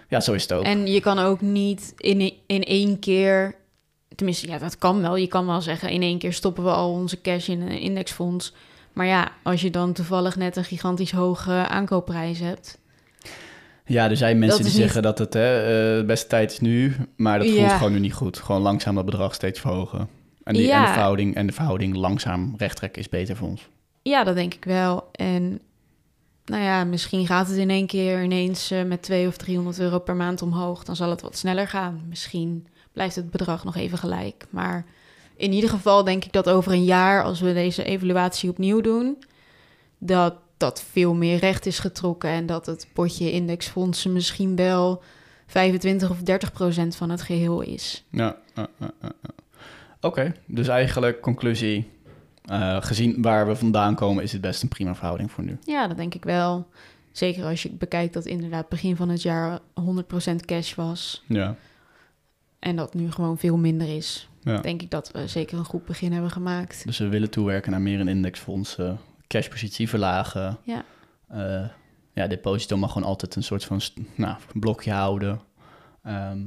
Ja, 0.08 0.20
zo 0.20 0.32
is 0.32 0.42
het 0.42 0.52
ook. 0.52 0.64
en 0.64 0.86
je 0.86 1.00
kan 1.00 1.18
ook 1.18 1.40
niet 1.40 1.94
in, 1.96 2.32
in 2.46 2.64
één 2.64 2.98
keer... 2.98 3.54
Tenminste, 4.14 4.48
ja, 4.48 4.58
dat 4.58 4.78
kan 4.78 5.00
wel. 5.00 5.16
Je 5.16 5.26
kan 5.26 5.46
wel 5.46 5.60
zeggen, 5.60 5.90
in 5.90 6.02
één 6.02 6.18
keer 6.18 6.32
stoppen 6.32 6.64
we 6.64 6.70
al 6.70 6.92
onze 6.92 7.20
cash 7.20 7.48
in 7.48 7.60
een 7.60 7.80
indexfonds... 7.80 8.52
Maar 8.92 9.06
ja, 9.06 9.32
als 9.42 9.60
je 9.60 9.70
dan 9.70 9.92
toevallig 9.92 10.36
net 10.36 10.56
een 10.56 10.64
gigantisch 10.64 11.12
hoge 11.12 11.52
aankoopprijs 11.68 12.38
hebt. 12.38 12.78
Ja, 13.90 14.10
er 14.10 14.16
zijn 14.16 14.38
mensen 14.38 14.56
Dat 14.62 14.66
die 14.66 14.74
niet- 14.76 14.84
zeggen 14.84 15.02
dat 15.02 15.18
het 15.18 15.32
hè, 15.34 15.58
eh, 15.60 15.96
de 15.98 16.04
beste 16.06 16.26
tijd 16.26 16.52
is 16.52 16.60
nu, 16.60 16.96
maar 17.16 17.38
dat 17.38 17.46
voelt 17.48 17.58
Ja. 17.60 17.76
gewoon 17.76 17.92
nu 17.92 17.98
niet 17.98 18.12
goed. 18.14 18.38
Gewoon 18.38 18.60
langzaam 18.62 18.94
dat 18.94 19.04
bedrag 19.04 19.34
steeds 19.34 19.60
verhogen. 19.60 20.08
En, 20.44 20.54
die, 20.54 20.72
en, 20.72 20.80
de 20.82 20.86
verhouding, 20.92 21.34
en 21.34 21.46
de 21.46 21.52
verhouding 21.52 21.96
langzaam 21.96 22.54
recht 22.56 22.76
trekken 22.76 23.02
is 23.02 23.08
beter 23.08 23.36
voor 23.36 23.48
ons. 23.48 23.68
Ja, 24.02 24.24
dat 24.24 24.34
denk 24.34 24.54
ik 24.54 24.64
wel. 24.64 25.08
En 25.12 25.60
nou 26.44 26.62
ja, 26.62 26.84
misschien 26.84 27.26
gaat 27.26 27.48
het 27.48 27.56
in 27.56 27.70
één 27.70 27.86
keer 27.86 28.22
ineens 28.22 28.70
eh, 28.70 28.82
met 28.82 29.02
200 29.02 29.38
of 29.40 29.44
300 29.44 29.78
euro 29.80 29.98
per 29.98 30.14
maand 30.16 30.42
omhoog. 30.42 30.84
Dan 30.84 30.96
zal 30.96 31.10
het 31.10 31.20
wat 31.22 31.36
sneller 31.36 31.68
gaan. 31.68 32.02
Misschien 32.08 32.66
blijft 32.92 33.16
het 33.16 33.30
bedrag 33.30 33.64
nog 33.64 33.76
even 33.76 33.98
gelijk. 33.98 34.46
Maar 34.50 34.84
in 35.36 35.52
ieder 35.52 35.70
geval 35.70 36.04
denk 36.04 36.24
ik 36.24 36.32
dat 36.32 36.48
over 36.48 36.72
een 36.72 36.84
jaar, 36.84 37.22
als 37.22 37.40
we 37.40 37.52
deze 37.52 37.84
evaluatie 37.84 38.50
opnieuw 38.50 38.80
doen, 38.80 39.24
dat 39.98 40.34
dat 40.60 40.82
veel 40.90 41.14
meer 41.14 41.38
recht 41.38 41.66
is 41.66 41.78
getrokken. 41.78 42.30
En 42.30 42.46
dat 42.46 42.66
het 42.66 42.86
potje 42.92 43.32
indexfondsen 43.32 44.12
misschien 44.12 44.56
wel 44.56 45.02
25 45.46 46.10
of 46.10 46.18
30 46.22 46.52
procent 46.52 46.96
van 46.96 47.10
het 47.10 47.22
geheel 47.22 47.60
is. 47.60 48.04
Ja. 48.10 48.36
Oké, 50.00 50.32
dus 50.46 50.68
eigenlijk 50.68 51.20
conclusie. 51.20 51.90
eh, 52.44 52.76
gezien 52.82 53.22
waar 53.22 53.46
we 53.46 53.56
vandaan 53.56 53.94
komen, 53.94 54.22
is 54.22 54.32
het 54.32 54.40
best 54.40 54.62
een 54.62 54.68
prima 54.68 54.94
verhouding 54.94 55.30
voor 55.32 55.44
nu. 55.44 55.58
Ja, 55.64 55.86
dat 55.86 55.96
denk 55.96 56.14
ik 56.14 56.24
wel. 56.24 56.66
Zeker 57.12 57.44
als 57.44 57.62
je 57.62 57.70
bekijkt 57.70 58.14
dat 58.14 58.26
inderdaad 58.26 58.68
begin 58.68 58.96
van 58.96 59.08
het 59.08 59.22
jaar 59.22 59.58
100% 59.74 60.44
cash 60.44 60.74
was. 60.74 61.24
Ja, 61.28 61.56
En 62.58 62.76
dat 62.76 62.94
nu 62.94 63.10
gewoon 63.10 63.38
veel 63.38 63.56
minder 63.56 63.96
is. 63.96 64.28
ja. 64.42 64.60
Denk 64.60 64.82
ik 64.82 64.90
dat 64.90 65.10
we 65.12 65.26
zeker 65.28 65.58
een 65.58 65.64
goed 65.64 65.84
begin 65.84 66.12
hebben 66.12 66.30
gemaakt. 66.30 66.82
Dus 66.86 66.98
we 66.98 67.08
willen 67.08 67.30
toewerken 67.30 67.70
naar 67.70 67.80
meer 67.80 68.00
een 68.00 68.08
indexfonds, 68.08 68.78
eh, 68.78 68.92
cashpositie 69.30 69.88
verlagen. 69.88 70.58
Ja. 70.62 70.84
Eh, 71.28 71.68
ja, 72.14 72.26
deposito 72.26 72.76
mag 72.76 72.92
gewoon 72.92 73.08
altijd 73.08 73.36
een 73.36 73.42
soort 73.42 73.64
van 73.64 73.80
nou, 74.14 74.36
een 74.54 74.60
blokje 74.60 74.90
houden. 74.92 75.40
Ehm 76.02 76.38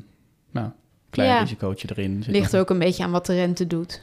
nou, 0.51 0.69
klein 1.09 1.29
Ja. 1.29 1.39
risicootje 1.39 1.87
erin. 1.91 2.23
Zit 2.23 2.33
Ligt 2.33 2.51
nog- 2.51 2.61
ook 2.61 2.69
een 2.69 2.79
beetje 2.79 3.03
aan 3.03 3.11
wat 3.11 3.25
de 3.25 3.33
rente 3.35 3.67
doet. 3.67 4.01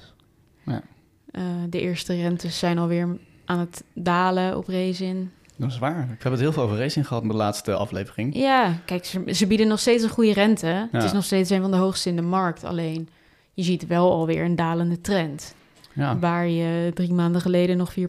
Ja. 0.66 0.82
Eh, 1.30 1.42
de 1.68 1.80
eerste 1.80 2.14
rentes 2.14 2.58
zijn 2.58 2.78
alweer 2.78 3.18
aan 3.44 3.58
het 3.58 3.84
dalen 3.94 4.56
op 4.56 4.66
Rezin. 4.68 5.30
Dat 5.56 5.70
is 5.70 5.78
waar. 5.78 6.02
Ik 6.12 6.22
heb 6.22 6.32
het 6.32 6.40
heel 6.40 6.52
veel 6.52 6.62
over 6.62 6.78
racing 6.78 7.06
gehad 7.06 7.22
met 7.22 7.32
de 7.32 7.38
laatste 7.38 7.74
aflevering. 7.74 8.34
Ja, 8.36 8.74
kijk, 8.84 9.04
ze, 9.04 9.34
ze 9.34 9.46
bieden 9.46 9.68
nog 9.68 9.80
steeds 9.80 10.02
een 10.02 10.08
goede 10.10 10.32
rente. 10.32 10.88
Het 10.92 11.02
is 11.02 11.12
nog 11.12 11.24
steeds 11.24 11.50
een 11.50 11.60
van 11.60 11.70
de 11.70 11.76
hoogste 11.76 12.08
in 12.08 12.16
de 12.16 12.22
markt. 12.22 12.64
Alleen, 12.64 13.08
je 13.54 13.62
ziet 13.62 13.86
wel 13.86 14.12
alweer 14.12 14.44
een 14.44 14.56
dalende 14.56 15.00
trend. 15.00 15.54
Ja, 15.94 16.18
Waar 16.18 16.48
je 16.48 16.90
drie 16.94 17.12
maanden 17.12 17.40
geleden 17.40 17.76
nog 17.76 17.92
4% 17.98 18.02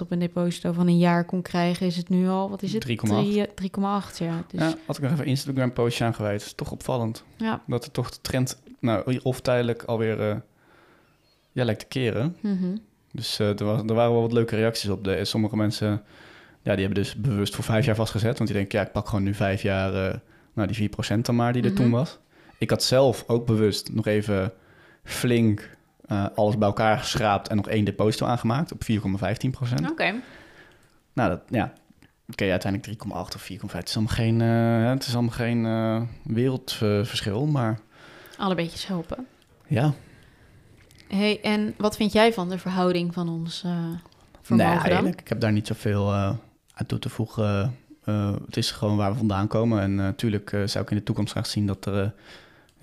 op 0.00 0.10
een 0.10 0.18
deposito 0.18 0.72
van 0.72 0.86
een 0.86 0.98
jaar 0.98 1.24
kon 1.24 1.42
krijgen, 1.42 1.86
is 1.86 1.96
het 1.96 2.08
nu 2.08 2.28
al, 2.28 2.50
wat 2.50 2.62
is 2.62 2.72
het? 2.72 2.82
3,8. 2.88 2.96
Drie- 3.08 3.40
eh, 3.46 3.48
3,8, 3.54 4.18
ja. 4.18 4.44
Dus, 4.48 4.60
ja 4.60 4.74
had 4.86 4.96
ik 4.96 5.02
nog 5.02 5.12
even 5.12 5.24
een 5.24 5.30
Instagram 5.30 5.72
postje 5.72 6.04
aan 6.04 6.14
gewijd. 6.14 6.40
is 6.42 6.52
toch 6.52 6.70
opvallend. 6.70 7.24
ja. 7.36 7.62
Dat 7.66 7.84
er 7.84 7.90
toch 7.90 8.10
de 8.10 8.18
trend, 8.20 8.58
nou, 8.80 9.20
of 9.22 9.40
tijdelijk 9.40 9.82
alweer, 9.82 10.20
eh 10.30 10.36
ja, 11.52 11.64
lijkt 11.64 11.80
te 11.80 11.86
keren. 11.86 12.36
Mhm. 12.40 12.76
Dus 13.12 13.38
eh, 13.38 13.48
er, 13.58 13.64
was, 13.64 13.80
er 13.80 13.94
waren 13.94 14.12
wel 14.12 14.20
wat 14.20 14.32
leuke 14.32 14.56
reacties 14.56 14.90
op. 14.90 15.04
De, 15.04 15.24
sommige 15.24 15.56
mensen, 15.56 16.02
ja, 16.62 16.74
die 16.74 16.84
hebben 16.84 17.02
dus 17.02 17.14
bewust 17.16 17.54
voor 17.54 17.64
vijf 17.64 17.84
jaar 17.84 17.94
vastgezet. 17.94 18.38
Want 18.38 18.50
die 18.50 18.58
denken, 18.58 18.78
ja, 18.78 18.84
ik 18.84 18.92
pak 18.92 19.08
gewoon 19.08 19.24
nu 19.24 19.34
vijf 19.34 19.62
jaar, 19.62 19.94
eh, 20.08 20.18
nou, 20.52 20.68
die 20.68 20.76
4% 20.76 21.26
dan 21.26 21.36
maar 21.36 21.52
die 21.52 21.62
er 21.62 21.70
Mhm. 21.72 21.76
toen 21.82 21.90
was. 21.90 22.18
Ik 22.58 22.70
had 22.70 22.82
zelf 22.82 23.24
ook 23.26 23.46
bewust 23.46 23.92
nog 23.92 24.06
even 24.06 24.52
flink 25.04 25.73
eh, 26.06 26.26
alles 26.34 26.58
bij 26.58 26.68
elkaar 26.68 26.98
geschraapt 26.98 27.48
en 27.48 27.56
nog 27.56 27.68
één 27.68 27.84
deposito 27.84 28.26
aangemaakt 28.26 28.72
op 28.72 28.82
4,15%. 28.84 29.90
Oké. 29.90 30.14
Nou, 31.12 31.30
dat, 31.30 31.40
ja, 31.48 31.72
oké, 32.28 32.50
uiteindelijk 32.50 33.02
3,8 33.04 33.34
of 33.34 33.42
4,5. 33.42 33.72
Het 33.72 33.88
is 33.88 33.96
allemaal 33.96 34.14
geen, 34.14 34.40
eh, 34.40 34.88
het 34.90 35.06
is 35.06 35.12
allemaal 35.14 35.32
geen 35.34 35.66
eh, 35.66 36.02
wereldverschil, 36.22 37.46
maar 37.46 37.78
Alle 38.38 38.54
beetjes 38.54 38.86
helpen. 38.86 39.26
ja. 39.66 39.92
Hey, 41.08 41.40
en 41.42 41.74
wat 41.78 41.96
vind 41.96 42.12
jij 42.12 42.32
van 42.32 42.48
de 42.48 42.58
verhouding 42.58 43.14
van 43.14 43.28
ons 43.28 43.58
vermogen 44.42 44.56
Nee, 44.56 44.66
dan? 44.66 44.90
eigenlijk, 44.90 45.20
ik 45.20 45.28
heb 45.28 45.40
daar 45.40 45.52
niet 45.52 45.66
zoveel 45.66 46.14
aan 46.14 46.86
toe 46.86 46.98
te 46.98 47.08
voegen. 47.08 47.78
Het 48.46 48.56
is 48.56 48.70
gewoon 48.70 48.96
waar 48.96 49.10
we 49.10 49.16
vandaan 49.16 49.46
komen. 49.48 49.80
En 49.80 49.94
natuurlijk 49.94 50.50
zou 50.64 50.84
ik 50.84 50.90
in 50.90 50.96
de 50.96 51.02
toekomst 51.02 51.32
graag 51.32 51.46
zien 51.46 51.66
dat 51.66 51.86
er 51.86 52.14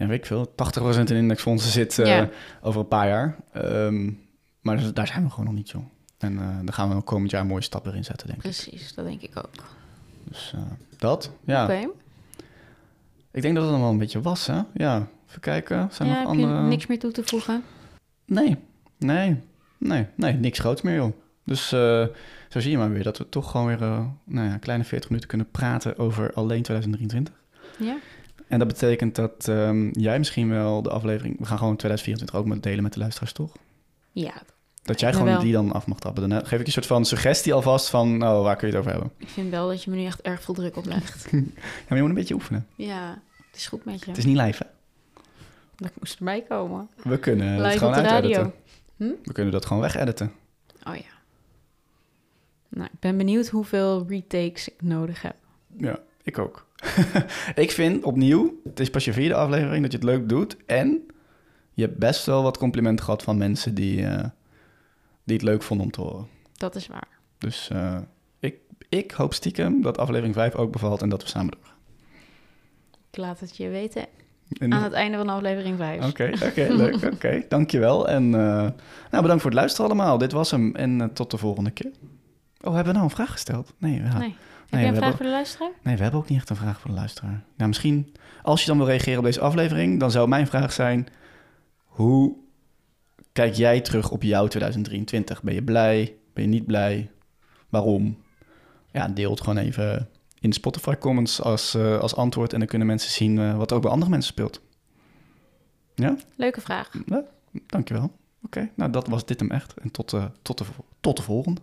ja, 0.01 0.07
weet 0.07 0.17
ik 0.17 0.25
veel, 0.25 0.53
80% 0.55 1.09
in 1.09 1.15
indexfondsen 1.15 1.71
zit 1.71 1.99
eh, 1.99 2.05
Ja. 2.05 2.29
over 2.61 2.79
een 2.79 2.87
paar 2.87 3.07
jaar. 3.07 3.35
Ehm, 3.53 4.11
maar 4.61 4.77
dus- 4.77 4.93
daar 4.93 5.07
zijn 5.07 5.23
we 5.23 5.29
gewoon 5.29 5.45
nog 5.45 5.53
niet, 5.53 5.69
joh. 5.69 5.83
En 6.17 6.37
eh 6.39 6.45
daar 6.63 6.73
gaan 6.73 6.95
we 6.95 7.01
komend 7.01 7.31
jaar 7.31 7.41
een 7.41 7.47
mooie 7.47 7.61
stap 7.63 7.83
weer 7.85 7.95
in 7.95 8.03
zetten, 8.03 8.27
denk 8.27 8.37
ik. 8.43 8.43
Precies, 8.51 8.93
dat 8.93 9.05
denk 9.05 9.21
ik 9.21 9.37
ook. 9.37 9.49
Dus 10.23 10.53
eh, 10.55 10.61
dat, 10.97 11.31
ja. 11.45 11.63
Oké. 11.63 11.87
Ik 13.31 13.41
denk 13.41 13.53
dat 13.55 13.63
het 13.63 13.71
dan 13.73 13.81
wel 13.81 13.89
een 13.91 13.97
beetje 13.97 14.21
was, 14.21 14.47
hè? 14.47 14.61
Ja, 14.73 15.07
even 15.29 15.41
kijken. 15.41 15.87
Zijn 15.91 16.09
er 16.09 16.15
Ja, 16.15 16.21
nog 16.21 16.31
heb 16.31 16.41
andere... 16.41 16.61
je 16.61 16.67
niks 16.67 16.87
meer 16.87 16.99
toe 16.99 17.11
te 17.11 17.23
voegen? 17.23 17.63
Nee, 18.25 18.57
nee, 18.97 19.39
nee, 19.77 20.05
nee, 20.15 20.33
niks 20.33 20.59
groots 20.59 20.81
meer, 20.81 20.95
joh. 20.95 21.11
Dus 21.45 21.67
zo 21.69 22.59
zie 22.59 22.71
je 22.71 22.77
maar 22.77 22.91
weer 22.91 23.03
dat 23.03 23.17
we 23.17 23.29
toch 23.29 23.51
gewoon 23.51 23.67
weer 23.67 23.79
nou 23.79 24.47
ja, 24.47 24.53
een 24.53 24.59
kleine 24.59 24.83
40 24.83 25.09
minuten 25.09 25.29
kunnen 25.29 25.49
praten 25.51 25.97
over 25.97 26.33
alleen 26.33 26.61
2023. 26.61 27.33
Ja? 27.79 27.95
En 28.51 28.59
dat 28.59 28.67
betekent 28.67 29.15
dat 29.15 29.47
ehm, 29.47 29.89
jij 29.91 30.17
misschien 30.17 30.49
wel 30.49 30.81
de 30.81 30.89
aflevering... 30.89 31.39
We 31.39 31.45
gaan 31.45 31.57
gewoon 31.57 31.75
2024 31.75 32.39
ook 32.39 32.45
met 32.45 32.63
delen 32.63 32.83
met 32.83 32.93
de 32.93 32.99
luisteraars, 32.99 33.33
toch? 33.33 33.51
Ja, 34.11 34.33
Dat 34.83 34.99
jij 34.99 35.11
gewoon 35.13 35.27
wel. 35.27 35.39
die 35.39 35.51
dan 35.53 35.71
af 35.71 35.87
mag 35.87 35.99
trappen. 35.99 36.29
Dan 36.29 36.39
geef 36.39 36.51
ik 36.51 36.59
je 36.59 36.65
een 36.65 36.71
soort 36.71 36.85
van 36.85 37.05
suggestie 37.05 37.53
alvast 37.53 37.89
van... 37.89 38.23
Oh, 38.23 38.41
waar 38.43 38.55
kun 38.55 38.67
je 38.67 38.73
het 38.73 38.81
over 38.81 38.91
hebben? 38.97 39.11
ik 39.17 39.27
vind 39.29 39.49
wel 39.49 39.67
dat 39.67 39.83
je 39.83 39.89
me 39.89 39.95
nu 39.95 40.05
echt 40.05 40.21
erg 40.21 40.41
veel 40.41 40.53
druk 40.53 40.75
oplegt. 40.77 41.27
Ja, 41.31 41.37
maar 41.87 41.97
je 41.97 42.01
moet 42.01 42.09
een 42.09 42.13
beetje 42.13 42.33
oefenen. 42.33 42.67
ja, 42.75 43.21
het 43.49 43.55
is 43.59 43.67
goed 43.67 43.85
met 43.85 43.99
je. 43.99 44.05
Het 44.09 44.17
is 44.17 44.25
niet 44.25 44.37
live, 44.37 44.63
hè? 44.63 44.69
Dat 45.75 45.91
moest 45.99 46.17
erbij 46.19 46.41
komen. 46.49 46.89
We 47.03 47.19
kunnen 47.19 47.47
het 47.47 47.65
Live 47.65 47.77
gewoon 47.77 47.93
op 47.93 47.99
de 47.99 48.09
radio. 48.09 48.35
uitediten. 48.35 49.17
We 49.23 49.33
kunnen 49.33 49.53
dat 49.53 49.65
gewoon 49.65 49.81
wegediten. 49.81 50.31
Oh 50.87 50.95
ja. 50.95 51.19
Nou, 52.69 52.89
ik 52.93 52.99
ben 52.99 53.17
benieuwd 53.17 53.47
hoeveel 53.47 54.05
retakes 54.07 54.67
ik 54.69 54.81
nodig 54.81 55.21
heb. 55.21 55.35
Ja, 55.77 55.99
ik 56.23 56.37
ook. 56.39 56.65
ik 57.55 57.71
vind 57.71 58.03
opnieuw, 58.03 58.59
het 58.63 58.79
is 58.79 58.89
pas 58.89 59.05
je 59.05 59.13
vierde 59.13 59.35
aflevering 59.35 59.81
dat 59.81 59.91
je 59.91 59.97
het 59.97 60.07
leuk 60.07 60.29
doet. 60.29 60.57
En 60.65 61.01
je 61.73 61.83
hebt 61.83 61.97
best 61.97 62.25
wel 62.25 62.43
wat 62.43 62.57
complimenten 62.57 63.05
gehad 63.05 63.23
van 63.23 63.37
mensen 63.37 63.73
die, 63.75 64.05
eh, 64.05 64.23
die 65.23 65.35
het 65.35 65.45
leuk 65.45 65.63
vonden 65.63 65.85
om 65.85 65.91
te 65.91 66.01
horen. 66.01 66.27
Dat 66.53 66.75
is 66.75 66.87
waar. 66.87 67.07
Dus 67.37 67.69
eh, 67.71 67.97
ik, 68.39 68.55
ik 68.89 69.11
hoop 69.11 69.33
stiekem 69.33 69.81
dat 69.81 69.97
aflevering 69.97 70.35
5 70.35 70.55
ook 70.55 70.71
bevalt 70.71 71.01
en 71.01 71.09
dat 71.09 71.23
we 71.23 71.29
samen 71.29 71.51
doorgaan. 71.51 71.77
Ik 73.11 73.17
laat 73.17 73.39
het 73.39 73.57
je 73.57 73.69
weten 73.69 74.05
En- 74.59 74.73
aan 74.73 74.83
het 74.83 74.93
einde 74.93 75.17
van 75.17 75.29
aflevering 75.29 75.77
5. 75.77 76.07
Oké, 76.09 76.31
oké, 76.47 76.67
leuk. 76.69 77.03
Oké, 77.13 77.43
dankjewel. 77.49 78.07
En 78.07 78.23
eh, 78.23 78.69
nou, 79.11 79.21
bedankt 79.21 79.41
voor 79.41 79.51
het 79.51 79.59
luisteren 79.59 79.85
allemaal. 79.85 80.17
Dit 80.17 80.31
was 80.31 80.51
hem 80.51 80.75
en 80.75 81.13
tot 81.13 81.31
de 81.31 81.37
volgende 81.37 81.71
keer. 81.71 81.91
Oh, 82.61 82.73
hebben 82.73 82.85
we 82.93 82.99
nou 82.99 83.03
een 83.03 83.15
vraag 83.15 83.31
gesteld? 83.31 83.73
Nee, 83.77 84.01
ja. 84.01 84.17
Nee. 84.17 84.35
Heb 84.71 84.79
jij 84.79 84.89
een 84.89 84.95
vraag 84.95 85.15
voor 85.15 85.25
de 85.25 85.31
luisteraar? 85.31 85.71
Nee, 85.81 85.95
we 85.95 86.01
hebben 86.01 86.19
ook 86.19 86.29
niet 86.29 86.37
echt 86.37 86.49
een 86.49 86.55
vraag 86.55 86.79
voor 86.79 86.89
de 86.89 86.95
luisteraar. 86.95 87.43
Nou, 87.55 87.67
misschien 87.69 88.13
als 88.41 88.61
je 88.61 88.67
dan 88.67 88.77
wil 88.77 88.85
reageren 88.85 89.19
op 89.19 89.25
deze 89.25 89.39
aflevering, 89.39 89.99
dan 89.99 90.11
zou 90.11 90.27
mijn 90.27 90.47
vraag 90.47 90.73
zijn: 90.73 91.07
hoe 91.85 92.35
kijk 93.31 93.53
jij 93.53 93.81
terug 93.81 94.11
op 94.11 94.23
jouw 94.23 94.47
2023? 94.47 95.43
Ben 95.43 95.53
je 95.53 95.63
blij? 95.63 96.15
Ben 96.33 96.43
je 96.43 96.49
niet 96.49 96.65
blij? 96.65 97.11
Waarom? 97.69 98.17
Ja, 98.91 99.07
deel 99.07 99.31
het 99.31 99.41
gewoon 99.41 99.57
even 99.57 100.09
in 100.39 100.49
de 100.49 100.55
Spotify 100.55 100.95
comments 100.95 101.41
als, 101.41 101.75
eh, 101.75 101.99
als 101.99 102.15
antwoord 102.15 102.53
en 102.53 102.59
dan 102.59 102.67
kunnen 102.67 102.87
mensen 102.87 103.11
zien 103.11 103.39
eh, 103.39 103.57
wat 103.57 103.69
er 103.69 103.75
ook 103.75 103.81
bij 103.81 103.91
andere 103.91 104.11
mensen 104.11 104.31
speelt. 104.33 104.61
Ja, 105.95 106.15
Leuke 106.35 106.61
vraag. 106.61 106.91
ja 107.05 107.23
dankjewel. 107.67 108.11
Oké, 108.43 108.69
nou 108.75 108.91
dat 108.91 109.07
was 109.07 109.25
dit 109.25 109.39
hem 109.39 109.51
echt. 109.51 109.73
En 109.73 109.91
tot, 109.91 110.13
eh, 110.13 110.25
tot, 110.41 110.57
de, 110.57 110.63
tot 110.99 111.17
de 111.17 111.23
volgende. 111.23 111.61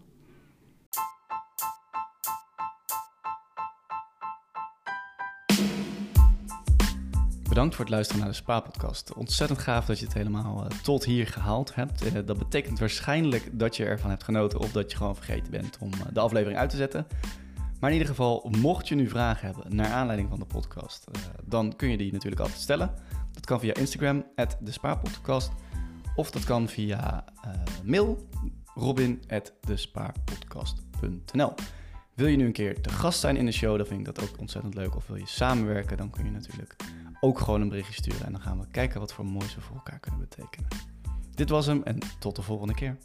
Bedankt 7.59 7.77
voor 7.77 7.87
het 7.87 7.95
luisteren 7.95 8.23
naar 8.23 8.33
de 8.33 8.39
Spa-podcast. 8.39 9.15
Ontzettend 9.15 9.61
gaaf 9.61 9.87
dat 9.87 9.99
je 9.99 10.05
het 10.05 10.15
helemaal 10.15 10.65
eh, 10.65 10.71
tot 10.83 11.05
hier 11.05 11.27
gehaald 11.27 11.75
hebt. 11.75 12.05
Eh, 12.05 12.13
dat 12.25 12.39
betekent 12.39 12.79
waarschijnlijk 12.79 13.49
dat 13.53 13.77
je 13.77 13.85
ervan 13.85 14.11
hebt 14.11 14.23
genoten... 14.23 14.59
of 14.59 14.73
dat 14.73 14.91
je 14.91 14.97
gewoon 14.97 15.17
vergeten 15.17 15.51
bent 15.51 15.79
om 15.81 15.93
eh, 15.93 16.01
de 16.13 16.21
aflevering 16.21 16.59
uit 16.59 16.71
te 16.71 16.77
zetten. 16.77 17.07
Maar 17.81 17.91
in 17.91 17.97
ieder 17.97 18.09
geval, 18.09 18.49
mocht 18.59 18.89
je 18.89 18.95
nu 18.95 19.09
vragen 19.09 19.47
hebben 19.47 19.77
naar 19.77 19.91
aanleiding 19.91 20.29
van 20.29 20.39
de 20.39 20.45
podcast... 20.45 21.05
dan 21.45 21.77
kun 21.77 21.91
je 21.91 21.97
die 21.97 22.13
natuurlijk 22.13 22.41
altijd 22.41 22.61
stellen. 22.61 22.95
Dat 23.33 23.47
kan 23.47 23.61
via 23.61 23.75
Instagram, 23.75 24.25
de 24.61 24.73
Spaarpodcast... 24.73 25.53
of 26.15 26.31
dat 26.31 26.45
kan 26.45 26.69
via 26.69 27.25
mail, 27.85 28.29
robin.despaarpodcast.nl. 28.75 31.55
Wil 32.15 32.27
je 32.27 32.37
nu 32.37 32.47
een 32.47 32.53
keer 32.53 32.81
te 32.81 32.91
gast 32.91 33.21
zijn 33.21 33.37
in 33.37 33.45
de 33.45 33.53
show, 33.53 33.77
dan 33.77 33.87
vind 33.87 34.01
ik 34.01 34.07
dat 34.15 34.23
ook 34.23 34.39
ontzettend 34.39 34.75
leuk. 34.75 34.97
Of 34.97 35.07
wil 35.07 35.17
je 35.17 35.27
samenwerken, 35.27 35.97
dan 35.97 36.11
kun 36.11 36.25
je 36.25 36.31
natuurlijk 36.31 36.77
ook 37.21 37.39
gewoon 37.39 37.61
een 37.61 37.69
berichtje 37.69 37.95
sturen. 37.95 38.27
En 38.27 38.33
dan 38.33 38.41
gaan 38.41 38.61
we 38.61 38.67
kijken 38.71 39.01
wat 39.01 39.13
voor 39.13 39.27
moois 39.27 39.55
we 39.55 39.61
voor 39.61 39.77
elkaar 39.77 39.99
kunnen 39.99 40.21
betekenen. 40.21 40.69
Dit 41.35 41.49
was 41.49 41.67
hem 41.67 41.83
en 41.83 41.99
tot 42.19 42.37
de 42.37 42.43
volgende 42.43 42.75
keer. 42.75 42.97